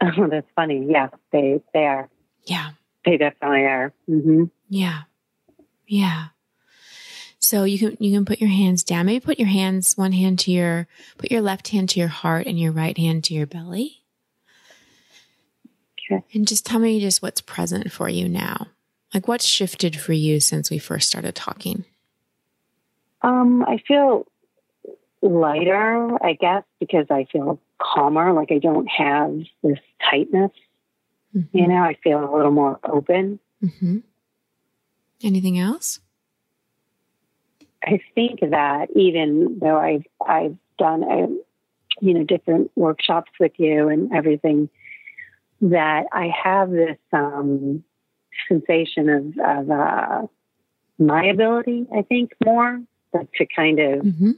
Oh, 0.00 0.26
that's 0.30 0.48
funny. 0.54 0.86
Yeah, 0.88 1.08
they 1.32 1.60
they 1.74 1.86
are. 1.86 2.08
Yeah, 2.44 2.70
they 3.04 3.16
definitely 3.16 3.64
are. 3.64 3.92
Mm-hmm. 4.08 4.44
Yeah, 4.68 5.02
yeah. 5.86 6.28
So 7.38 7.64
you 7.64 7.78
can 7.78 7.96
you 8.00 8.14
can 8.14 8.24
put 8.24 8.40
your 8.40 8.50
hands 8.50 8.82
down. 8.84 9.06
Maybe 9.06 9.20
put 9.24 9.38
your 9.38 9.48
hands 9.48 9.96
one 9.96 10.12
hand 10.12 10.38
to 10.40 10.50
your 10.50 10.86
put 11.16 11.30
your 11.30 11.40
left 11.40 11.68
hand 11.68 11.88
to 11.90 12.00
your 12.00 12.08
heart 12.08 12.46
and 12.46 12.58
your 12.58 12.72
right 12.72 12.96
hand 12.96 13.24
to 13.24 13.34
your 13.34 13.46
belly. 13.46 14.02
Okay. 16.10 16.24
And 16.34 16.46
just 16.46 16.66
tell 16.66 16.80
me 16.80 17.00
just 17.00 17.22
what's 17.22 17.40
present 17.40 17.92
for 17.92 18.08
you 18.08 18.28
now. 18.28 18.68
Like 19.14 19.28
what's 19.28 19.44
shifted 19.44 19.98
for 19.98 20.12
you 20.12 20.40
since 20.40 20.70
we 20.70 20.78
first 20.78 21.08
started 21.08 21.34
talking? 21.34 21.84
Um, 23.22 23.64
I 23.64 23.78
feel 23.86 24.26
lighter, 25.22 26.22
I 26.22 26.34
guess, 26.34 26.64
because 26.78 27.06
I 27.10 27.26
feel 27.30 27.58
calmer, 27.80 28.32
like 28.32 28.50
I 28.50 28.58
don't 28.58 28.86
have 28.86 29.38
this 29.62 29.78
tightness. 30.10 30.50
Mm-hmm. 31.36 31.56
You 31.56 31.68
know, 31.68 31.82
I 31.82 31.96
feel 32.02 32.18
a 32.18 32.34
little 32.34 32.50
more 32.50 32.78
open. 32.84 33.38
Mm-hmm. 33.62 33.98
Anything 35.22 35.58
else? 35.58 36.00
I 37.84 38.00
think 38.14 38.40
that 38.40 38.88
even 38.94 39.58
though 39.60 39.78
I've 39.78 40.04
I've 40.24 40.56
done 40.78 41.02
a, 41.04 41.26
you 42.04 42.14
know 42.14 42.24
different 42.24 42.70
workshops 42.76 43.30
with 43.38 43.52
you 43.56 43.88
and 43.88 44.12
everything, 44.12 44.68
that 45.60 46.04
I 46.12 46.30
have 46.44 46.70
this 46.70 46.98
um, 47.12 47.84
sensation 48.48 49.08
of, 49.08 49.24
of 49.44 49.70
uh, 49.70 50.26
my 50.98 51.26
ability. 51.26 51.86
I 51.94 52.02
think 52.02 52.32
more 52.44 52.80
to 53.14 53.46
kind 53.54 53.78
of 53.78 54.00
mm-hmm. 54.00 54.30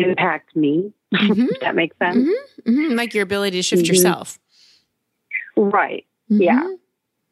Impact 0.00 0.54
me. 0.56 0.92
Mm-hmm. 1.10 1.46
that 1.62 1.74
makes 1.74 1.96
sense. 1.96 2.18
Mm-hmm. 2.18 2.70
mm-hmm. 2.70 2.94
Like 2.94 3.14
your 3.14 3.22
ability 3.22 3.56
to 3.56 3.62
shift 3.62 3.84
mm-hmm. 3.84 3.94
yourself. 3.94 4.38
Right. 5.56 6.04
Yeah. 6.28 6.68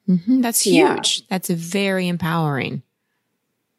Mm-hmm. 0.08 0.40
That's 0.40 0.62
huge. 0.62 1.18
Yeah. 1.18 1.26
That's 1.28 1.50
very 1.50 2.08
empowering. 2.08 2.82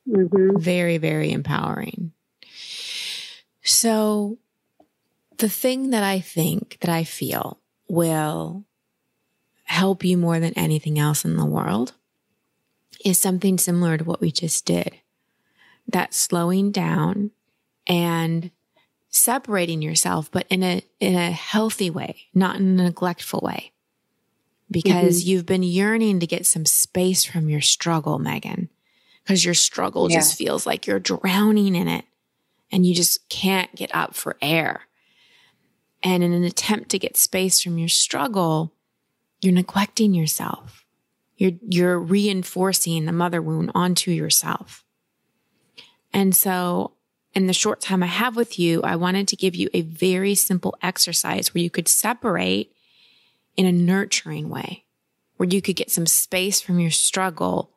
Very, 0.06 1.00
very 1.00 1.32
empowering. 1.32 2.12
So, 3.64 4.38
the 5.38 5.50
thing 5.50 5.90
that 5.90 6.04
I 6.04 6.20
think 6.20 6.78
that 6.82 6.90
I 6.90 7.04
feel 7.04 7.60
will 7.90 8.66
help 9.64 10.06
you 10.06 10.18
more 10.18 10.40
than 10.40 10.54
anything 10.54 10.98
else 10.98 11.26
in 11.26 11.36
the 11.36 11.46
world 11.46 11.94
is 13.04 13.20
something 13.20 13.58
similar 13.58 13.98
to 13.98 14.04
what 14.04 14.22
we 14.22 14.32
just 14.32 14.66
did. 14.66 14.96
That 15.88 16.14
slowing 16.14 16.72
down 16.72 17.32
and 17.86 18.52
separating 19.18 19.82
yourself, 19.82 20.32
but 20.32 20.46
in 20.50 20.64
a, 20.64 20.82
in 21.00 21.16
a 21.16 21.32
healthy 21.32 21.90
way, 21.90 22.28
not 22.34 22.58
in 22.58 22.80
a 22.80 22.84
neglectful 22.84 23.42
way. 23.44 23.72
Because 24.70 25.22
mm-hmm. 25.22 25.30
you've 25.30 25.46
been 25.46 25.64
yearning 25.64 26.20
to 26.20 26.28
get 26.28 26.46
some 26.46 26.66
space 26.66 27.24
from 27.24 27.50
your 27.50 27.62
struggle, 27.62 28.20
Megan, 28.20 28.70
because 29.24 29.46
your 29.46 29.54
struggle 29.54 30.12
yeah. 30.12 30.18
just 30.18 30.38
feels 30.38 30.66
like 30.66 30.86
you're 30.86 31.00
drowning 31.00 31.76
in 31.76 31.88
it 31.88 32.06
and 32.72 32.86
you 32.86 32.94
just 32.94 33.30
can't 33.30 33.74
get 33.76 33.94
up 33.96 34.14
for 34.14 34.36
air. 34.42 34.82
And 36.04 36.22
in 36.22 36.34
an 36.34 36.44
attempt 36.44 36.90
to 36.90 37.00
get 37.00 37.16
space 37.18 37.62
from 37.62 37.78
your 37.78 37.88
struggle, 37.88 38.74
you're 39.42 39.54
neglecting 39.54 40.14
yourself. 40.14 40.86
You're, 41.38 41.54
you're 41.70 42.00
reinforcing 42.00 43.06
the 43.06 43.12
mother 43.12 43.42
wound 43.42 43.72
onto 43.74 44.12
yourself. 44.12 44.84
And 46.14 46.36
so 46.36 46.94
in 47.38 47.46
the 47.46 47.54
short 47.54 47.80
time 47.80 48.02
I 48.02 48.08
have 48.08 48.36
with 48.36 48.58
you, 48.58 48.82
I 48.82 48.96
wanted 48.96 49.28
to 49.28 49.36
give 49.36 49.54
you 49.54 49.70
a 49.72 49.82
very 49.82 50.34
simple 50.34 50.76
exercise 50.82 51.54
where 51.54 51.62
you 51.62 51.70
could 51.70 51.88
separate 51.88 52.76
in 53.56 53.68
a 53.68 53.72
nurturing 53.72 54.50
way, 54.50 54.86
where 55.36 55.48
you 55.48 55.62
could 55.62 55.76
get 55.76 55.92
some 55.92 56.08
space 56.08 56.60
from 56.60 56.80
your 56.80 56.90
struggle 56.90 57.70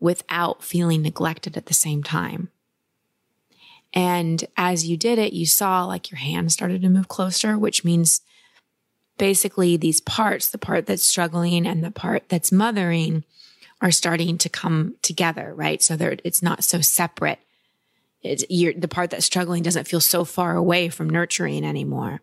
without 0.00 0.64
feeling 0.64 1.02
neglected 1.02 1.56
at 1.56 1.66
the 1.66 1.74
same 1.74 2.02
time. 2.02 2.50
And 3.92 4.44
as 4.56 4.88
you 4.88 4.96
did 4.96 5.20
it, 5.20 5.32
you 5.32 5.46
saw 5.46 5.84
like 5.84 6.10
your 6.10 6.18
hand 6.18 6.50
started 6.50 6.82
to 6.82 6.88
move 6.88 7.06
closer, 7.06 7.56
which 7.56 7.84
means 7.84 8.20
basically 9.16 9.76
these 9.76 10.00
parts, 10.00 10.50
the 10.50 10.58
part 10.58 10.86
that's 10.86 11.06
struggling 11.06 11.68
and 11.68 11.84
the 11.84 11.92
part 11.92 12.28
that's 12.28 12.50
mothering 12.50 13.22
are 13.80 13.92
starting 13.92 14.38
to 14.38 14.48
come 14.48 14.96
together, 15.02 15.54
right? 15.54 15.80
So 15.80 15.94
they 15.94 16.16
it's 16.24 16.42
not 16.42 16.64
so 16.64 16.80
separate 16.80 17.38
it's 18.24 18.44
the 18.48 18.88
part 18.88 19.10
that's 19.10 19.26
struggling 19.26 19.62
doesn't 19.62 19.86
feel 19.86 20.00
so 20.00 20.24
far 20.24 20.56
away 20.56 20.88
from 20.88 21.10
nurturing 21.10 21.64
anymore. 21.64 22.22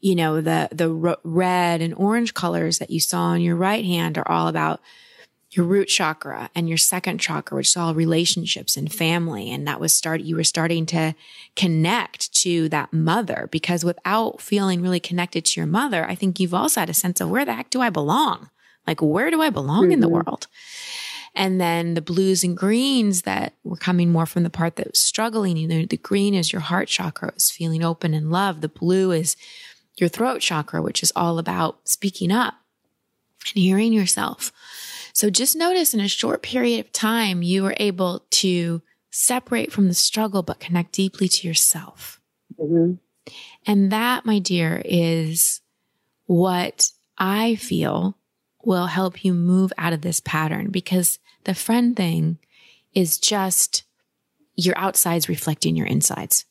You 0.00 0.14
know, 0.14 0.40
the, 0.40 0.68
the 0.72 0.90
red 1.24 1.80
and 1.80 1.94
orange 1.94 2.34
colors 2.34 2.78
that 2.78 2.90
you 2.90 3.00
saw 3.00 3.22
on 3.22 3.40
your 3.40 3.56
right 3.56 3.84
hand 3.84 4.18
are 4.18 4.28
all 4.28 4.48
about 4.48 4.80
your 5.52 5.66
root 5.66 5.88
chakra 5.88 6.48
and 6.54 6.68
your 6.68 6.78
second 6.78 7.18
chakra, 7.18 7.56
which 7.56 7.68
is 7.68 7.76
all 7.76 7.94
relationships 7.94 8.76
and 8.76 8.92
family. 8.92 9.50
And 9.50 9.66
that 9.66 9.80
was 9.80 9.94
start, 9.94 10.20
you 10.20 10.36
were 10.36 10.44
starting 10.44 10.86
to 10.86 11.14
connect 11.56 12.32
to 12.34 12.68
that 12.68 12.92
mother 12.92 13.48
because 13.50 13.84
without 13.84 14.40
feeling 14.40 14.80
really 14.80 15.00
connected 15.00 15.44
to 15.46 15.60
your 15.60 15.66
mother, 15.66 16.06
I 16.06 16.14
think 16.14 16.38
you've 16.38 16.54
also 16.54 16.80
had 16.80 16.90
a 16.90 16.94
sense 16.94 17.20
of 17.20 17.30
where 17.30 17.44
the 17.44 17.54
heck 17.54 17.70
do 17.70 17.80
I 17.80 17.90
belong? 17.90 18.50
Like, 18.86 19.02
where 19.02 19.30
do 19.30 19.42
I 19.42 19.50
belong 19.50 19.84
mm-hmm. 19.84 19.92
in 19.92 20.00
the 20.00 20.06
mm-hmm. 20.06 20.14
world? 20.14 20.46
And 21.34 21.60
then 21.60 21.94
the 21.94 22.02
blues 22.02 22.42
and 22.42 22.56
greens 22.56 23.22
that 23.22 23.54
were 23.62 23.76
coming 23.76 24.10
more 24.10 24.26
from 24.26 24.42
the 24.42 24.50
part 24.50 24.76
that 24.76 24.88
was 24.88 24.98
struggling. 24.98 25.56
You 25.56 25.68
know, 25.68 25.86
the 25.86 25.96
green 25.96 26.34
is 26.34 26.52
your 26.52 26.60
heart 26.60 26.88
chakra, 26.88 27.32
is 27.36 27.50
feeling 27.50 27.84
open 27.84 28.14
and 28.14 28.30
love. 28.30 28.60
The 28.60 28.68
blue 28.68 29.12
is 29.12 29.36
your 29.96 30.08
throat 30.08 30.40
chakra, 30.40 30.82
which 30.82 31.02
is 31.02 31.12
all 31.14 31.38
about 31.38 31.88
speaking 31.88 32.32
up 32.32 32.54
and 33.54 33.62
hearing 33.62 33.92
yourself. 33.92 34.52
So 35.12 35.30
just 35.30 35.56
notice 35.56 35.94
in 35.94 36.00
a 36.00 36.08
short 36.08 36.42
period 36.42 36.80
of 36.80 36.92
time, 36.92 37.42
you 37.42 37.62
were 37.62 37.74
able 37.76 38.24
to 38.30 38.82
separate 39.10 39.72
from 39.72 39.88
the 39.88 39.94
struggle, 39.94 40.42
but 40.42 40.60
connect 40.60 40.92
deeply 40.92 41.28
to 41.28 41.46
yourself. 41.46 42.20
Mm-hmm. 42.58 42.94
And 43.66 43.92
that, 43.92 44.24
my 44.24 44.38
dear, 44.38 44.82
is 44.84 45.60
what 46.26 46.90
I 47.18 47.56
feel 47.56 48.16
will 48.64 48.86
help 48.86 49.24
you 49.24 49.32
move 49.32 49.72
out 49.78 49.92
of 49.92 50.02
this 50.02 50.20
pattern 50.20 50.70
because 50.70 51.18
the 51.44 51.54
friend 51.54 51.96
thing 51.96 52.38
is 52.94 53.18
just 53.18 53.84
your 54.56 54.76
outsides 54.78 55.28
reflecting 55.28 55.76
your 55.76 55.86
insides. 55.86 56.44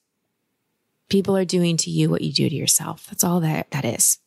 People 1.10 1.36
are 1.36 1.46
doing 1.46 1.78
to 1.78 1.90
you 1.90 2.10
what 2.10 2.22
you 2.22 2.32
do 2.32 2.50
to 2.50 2.56
yourself. 2.56 3.08
That's 3.08 3.24
all 3.24 3.40
that 3.42 3.72
that 3.72 3.86
is. 3.86 4.20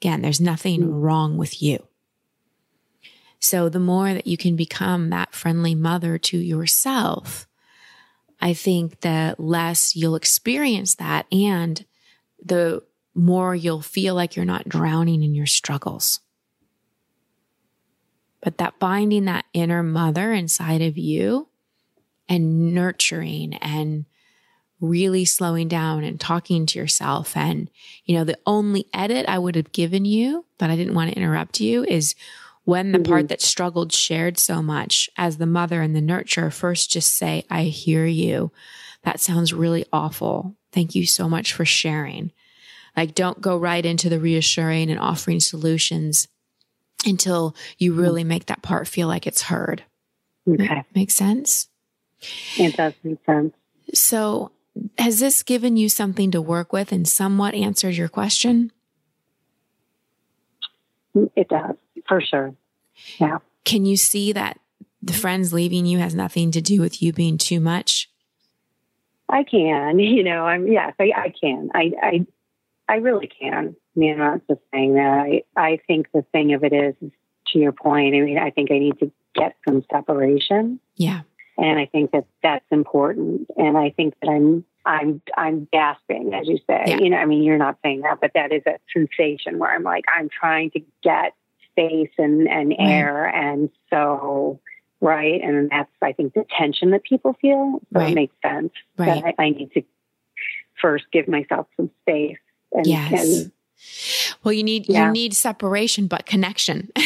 Again, 0.00 0.22
there's 0.22 0.40
nothing 0.40 0.82
mm. 0.82 1.02
wrong 1.02 1.36
with 1.36 1.62
you. 1.62 1.86
So 3.38 3.68
the 3.68 3.80
more 3.80 4.14
that 4.14 4.26
you 4.26 4.36
can 4.36 4.56
become 4.56 5.10
that 5.10 5.34
friendly 5.34 5.74
mother 5.74 6.16
to 6.16 6.38
yourself, 6.38 7.46
I 8.40 8.54
think 8.54 9.00
the 9.00 9.34
less 9.38 9.94
you'll 9.96 10.16
experience 10.16 10.94
that 10.96 11.26
and 11.32 11.84
the 12.44 12.82
more 13.14 13.54
you'll 13.54 13.82
feel 13.82 14.14
like 14.14 14.36
you're 14.36 14.44
not 14.44 14.68
drowning 14.68 15.22
in 15.22 15.34
your 15.34 15.46
struggles. 15.46 16.20
But 18.42 18.58
that 18.58 18.78
binding 18.78 19.24
that 19.26 19.44
inner 19.52 19.82
mother 19.82 20.32
inside 20.32 20.82
of 20.82 20.98
you 20.98 21.48
and 22.28 22.74
nurturing 22.74 23.54
and 23.54 24.04
really 24.80 25.24
slowing 25.24 25.68
down 25.68 26.02
and 26.02 26.20
talking 26.20 26.66
to 26.66 26.78
yourself. 26.78 27.36
And, 27.36 27.70
you 28.04 28.16
know, 28.16 28.24
the 28.24 28.38
only 28.44 28.86
edit 28.92 29.26
I 29.28 29.38
would 29.38 29.54
have 29.54 29.70
given 29.70 30.04
you, 30.04 30.44
but 30.58 30.70
I 30.70 30.76
didn't 30.76 30.94
want 30.94 31.10
to 31.10 31.16
interrupt 31.16 31.60
you, 31.60 31.84
is 31.84 32.16
when 32.64 32.90
the 32.90 32.98
mm-hmm. 32.98 33.12
part 33.12 33.28
that 33.28 33.40
struggled 33.40 33.92
shared 33.92 34.38
so 34.38 34.60
much 34.60 35.08
as 35.16 35.36
the 35.36 35.46
mother 35.46 35.82
and 35.82 35.94
the 35.94 36.00
nurturer 36.00 36.52
first 36.52 36.90
just 36.90 37.16
say, 37.16 37.44
I 37.48 37.64
hear 37.64 38.06
you. 38.06 38.50
That 39.04 39.20
sounds 39.20 39.52
really 39.52 39.84
awful. 39.92 40.56
Thank 40.72 40.94
you 40.96 41.06
so 41.06 41.28
much 41.28 41.52
for 41.52 41.64
sharing. 41.64 42.32
Like, 42.96 43.14
don't 43.14 43.40
go 43.40 43.56
right 43.56 43.84
into 43.84 44.08
the 44.08 44.20
reassuring 44.20 44.90
and 44.90 44.98
offering 44.98 45.40
solutions 45.40 46.28
until 47.04 47.54
you 47.78 47.92
mm-hmm. 47.92 48.00
really 48.00 48.24
make 48.24 48.46
that 48.46 48.62
part 48.62 48.88
feel 48.88 49.08
like 49.08 49.26
it's 49.26 49.42
heard. 49.42 49.84
Okay. 50.48 50.84
Makes 50.94 51.14
sense? 51.14 51.68
It 52.58 52.76
does 52.76 52.94
make 53.02 53.24
sense. 53.24 53.54
So, 53.94 54.52
has 54.98 55.20
this 55.20 55.42
given 55.42 55.76
you 55.76 55.88
something 55.88 56.30
to 56.30 56.40
work 56.40 56.72
with 56.72 56.92
and 56.92 57.06
somewhat 57.06 57.54
answered 57.54 57.94
your 57.94 58.08
question? 58.08 58.72
It 61.14 61.48
does, 61.48 61.76
for 62.08 62.20
sure. 62.20 62.54
Yeah. 63.18 63.38
Can 63.64 63.84
you 63.84 63.96
see 63.96 64.32
that 64.32 64.58
the 65.02 65.12
friends 65.12 65.52
leaving 65.52 65.84
you 65.84 65.98
has 65.98 66.14
nothing 66.14 66.50
to 66.52 66.60
do 66.60 66.80
with 66.80 67.02
you 67.02 67.12
being 67.12 67.38
too 67.38 67.60
much? 67.60 68.08
I 69.28 69.44
can, 69.44 69.98
you 69.98 70.22
know, 70.22 70.44
I'm, 70.44 70.66
yes, 70.70 70.94
I, 70.98 71.10
I 71.14 71.34
can. 71.38 71.70
I, 71.74 71.92
I, 72.00 72.26
I 72.92 72.96
really 72.96 73.26
can. 73.26 73.74
I 73.96 73.98
mean, 73.98 74.12
I'm 74.12 74.18
not 74.18 74.40
just 74.46 74.60
saying 74.70 74.94
that. 74.94 75.08
I, 75.08 75.42
I 75.56 75.80
think 75.86 76.08
the 76.12 76.26
thing 76.30 76.52
of 76.52 76.62
it 76.62 76.74
is, 76.74 76.94
to 77.52 77.58
your 77.58 77.72
point, 77.72 78.14
I 78.14 78.20
mean, 78.20 78.38
I 78.38 78.50
think 78.50 78.70
I 78.70 78.78
need 78.78 78.98
to 78.98 79.10
get 79.34 79.56
some 79.66 79.82
separation. 79.90 80.78
Yeah. 80.96 81.22
And 81.56 81.78
I 81.78 81.86
think 81.86 82.10
that 82.12 82.26
that's 82.42 82.64
important. 82.70 83.48
And 83.56 83.78
I 83.78 83.90
think 83.90 84.14
that 84.20 84.28
I'm, 84.28 84.64
I'm, 84.84 85.22
I'm 85.36 85.68
gasping, 85.72 86.34
as 86.34 86.46
you 86.48 86.58
say. 86.66 86.84
Yeah. 86.86 86.98
You 86.98 87.10
know, 87.10 87.16
I 87.16 87.24
mean, 87.24 87.42
you're 87.42 87.56
not 87.58 87.78
saying 87.82 88.02
that, 88.02 88.20
but 88.20 88.32
that 88.34 88.52
is 88.52 88.62
a 88.66 88.78
sensation 88.92 89.58
where 89.58 89.74
I'm 89.74 89.82
like, 89.82 90.04
I'm 90.14 90.28
trying 90.28 90.70
to 90.72 90.80
get 91.02 91.34
space 91.70 92.12
and, 92.18 92.46
and 92.46 92.70
right. 92.70 92.78
air. 92.78 93.26
And 93.26 93.70
so, 93.88 94.60
right. 95.00 95.40
And 95.42 95.70
that's, 95.70 95.90
I 96.02 96.12
think, 96.12 96.34
the 96.34 96.44
tension 96.58 96.90
that 96.90 97.04
people 97.04 97.36
feel. 97.40 97.80
So 97.92 98.00
right. 98.00 98.12
it 98.12 98.14
makes 98.14 98.34
sense 98.42 98.72
right. 98.98 99.22
that 99.22 99.34
I, 99.38 99.44
I 99.44 99.50
need 99.50 99.72
to 99.72 99.82
first 100.80 101.04
give 101.12 101.28
myself 101.28 101.66
some 101.76 101.90
space 102.02 102.38
and, 102.74 102.86
yes. 102.86 103.40
And, 103.40 103.52
well, 104.42 104.52
you 104.52 104.62
need 104.62 104.88
yeah. 104.88 105.06
you 105.06 105.12
need 105.12 105.34
separation, 105.34 106.06
but 106.06 106.26
connection. 106.26 106.90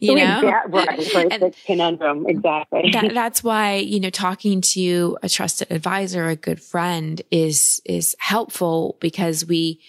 you 0.00 0.14
know, 0.14 0.40
yeah, 0.42 0.62
right? 0.68 1.14
Right, 1.14 1.32
and 1.32 1.42
the 1.42 1.54
conundrum 1.64 2.26
exactly. 2.28 2.90
That, 2.92 3.10
that's 3.14 3.42
why 3.42 3.76
you 3.76 4.00
know 4.00 4.10
talking 4.10 4.60
to 4.60 5.18
a 5.22 5.28
trusted 5.28 5.70
advisor, 5.70 6.28
a 6.28 6.36
good 6.36 6.62
friend, 6.62 7.20
is 7.30 7.80
is 7.84 8.14
helpful 8.18 8.96
because 9.00 9.44
we 9.44 9.80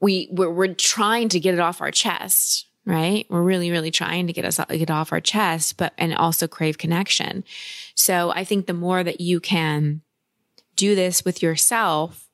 we 0.00 0.28
we're, 0.30 0.50
we're 0.50 0.74
trying 0.74 1.28
to 1.30 1.40
get 1.40 1.54
it 1.54 1.60
off 1.60 1.80
our 1.80 1.90
chest, 1.90 2.66
right? 2.86 3.26
We're 3.28 3.42
really 3.42 3.70
really 3.70 3.90
trying 3.90 4.26
to 4.28 4.32
get 4.32 4.44
us 4.44 4.60
get 4.68 4.90
off 4.90 5.12
our 5.12 5.20
chest, 5.20 5.76
but 5.76 5.92
and 5.98 6.14
also 6.14 6.46
crave 6.46 6.78
connection. 6.78 7.44
So 7.94 8.30
I 8.30 8.44
think 8.44 8.66
the 8.66 8.74
more 8.74 9.02
that 9.02 9.20
you 9.20 9.40
can 9.40 10.02
do 10.76 10.94
this 10.94 11.24
with 11.24 11.42
yourself 11.42 12.27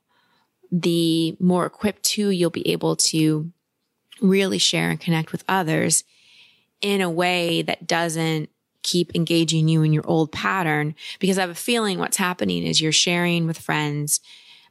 the 0.76 1.36
more 1.38 1.64
equipped 1.66 2.02
too 2.02 2.30
you'll 2.30 2.50
be 2.50 2.68
able 2.68 2.96
to 2.96 3.52
really 4.20 4.58
share 4.58 4.90
and 4.90 5.00
connect 5.00 5.30
with 5.30 5.44
others 5.48 6.02
in 6.80 7.00
a 7.00 7.08
way 7.08 7.62
that 7.62 7.86
doesn't 7.86 8.50
keep 8.82 9.14
engaging 9.14 9.68
you 9.68 9.82
in 9.82 9.92
your 9.92 10.06
old 10.06 10.32
pattern. 10.32 10.96
Because 11.20 11.38
I 11.38 11.42
have 11.42 11.50
a 11.50 11.54
feeling 11.54 11.98
what's 11.98 12.16
happening 12.16 12.64
is 12.64 12.80
you're 12.80 12.92
sharing 12.92 13.46
with 13.46 13.56
friends 13.56 14.20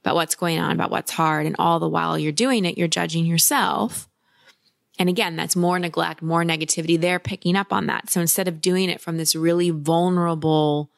about 0.02 0.16
what's 0.16 0.36
going 0.36 0.60
on, 0.60 0.74
about 0.74 0.92
what's 0.92 1.12
hard. 1.12 1.46
And 1.46 1.56
all 1.58 1.80
the 1.80 1.88
while 1.88 2.20
you're 2.20 2.34
doing 2.34 2.66
it, 2.66 2.78
you're 2.78 2.90
judging 2.90 3.26
yourself. 3.26 4.10
And 5.00 5.08
again, 5.08 5.38
that's 5.38 5.56
more 5.56 5.80
neglect, 5.80 6.22
more 6.22 6.44
negativity. 6.44 7.00
They're 7.00 7.18
picking 7.18 7.56
up 7.56 7.72
on 7.72 7.88
that. 7.88 8.10
So 8.10 8.20
instead 8.20 8.50
of 8.50 8.62
doing 8.62 8.90
it 8.90 9.00
from 9.00 9.18
this 9.18 9.36
really 9.36 9.70
vulnerable, 9.70 10.92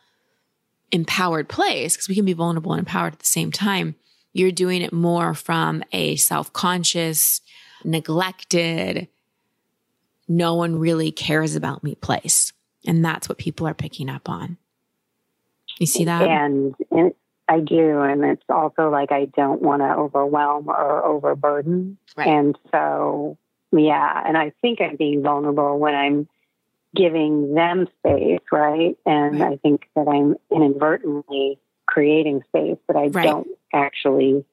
empowered 0.92 1.48
place, 1.48 1.96
because 1.96 2.10
we 2.10 2.16
can 2.16 2.26
be 2.26 2.34
vulnerable 2.34 2.74
and 2.74 2.80
empowered 2.80 3.14
at 3.14 3.20
the 3.20 3.26
same 3.26 3.52
time, 3.52 3.96
you're 4.36 4.52
doing 4.52 4.82
it 4.82 4.92
more 4.92 5.34
from 5.34 5.82
a 5.94 6.18
self 6.18 6.52
conscious, 6.52 7.40
neglected, 7.86 9.08
no 10.28 10.56
one 10.56 10.78
really 10.78 11.10
cares 11.12 11.56
about 11.56 11.86
me 11.86 11.96
place. 11.96 12.52
And 12.86 13.04
that's 13.04 13.30
what 13.30 13.38
people 13.38 13.66
are 13.66 13.74
picking 13.74 14.10
up 14.10 14.28
on. 14.28 14.58
You 15.80 15.86
see 15.88 16.04
that? 16.04 16.28
And, 16.28 16.76
and 16.92 17.14
I 17.48 17.62
do. 17.62 18.02
And 18.02 18.26
it's 18.26 18.44
also 18.50 18.90
like 18.90 19.14
I 19.14 19.26
don't 19.38 19.62
want 19.62 19.82
to 19.82 19.96
overwhelm 19.96 20.68
or 20.68 21.06
overburden. 21.06 21.98
Right. 22.18 22.28
And 22.28 22.58
so, 22.74 23.38
yeah. 23.72 24.22
And 24.26 24.38
I 24.38 24.52
think 24.62 24.82
I'm 24.82 24.98
being 24.98 25.24
vulnerable 25.24 25.80
when 25.80 25.96
I'm 25.96 26.28
giving 26.94 27.56
them 27.56 27.88
space, 28.00 28.42
right? 28.52 28.98
And 29.06 29.40
right. 29.40 29.54
I 29.54 29.56
think 29.58 29.88
that 29.96 30.10
I'm 30.10 30.36
inadvertently 30.52 31.58
creating 31.86 32.42
space 32.50 32.78
that 32.88 32.98
I 32.98 33.08
right. 33.08 33.24
don't 33.24 33.48
actually 33.76 34.46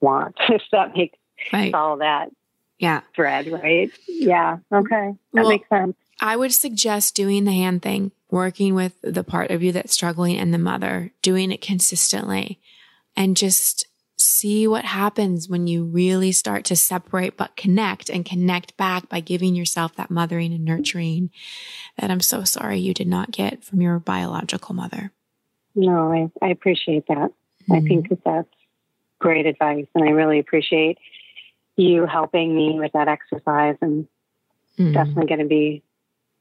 want, 0.00 0.36
if 0.48 0.62
that 0.72 0.96
makes 0.96 1.18
right. 1.52 1.74
all 1.74 1.98
that 1.98 2.30
yeah. 2.78 3.00
thread, 3.14 3.46
right? 3.48 3.90
Yeah. 4.06 4.58
Okay. 4.72 5.14
That 5.32 5.42
well, 5.42 5.48
makes 5.48 5.68
sense. 5.68 5.96
I 6.20 6.36
would 6.36 6.52
suggest 6.52 7.14
doing 7.14 7.44
the 7.44 7.52
hand 7.52 7.82
thing, 7.82 8.12
working 8.30 8.74
with 8.74 8.94
the 9.02 9.24
part 9.24 9.50
of 9.50 9.62
you 9.62 9.72
that's 9.72 9.92
struggling 9.92 10.36
and 10.36 10.52
the 10.52 10.58
mother, 10.58 11.12
doing 11.22 11.52
it 11.52 11.60
consistently 11.60 12.60
and 13.16 13.36
just 13.36 13.86
see 14.16 14.66
what 14.66 14.84
happens 14.84 15.48
when 15.48 15.68
you 15.68 15.84
really 15.84 16.32
start 16.32 16.64
to 16.64 16.74
separate 16.74 17.36
but 17.36 17.56
connect 17.56 18.10
and 18.10 18.24
connect 18.24 18.76
back 18.76 19.08
by 19.08 19.20
giving 19.20 19.54
yourself 19.54 19.94
that 19.94 20.10
mothering 20.10 20.52
and 20.52 20.64
nurturing 20.64 21.30
that 21.98 22.10
I'm 22.10 22.20
so 22.20 22.42
sorry 22.42 22.78
you 22.78 22.92
did 22.92 23.06
not 23.06 23.30
get 23.30 23.62
from 23.62 23.80
your 23.80 23.98
biological 24.00 24.74
mother. 24.74 25.12
No, 25.76 26.12
I, 26.12 26.44
I 26.44 26.50
appreciate 26.50 27.06
that. 27.06 27.30
Mm-hmm. 27.62 27.72
I 27.72 27.80
think 27.80 28.08
that 28.08 28.24
that's 28.24 28.57
great 29.18 29.46
advice. 29.46 29.86
And 29.94 30.08
I 30.08 30.12
really 30.12 30.38
appreciate 30.38 30.98
you 31.76 32.06
helping 32.06 32.54
me 32.54 32.78
with 32.78 32.92
that 32.92 33.08
exercise. 33.08 33.76
And 33.80 34.06
mm-hmm. 34.78 34.92
definitely 34.92 35.26
going 35.26 35.40
to 35.40 35.46
be 35.46 35.82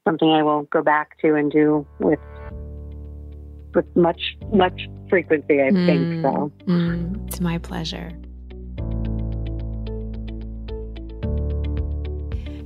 something 0.05 0.29
I 0.29 0.43
will 0.43 0.63
go 0.63 0.81
back 0.81 1.19
to 1.19 1.35
and 1.35 1.51
do 1.51 1.85
with 1.99 2.19
with 3.75 3.85
much 3.95 4.37
much 4.53 4.87
frequency. 5.09 5.61
I 5.61 5.69
mm-hmm. 5.69 5.85
think 5.85 6.23
so. 6.23 6.51
Mm-hmm. 6.65 7.27
It's 7.27 7.39
my 7.39 7.57
pleasure. 7.57 8.11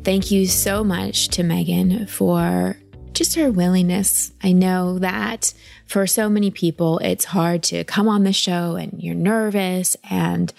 Thank 0.03 0.31
you 0.31 0.47
so 0.47 0.83
much 0.83 1.27
to 1.29 1.43
Megan 1.43 2.07
for 2.07 2.75
just 3.21 3.35
her 3.35 3.51
willingness. 3.51 4.31
I 4.41 4.51
know 4.51 4.97
that 4.97 5.53
for 5.85 6.07
so 6.07 6.27
many 6.27 6.49
people, 6.49 6.97
it's 7.03 7.25
hard 7.25 7.61
to 7.63 7.83
come 7.83 8.07
on 8.07 8.23
the 8.23 8.33
show 8.33 8.77
and 8.77 8.99
you're 8.99 9.13
nervous 9.13 9.95
and 10.09 10.51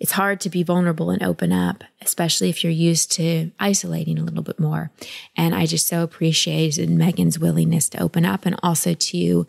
it's 0.00 0.10
hard 0.10 0.40
to 0.40 0.50
be 0.50 0.64
vulnerable 0.64 1.10
and 1.10 1.22
open 1.22 1.52
up, 1.52 1.84
especially 2.00 2.50
if 2.50 2.64
you're 2.64 2.72
used 2.72 3.12
to 3.12 3.52
isolating 3.60 4.18
a 4.18 4.24
little 4.24 4.42
bit 4.42 4.58
more. 4.58 4.90
And 5.36 5.54
I 5.54 5.64
just 5.64 5.86
so 5.86 6.02
appreciated 6.02 6.90
Megan's 6.90 7.38
willingness 7.38 7.88
to 7.90 8.02
open 8.02 8.24
up 8.24 8.46
and 8.46 8.56
also 8.64 8.94
to 8.94 9.46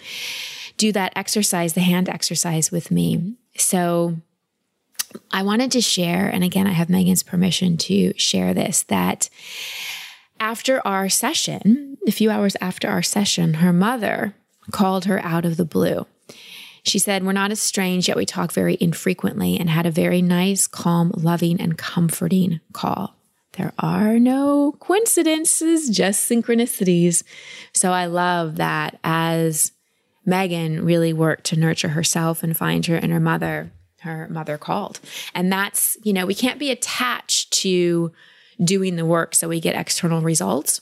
do 0.78 0.92
that 0.92 1.14
exercise, 1.16 1.74
the 1.74 1.82
hand 1.82 2.08
exercise 2.08 2.72
with 2.72 2.92
me. 2.92 3.34
So 3.58 4.18
I 5.32 5.42
wanted 5.42 5.72
to 5.72 5.82
share, 5.82 6.30
and 6.30 6.44
again, 6.44 6.68
I 6.68 6.74
have 6.74 6.88
Megan's 6.88 7.24
permission 7.24 7.78
to 7.78 8.14
share 8.16 8.54
this, 8.54 8.84
that 8.84 9.32
after 10.44 10.86
our 10.86 11.08
session, 11.08 11.98
a 12.06 12.12
few 12.12 12.30
hours 12.30 12.58
after 12.60 12.90
our 12.90 13.02
session, 13.02 13.56
her 13.56 13.72
mother 13.72 14.36
called 14.72 15.06
her 15.06 15.24
out 15.24 15.46
of 15.46 15.56
the 15.56 15.64
blue. 15.64 16.06
She 16.84 17.00
said, 17.00 17.24
We're 17.24 17.32
not 17.32 17.54
estranged, 17.54 18.10
yet 18.10 18.18
we 18.18 18.26
talk 18.26 18.52
very 18.52 18.78
infrequently 18.82 19.58
and 19.58 19.70
had 19.70 19.86
a 19.86 19.92
very 19.92 20.22
nice, 20.22 20.68
calm, 20.68 21.14
loving, 21.16 21.62
and 21.62 21.78
comforting 21.78 22.60
call. 22.74 23.16
There 23.54 23.72
are 23.80 24.20
no 24.20 24.76
coincidences, 24.80 25.90
just 25.90 26.30
synchronicities. 26.30 27.24
So 27.74 27.94
I 27.94 28.08
love 28.08 28.58
that 28.58 29.00
as 29.02 29.72
Megan 30.26 30.84
really 30.84 31.14
worked 31.14 31.46
to 31.46 31.60
nurture 31.60 31.90
herself 31.90 32.44
and 32.44 32.58
find 32.58 32.86
her 32.88 32.98
inner 32.98 33.22
mother, 33.22 33.72
her 34.02 34.28
mother 34.28 34.58
called. 34.58 35.00
And 35.34 35.50
that's, 35.50 35.96
you 36.04 36.12
know, 36.12 36.26
we 36.26 36.36
can't 36.36 36.60
be 36.60 36.70
attached 36.70 37.52
to 37.62 38.12
doing 38.64 38.96
the 38.96 39.06
work 39.06 39.36
so 39.36 39.48
we 39.48 39.60
get 39.60 39.76
external 39.76 40.22
results. 40.22 40.82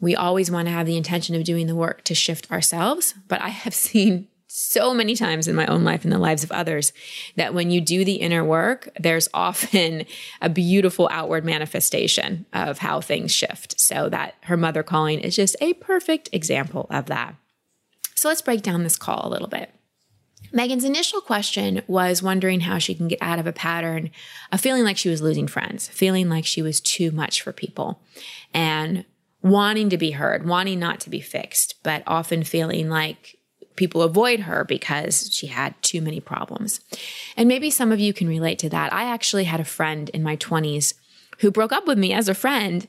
We 0.00 0.16
always 0.16 0.50
want 0.50 0.66
to 0.66 0.72
have 0.72 0.86
the 0.86 0.96
intention 0.96 1.34
of 1.34 1.44
doing 1.44 1.66
the 1.66 1.76
work 1.76 2.04
to 2.04 2.14
shift 2.14 2.50
ourselves. 2.50 3.14
But 3.28 3.40
I 3.40 3.48
have 3.48 3.74
seen 3.88 4.28
so 4.52 4.92
many 4.92 5.14
times 5.14 5.46
in 5.46 5.54
my 5.54 5.66
own 5.66 5.84
life 5.84 6.02
and 6.02 6.12
the 6.12 6.18
lives 6.18 6.42
of 6.42 6.50
others 6.50 6.92
that 7.36 7.54
when 7.54 7.70
you 7.70 7.80
do 7.80 8.04
the 8.04 8.14
inner 8.14 8.44
work, 8.44 8.88
there's 8.98 9.28
often 9.34 10.04
a 10.40 10.48
beautiful 10.48 11.08
outward 11.12 11.44
manifestation 11.44 12.46
of 12.52 12.78
how 12.78 13.00
things 13.00 13.32
shift. 13.32 13.80
So 13.80 14.08
that 14.08 14.34
her 14.44 14.56
mother 14.56 14.82
calling 14.82 15.20
is 15.20 15.36
just 15.36 15.56
a 15.60 15.74
perfect 15.74 16.28
example 16.32 16.86
of 16.90 17.06
that. 17.06 17.36
So 18.16 18.28
let's 18.28 18.42
break 18.42 18.62
down 18.62 18.82
this 18.82 18.96
call 18.96 19.26
a 19.26 19.30
little 19.30 19.48
bit. 19.48 19.72
Megan's 20.52 20.84
initial 20.84 21.20
question 21.20 21.82
was 21.86 22.22
wondering 22.22 22.60
how 22.60 22.78
she 22.78 22.94
can 22.94 23.08
get 23.08 23.18
out 23.20 23.38
of 23.38 23.46
a 23.46 23.52
pattern 23.52 24.10
of 24.52 24.60
feeling 24.60 24.84
like 24.84 24.96
she 24.96 25.08
was 25.08 25.22
losing 25.22 25.46
friends, 25.46 25.88
feeling 25.88 26.28
like 26.28 26.44
she 26.44 26.62
was 26.62 26.80
too 26.80 27.10
much 27.10 27.42
for 27.42 27.52
people, 27.52 28.00
and 28.52 29.04
wanting 29.42 29.88
to 29.90 29.96
be 29.96 30.12
heard, 30.12 30.46
wanting 30.46 30.78
not 30.78 31.00
to 31.00 31.10
be 31.10 31.20
fixed, 31.20 31.76
but 31.82 32.02
often 32.06 32.42
feeling 32.42 32.88
like 32.88 33.38
people 33.76 34.02
avoid 34.02 34.40
her 34.40 34.64
because 34.64 35.30
she 35.32 35.46
had 35.46 35.74
too 35.82 36.02
many 36.02 36.20
problems. 36.20 36.80
And 37.36 37.48
maybe 37.48 37.70
some 37.70 37.92
of 37.92 38.00
you 38.00 38.12
can 38.12 38.28
relate 38.28 38.58
to 38.58 38.68
that. 38.68 38.92
I 38.92 39.04
actually 39.04 39.44
had 39.44 39.60
a 39.60 39.64
friend 39.64 40.10
in 40.10 40.22
my 40.22 40.36
20s 40.36 40.94
who 41.38 41.50
broke 41.50 41.72
up 41.72 41.86
with 41.86 41.98
me 41.98 42.12
as 42.12 42.28
a 42.28 42.34
friend 42.34 42.86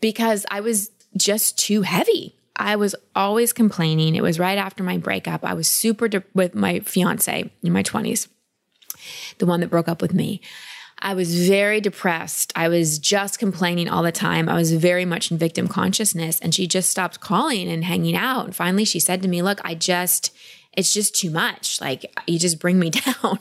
because 0.00 0.46
I 0.50 0.60
was 0.60 0.90
just 1.16 1.58
too 1.58 1.82
heavy. 1.82 2.34
I 2.62 2.76
was 2.76 2.94
always 3.16 3.52
complaining. 3.52 4.14
It 4.14 4.22
was 4.22 4.38
right 4.38 4.56
after 4.56 4.84
my 4.84 4.96
breakup. 4.96 5.44
I 5.44 5.52
was 5.52 5.66
super 5.66 6.06
de- 6.06 6.22
with 6.32 6.54
my 6.54 6.78
fiance 6.80 7.50
in 7.60 7.72
my 7.72 7.82
20s, 7.82 8.28
the 9.38 9.46
one 9.46 9.58
that 9.60 9.70
broke 9.70 9.88
up 9.88 10.00
with 10.00 10.14
me. 10.14 10.40
I 11.00 11.14
was 11.14 11.48
very 11.48 11.80
depressed. 11.80 12.52
I 12.54 12.68
was 12.68 13.00
just 13.00 13.40
complaining 13.40 13.88
all 13.88 14.04
the 14.04 14.12
time. 14.12 14.48
I 14.48 14.54
was 14.54 14.72
very 14.72 15.04
much 15.04 15.32
in 15.32 15.38
victim 15.38 15.66
consciousness. 15.66 16.38
And 16.38 16.54
she 16.54 16.68
just 16.68 16.88
stopped 16.88 17.18
calling 17.18 17.68
and 17.68 17.84
hanging 17.84 18.14
out. 18.14 18.44
And 18.44 18.54
finally, 18.54 18.84
she 18.84 19.00
said 19.00 19.22
to 19.22 19.28
me, 19.28 19.42
Look, 19.42 19.60
I 19.64 19.74
just, 19.74 20.32
it's 20.72 20.94
just 20.94 21.16
too 21.16 21.30
much. 21.30 21.80
Like, 21.80 22.14
you 22.28 22.38
just 22.38 22.60
bring 22.60 22.78
me 22.78 22.90
down. 22.90 23.40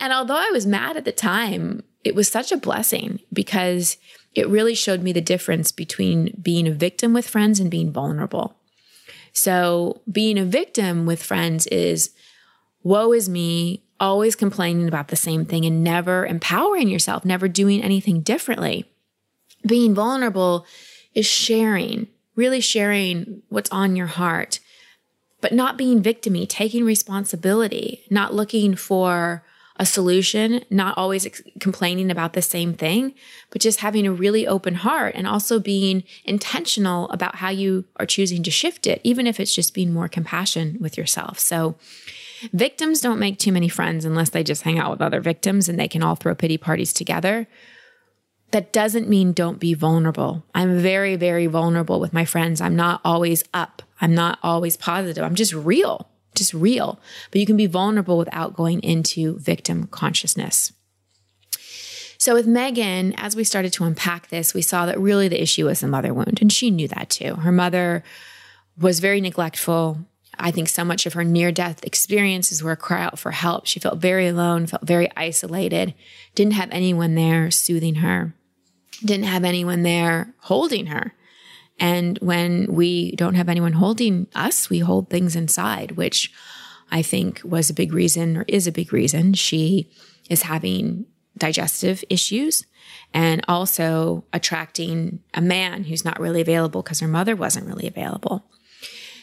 And 0.00 0.14
although 0.14 0.38
I 0.38 0.48
was 0.50 0.66
mad 0.66 0.96
at 0.96 1.04
the 1.04 1.12
time, 1.12 1.82
it 2.04 2.14
was 2.14 2.30
such 2.30 2.50
a 2.52 2.56
blessing 2.56 3.20
because 3.30 3.98
it 4.36 4.48
really 4.48 4.74
showed 4.74 5.02
me 5.02 5.12
the 5.12 5.20
difference 5.22 5.72
between 5.72 6.38
being 6.40 6.68
a 6.68 6.72
victim 6.72 7.14
with 7.14 7.26
friends 7.26 7.58
and 7.58 7.70
being 7.70 7.90
vulnerable. 7.90 8.54
So, 9.32 10.02
being 10.10 10.38
a 10.38 10.44
victim 10.44 11.06
with 11.06 11.22
friends 11.22 11.66
is 11.68 12.10
woe 12.82 13.12
is 13.12 13.28
me, 13.28 13.82
always 13.98 14.36
complaining 14.36 14.88
about 14.88 15.08
the 15.08 15.16
same 15.16 15.46
thing 15.46 15.64
and 15.64 15.82
never 15.82 16.26
empowering 16.26 16.88
yourself, 16.88 17.24
never 17.24 17.48
doing 17.48 17.82
anything 17.82 18.20
differently. 18.20 18.84
Being 19.66 19.94
vulnerable 19.94 20.66
is 21.14 21.26
sharing, 21.26 22.06
really 22.34 22.60
sharing 22.60 23.42
what's 23.48 23.70
on 23.70 23.96
your 23.96 24.06
heart, 24.06 24.60
but 25.40 25.52
not 25.52 25.78
being 25.78 26.02
victimy, 26.02 26.46
taking 26.46 26.84
responsibility, 26.84 28.04
not 28.10 28.34
looking 28.34 28.74
for 28.74 29.44
a 29.78 29.86
solution, 29.86 30.64
not 30.70 30.96
always 30.96 31.26
ex- 31.26 31.42
complaining 31.60 32.10
about 32.10 32.32
the 32.32 32.42
same 32.42 32.74
thing, 32.74 33.14
but 33.50 33.60
just 33.60 33.80
having 33.80 34.06
a 34.06 34.12
really 34.12 34.46
open 34.46 34.74
heart 34.74 35.14
and 35.14 35.26
also 35.26 35.60
being 35.60 36.02
intentional 36.24 37.08
about 37.10 37.36
how 37.36 37.50
you 37.50 37.84
are 37.96 38.06
choosing 38.06 38.42
to 38.42 38.50
shift 38.50 38.86
it, 38.86 39.00
even 39.04 39.26
if 39.26 39.38
it's 39.38 39.54
just 39.54 39.74
being 39.74 39.92
more 39.92 40.08
compassion 40.08 40.78
with 40.80 40.96
yourself. 40.96 41.38
So, 41.38 41.76
victims 42.52 43.00
don't 43.00 43.18
make 43.18 43.38
too 43.38 43.52
many 43.52 43.68
friends 43.68 44.04
unless 44.04 44.30
they 44.30 44.42
just 44.42 44.62
hang 44.62 44.78
out 44.78 44.90
with 44.90 45.02
other 45.02 45.20
victims 45.20 45.68
and 45.68 45.78
they 45.78 45.88
can 45.88 46.02
all 46.02 46.16
throw 46.16 46.34
pity 46.34 46.58
parties 46.58 46.92
together. 46.92 47.46
That 48.52 48.72
doesn't 48.72 49.08
mean 49.08 49.32
don't 49.32 49.58
be 49.58 49.74
vulnerable. 49.74 50.44
I'm 50.54 50.78
very, 50.78 51.16
very 51.16 51.46
vulnerable 51.46 51.98
with 51.98 52.12
my 52.12 52.24
friends. 52.24 52.60
I'm 52.60 52.76
not 52.76 53.00
always 53.04 53.44
up. 53.52 53.82
I'm 54.00 54.14
not 54.14 54.38
always 54.42 54.76
positive. 54.76 55.24
I'm 55.24 55.34
just 55.34 55.52
real 55.52 56.08
just 56.36 56.54
real, 56.54 57.00
but 57.30 57.40
you 57.40 57.46
can 57.46 57.56
be 57.56 57.66
vulnerable 57.66 58.18
without 58.18 58.54
going 58.54 58.80
into 58.80 59.38
victim 59.38 59.86
consciousness. 59.88 60.72
So, 62.18 62.34
with 62.34 62.46
Megan, 62.46 63.12
as 63.16 63.36
we 63.36 63.44
started 63.44 63.72
to 63.74 63.84
unpack 63.84 64.28
this, 64.28 64.54
we 64.54 64.62
saw 64.62 64.86
that 64.86 64.98
really 64.98 65.28
the 65.28 65.42
issue 65.42 65.66
was 65.66 65.80
the 65.80 65.88
mother 65.88 66.14
wound, 66.14 66.38
and 66.40 66.52
she 66.52 66.70
knew 66.70 66.88
that 66.88 67.10
too. 67.10 67.36
Her 67.36 67.52
mother 67.52 68.02
was 68.78 69.00
very 69.00 69.20
neglectful. 69.20 69.98
I 70.38 70.50
think 70.50 70.68
so 70.68 70.84
much 70.84 71.06
of 71.06 71.14
her 71.14 71.24
near 71.24 71.50
death 71.50 71.82
experiences 71.84 72.62
were 72.62 72.72
a 72.72 72.76
cry 72.76 73.02
out 73.02 73.18
for 73.18 73.30
help. 73.30 73.66
She 73.66 73.80
felt 73.80 73.98
very 73.98 74.28
alone, 74.28 74.66
felt 74.66 74.86
very 74.86 75.10
isolated, 75.16 75.94
didn't 76.34 76.54
have 76.54 76.70
anyone 76.70 77.14
there 77.14 77.50
soothing 77.50 77.96
her, 77.96 78.34
didn't 79.04 79.24
have 79.24 79.44
anyone 79.44 79.82
there 79.82 80.34
holding 80.40 80.86
her. 80.86 81.14
And 81.78 82.18
when 82.18 82.72
we 82.72 83.12
don't 83.12 83.34
have 83.34 83.48
anyone 83.48 83.74
holding 83.74 84.28
us, 84.34 84.70
we 84.70 84.78
hold 84.78 85.10
things 85.10 85.36
inside, 85.36 85.92
which 85.92 86.32
I 86.90 87.02
think 87.02 87.40
was 87.44 87.68
a 87.68 87.74
big 87.74 87.92
reason 87.92 88.36
or 88.36 88.44
is 88.48 88.66
a 88.66 88.72
big 88.72 88.92
reason 88.92 89.34
she 89.34 89.90
is 90.30 90.42
having 90.42 91.06
digestive 91.36 92.02
issues 92.08 92.64
and 93.12 93.44
also 93.48 94.24
attracting 94.32 95.20
a 95.34 95.40
man 95.40 95.84
who's 95.84 96.04
not 96.04 96.20
really 96.20 96.40
available 96.40 96.82
because 96.82 97.00
her 97.00 97.08
mother 97.08 97.36
wasn't 97.36 97.66
really 97.66 97.86
available. 97.86 98.44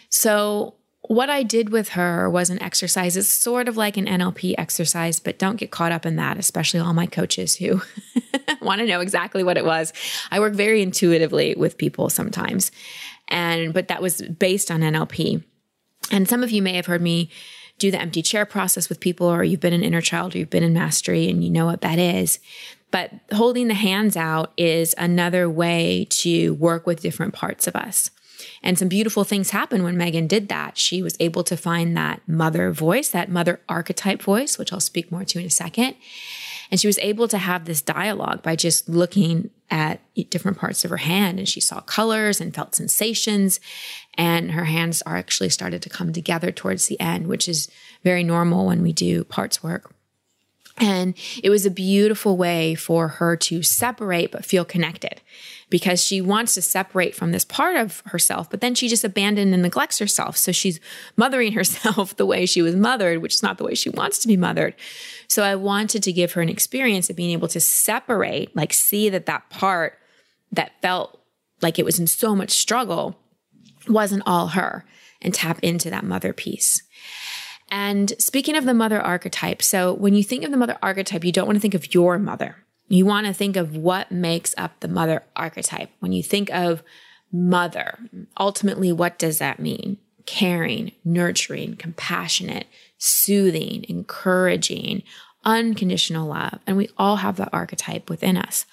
So 0.09 0.75
what 1.07 1.29
I 1.29 1.43
did 1.43 1.69
with 1.69 1.89
her 1.89 2.29
was 2.29 2.49
an 2.49 2.61
exercise. 2.61 3.17
It's 3.17 3.27
sort 3.27 3.67
of 3.67 3.75
like 3.75 3.97
an 3.97 4.05
NLP 4.05 4.55
exercise, 4.57 5.19
but 5.19 5.37
don't 5.37 5.57
get 5.57 5.69
caught 5.69 5.91
up 5.91 6.05
in 6.05 6.15
that, 6.15 6.37
especially 6.37 6.79
all 6.79 6.93
my 6.93 7.07
coaches 7.07 7.55
who 7.55 7.81
want 8.61 8.79
to 8.79 8.87
know 8.87 9.01
exactly 9.01 9.43
what 9.43 9.57
it 9.57 9.65
was. 9.65 9.91
I 10.31 10.39
work 10.39 10.53
very 10.53 10.81
intuitively 10.81 11.55
with 11.55 11.77
people 11.77 12.09
sometimes. 12.09 12.71
And 13.27 13.73
but 13.73 13.89
that 13.89 14.01
was 14.01 14.21
based 14.21 14.71
on 14.71 14.81
NLP. 14.81 15.43
And 16.11 16.27
some 16.27 16.43
of 16.43 16.51
you 16.51 16.61
may 16.61 16.75
have 16.75 16.85
heard 16.85 17.01
me 17.01 17.29
do 17.79 17.91
the 17.91 17.99
empty 17.99 18.21
chair 18.21 18.45
process 18.45 18.87
with 18.87 18.99
people, 18.99 19.27
or 19.27 19.43
you've 19.43 19.59
been 19.59 19.73
an 19.73 19.83
inner 19.83 20.01
child, 20.01 20.35
or 20.35 20.37
you've 20.37 20.49
been 20.49 20.63
in 20.63 20.73
mastery, 20.73 21.29
and 21.29 21.43
you 21.43 21.49
know 21.49 21.65
what 21.65 21.81
that 21.81 21.99
is. 21.99 22.39
But 22.91 23.11
holding 23.33 23.67
the 23.67 23.73
hands 23.73 24.15
out 24.15 24.53
is 24.55 24.93
another 24.97 25.49
way 25.49 26.05
to 26.11 26.53
work 26.53 26.85
with 26.85 27.01
different 27.01 27.33
parts 27.33 27.65
of 27.67 27.75
us. 27.75 28.11
And 28.63 28.79
some 28.79 28.87
beautiful 28.87 29.25
things 29.25 29.49
happened 29.49 29.83
when 29.83 29.97
Megan 29.97 30.25
did 30.25 30.47
that. 30.47 30.77
She 30.77 31.01
was 31.01 31.17
able 31.19 31.43
to 31.43 31.57
find 31.57 31.95
that 31.97 32.21
mother 32.27 32.71
voice, 32.71 33.09
that 33.09 33.29
mother 33.29 33.59
archetype 33.67 34.21
voice, 34.21 34.57
which 34.57 34.71
I'll 34.71 34.79
speak 34.79 35.11
more 35.11 35.25
to 35.25 35.39
in 35.39 35.45
a 35.45 35.49
second. 35.49 35.95
And 36.71 36.79
she 36.79 36.87
was 36.87 36.97
able 36.99 37.27
to 37.27 37.37
have 37.37 37.65
this 37.65 37.81
dialogue 37.81 38.41
by 38.41 38.55
just 38.55 38.87
looking 38.87 39.49
at 39.69 39.99
different 40.29 40.57
parts 40.57 40.85
of 40.85 40.91
her 40.91 40.97
hand 40.97 41.39
and 41.39 41.49
she 41.49 41.59
saw 41.59 41.81
colors 41.81 42.39
and 42.39 42.55
felt 42.55 42.73
sensations. 42.73 43.59
And 44.15 44.51
her 44.51 44.65
hands 44.65 45.01
are 45.01 45.17
actually 45.17 45.49
started 45.49 45.81
to 45.81 45.89
come 45.89 46.13
together 46.13 46.51
towards 46.51 46.87
the 46.87 46.99
end, 46.99 47.27
which 47.27 47.49
is 47.49 47.69
very 48.03 48.23
normal 48.23 48.65
when 48.65 48.81
we 48.81 48.93
do 48.93 49.23
parts 49.25 49.61
work. 49.61 49.93
And 50.77 51.13
it 51.43 51.49
was 51.49 51.65
a 51.65 51.71
beautiful 51.71 52.37
way 52.37 52.75
for 52.75 53.07
her 53.07 53.35
to 53.37 53.61
separate 53.61 54.31
but 54.31 54.45
feel 54.45 54.65
connected 54.65 55.21
because 55.73 56.03
she 56.03 56.21
wants 56.21 56.53
to 56.53 56.61
separate 56.61 57.15
from 57.15 57.31
this 57.31 57.43
part 57.43 57.75
of 57.75 58.03
herself, 58.05 58.47
but 58.47 58.61
then 58.61 58.75
she 58.75 58.87
just 58.87 59.03
abandons 59.03 59.51
and 59.51 59.63
neglects 59.63 59.97
herself. 59.97 60.37
So 60.37 60.51
she's 60.51 60.79
mothering 61.17 61.53
herself 61.53 62.15
the 62.15 62.27
way 62.27 62.45
she 62.45 62.61
was 62.61 62.75
mothered, 62.75 63.23
which 63.23 63.33
is 63.33 63.41
not 63.41 63.57
the 63.57 63.63
way 63.63 63.73
she 63.73 63.89
wants 63.89 64.19
to 64.19 64.27
be 64.27 64.37
mothered. 64.37 64.75
So 65.27 65.41
I 65.41 65.55
wanted 65.55 66.03
to 66.03 66.13
give 66.13 66.33
her 66.33 66.43
an 66.43 66.47
experience 66.47 67.09
of 67.09 67.15
being 67.15 67.31
able 67.31 67.47
to 67.47 67.59
separate, 67.59 68.55
like 68.55 68.71
see 68.71 69.09
that 69.09 69.25
that 69.25 69.49
part 69.49 69.97
that 70.51 70.79
felt 70.83 71.19
like 71.63 71.79
it 71.79 71.85
was 71.85 71.97
in 71.97 72.05
so 72.05 72.35
much 72.35 72.51
struggle 72.51 73.17
wasn't 73.89 74.21
all 74.27 74.49
her 74.49 74.85
and 75.23 75.33
tap 75.33 75.57
into 75.63 75.89
that 75.89 76.05
mother 76.05 76.33
piece. 76.33 76.83
And 77.71 78.13
speaking 78.19 78.55
of 78.55 78.65
the 78.65 78.75
mother 78.75 79.01
archetype, 79.01 79.63
so 79.63 79.91
when 79.91 80.13
you 80.13 80.23
think 80.23 80.43
of 80.43 80.51
the 80.51 80.57
mother 80.57 80.77
archetype, 80.83 81.23
you 81.23 81.31
don't 81.31 81.47
want 81.47 81.55
to 81.55 81.61
think 81.61 81.73
of 81.73 81.95
your 81.95 82.19
mother. 82.19 82.62
You 82.87 83.05
want 83.05 83.27
to 83.27 83.33
think 83.33 83.55
of 83.55 83.75
what 83.75 84.11
makes 84.11 84.53
up 84.57 84.79
the 84.79 84.87
mother 84.87 85.23
archetype. 85.35 85.89
When 85.99 86.11
you 86.11 86.21
think 86.21 86.49
of 86.51 86.83
mother, 87.31 87.97
ultimately, 88.39 88.91
what 88.91 89.17
does 89.17 89.39
that 89.39 89.59
mean? 89.59 89.97
Caring, 90.25 90.91
nurturing, 91.03 91.75
compassionate, 91.75 92.67
soothing, 92.97 93.85
encouraging, 93.89 95.03
unconditional 95.43 96.27
love. 96.27 96.59
And 96.67 96.77
we 96.77 96.89
all 96.97 97.17
have 97.17 97.37
that 97.37 97.49
archetype 97.51 98.09
within 98.09 98.37
us. 98.37 98.65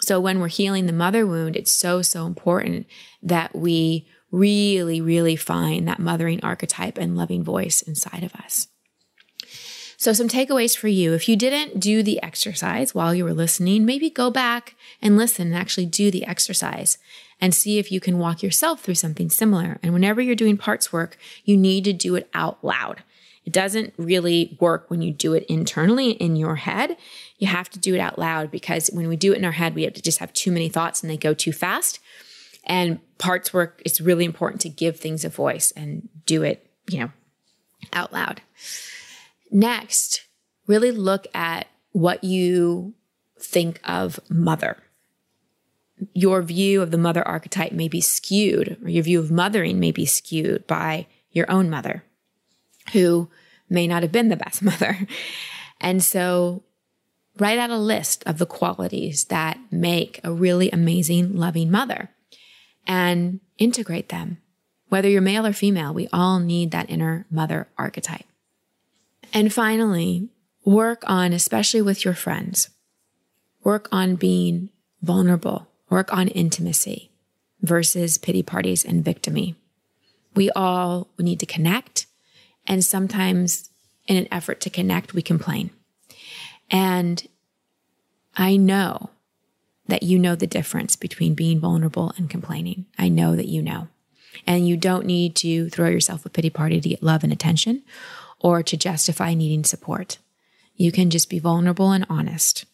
So 0.00 0.18
when 0.18 0.40
we're 0.40 0.48
healing 0.48 0.86
the 0.86 0.92
mother 0.92 1.26
wound, 1.26 1.56
it's 1.56 1.72
so, 1.72 2.02
so 2.02 2.26
important 2.26 2.86
that 3.22 3.54
we 3.54 4.08
really, 4.30 5.00
really 5.00 5.36
find 5.36 5.86
that 5.88 5.98
mothering 5.98 6.40
archetype 6.42 6.98
and 6.98 7.16
loving 7.16 7.44
voice 7.44 7.82
inside 7.82 8.22
of 8.22 8.34
us. 8.34 8.68
So, 10.00 10.14
some 10.14 10.28
takeaways 10.28 10.74
for 10.74 10.88
you. 10.88 11.12
If 11.12 11.28
you 11.28 11.36
didn't 11.36 11.78
do 11.78 12.02
the 12.02 12.22
exercise 12.22 12.94
while 12.94 13.14
you 13.14 13.22
were 13.22 13.34
listening, 13.34 13.84
maybe 13.84 14.08
go 14.08 14.30
back 14.30 14.74
and 15.02 15.18
listen 15.18 15.48
and 15.48 15.56
actually 15.56 15.84
do 15.84 16.10
the 16.10 16.24
exercise 16.24 16.96
and 17.38 17.54
see 17.54 17.78
if 17.78 17.92
you 17.92 18.00
can 18.00 18.18
walk 18.18 18.42
yourself 18.42 18.80
through 18.80 18.94
something 18.94 19.28
similar. 19.28 19.78
And 19.82 19.92
whenever 19.92 20.22
you're 20.22 20.34
doing 20.34 20.56
parts 20.56 20.90
work, 20.90 21.18
you 21.44 21.54
need 21.54 21.84
to 21.84 21.92
do 21.92 22.14
it 22.14 22.30
out 22.32 22.64
loud. 22.64 23.02
It 23.44 23.52
doesn't 23.52 23.92
really 23.98 24.56
work 24.58 24.88
when 24.88 25.02
you 25.02 25.12
do 25.12 25.34
it 25.34 25.44
internally 25.50 26.12
in 26.12 26.34
your 26.34 26.56
head. 26.56 26.96
You 27.36 27.48
have 27.48 27.68
to 27.68 27.78
do 27.78 27.94
it 27.94 28.00
out 28.00 28.18
loud 28.18 28.50
because 28.50 28.88
when 28.94 29.06
we 29.06 29.16
do 29.16 29.34
it 29.34 29.38
in 29.38 29.44
our 29.44 29.52
head, 29.52 29.74
we 29.74 29.82
have 29.82 29.92
to 29.92 30.02
just 30.02 30.20
have 30.20 30.32
too 30.32 30.50
many 30.50 30.70
thoughts 30.70 31.02
and 31.02 31.10
they 31.10 31.18
go 31.18 31.34
too 31.34 31.52
fast. 31.52 31.98
And 32.64 33.00
parts 33.18 33.52
work, 33.52 33.82
it's 33.84 34.00
really 34.00 34.24
important 34.24 34.62
to 34.62 34.70
give 34.70 34.98
things 34.98 35.26
a 35.26 35.28
voice 35.28 35.72
and 35.72 36.08
do 36.24 36.42
it, 36.42 36.70
you 36.88 37.00
know, 37.00 37.10
out 37.92 38.14
loud. 38.14 38.40
Next, 39.50 40.26
really 40.66 40.90
look 40.90 41.26
at 41.34 41.66
what 41.92 42.22
you 42.22 42.94
think 43.38 43.80
of 43.84 44.20
mother. 44.28 44.76
Your 46.14 46.42
view 46.42 46.80
of 46.80 46.90
the 46.90 46.98
mother 46.98 47.26
archetype 47.26 47.72
may 47.72 47.88
be 47.88 48.00
skewed, 48.00 48.78
or 48.82 48.88
your 48.88 49.02
view 49.02 49.18
of 49.18 49.30
mothering 49.30 49.80
may 49.80 49.90
be 49.90 50.06
skewed 50.06 50.66
by 50.66 51.06
your 51.30 51.50
own 51.50 51.68
mother, 51.68 52.04
who 52.92 53.28
may 53.68 53.86
not 53.86 54.02
have 54.02 54.12
been 54.12 54.28
the 54.28 54.36
best 54.36 54.62
mother. 54.70 55.06
And 55.80 56.02
so, 56.02 56.62
write 57.38 57.58
out 57.58 57.70
a 57.70 57.78
list 57.78 58.22
of 58.26 58.38
the 58.38 58.46
qualities 58.46 59.24
that 59.26 59.58
make 59.70 60.20
a 60.22 60.32
really 60.32 60.70
amazing, 60.70 61.36
loving 61.36 61.70
mother 61.70 62.10
and 62.86 63.40
integrate 63.58 64.08
them. 64.08 64.38
Whether 64.88 65.08
you're 65.08 65.20
male 65.20 65.46
or 65.46 65.52
female, 65.52 65.94
we 65.94 66.08
all 66.12 66.40
need 66.40 66.70
that 66.72 66.90
inner 66.90 67.26
mother 67.30 67.68
archetype. 67.78 68.26
And 69.32 69.52
finally, 69.52 70.28
work 70.64 71.02
on, 71.06 71.32
especially 71.32 71.82
with 71.82 72.04
your 72.04 72.14
friends, 72.14 72.70
work 73.62 73.88
on 73.92 74.16
being 74.16 74.70
vulnerable, 75.02 75.68
work 75.88 76.12
on 76.12 76.28
intimacy 76.28 77.10
versus 77.62 78.18
pity 78.18 78.42
parties 78.42 78.84
and 78.84 79.04
victimy. 79.04 79.54
We 80.34 80.50
all 80.50 81.08
need 81.18 81.40
to 81.40 81.46
connect. 81.46 82.06
And 82.66 82.84
sometimes 82.84 83.70
in 84.06 84.16
an 84.16 84.28
effort 84.30 84.60
to 84.62 84.70
connect, 84.70 85.14
we 85.14 85.22
complain. 85.22 85.70
And 86.70 87.26
I 88.36 88.56
know 88.56 89.10
that 89.88 90.02
you 90.02 90.18
know 90.18 90.36
the 90.36 90.46
difference 90.46 90.96
between 90.96 91.34
being 91.34 91.60
vulnerable 91.60 92.12
and 92.16 92.30
complaining. 92.30 92.86
I 92.98 93.08
know 93.08 93.34
that 93.34 93.48
you 93.48 93.60
know. 93.60 93.88
And 94.46 94.66
you 94.66 94.76
don't 94.76 95.04
need 95.04 95.34
to 95.36 95.68
throw 95.68 95.88
yourself 95.88 96.24
a 96.24 96.30
pity 96.30 96.50
party 96.50 96.80
to 96.80 96.88
get 96.88 97.02
love 97.02 97.24
and 97.24 97.32
attention 97.32 97.82
or 98.40 98.62
to 98.62 98.76
justify 98.76 99.34
needing 99.34 99.64
support. 99.64 100.18
You 100.74 100.90
can 100.90 101.10
just 101.10 101.28
be 101.30 101.38
vulnerable 101.38 101.92
and 101.92 102.06
honest, 102.08 102.64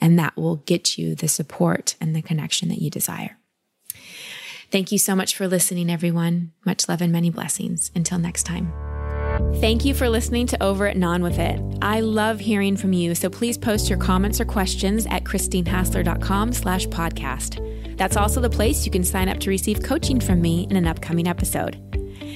and 0.00 0.18
that 0.18 0.36
will 0.36 0.56
get 0.56 0.96
you 0.96 1.14
the 1.14 1.28
support 1.28 1.96
and 2.00 2.14
the 2.14 2.22
connection 2.22 2.68
that 2.68 2.80
you 2.80 2.90
desire. 2.90 3.36
Thank 4.70 4.90
you 4.92 4.98
so 4.98 5.14
much 5.14 5.36
for 5.36 5.46
listening, 5.46 5.90
everyone. 5.90 6.52
Much 6.64 6.88
love 6.88 7.00
and 7.00 7.12
many 7.12 7.30
blessings. 7.30 7.90
Until 7.94 8.18
next 8.18 8.44
time. 8.44 8.72
Thank 9.56 9.84
you 9.84 9.94
for 9.94 10.08
listening 10.08 10.46
to 10.48 10.62
Over 10.62 10.86
It 10.86 10.96
Non 10.96 11.22
With 11.22 11.38
It. 11.38 11.60
I 11.82 12.00
love 12.00 12.40
hearing 12.40 12.76
from 12.76 12.92
you, 12.92 13.14
so 13.14 13.28
please 13.28 13.58
post 13.58 13.88
your 13.88 13.98
comments 13.98 14.40
or 14.40 14.44
questions 14.44 15.06
at 15.06 15.24
christinehassler.com 15.24 16.52
slash 16.52 16.86
podcast. 16.88 17.96
That's 17.96 18.16
also 18.16 18.40
the 18.40 18.50
place 18.50 18.84
you 18.84 18.90
can 18.90 19.04
sign 19.04 19.28
up 19.28 19.38
to 19.40 19.50
receive 19.50 19.82
coaching 19.82 20.20
from 20.20 20.40
me 20.40 20.66
in 20.70 20.76
an 20.76 20.86
upcoming 20.86 21.26
episode. 21.26 21.95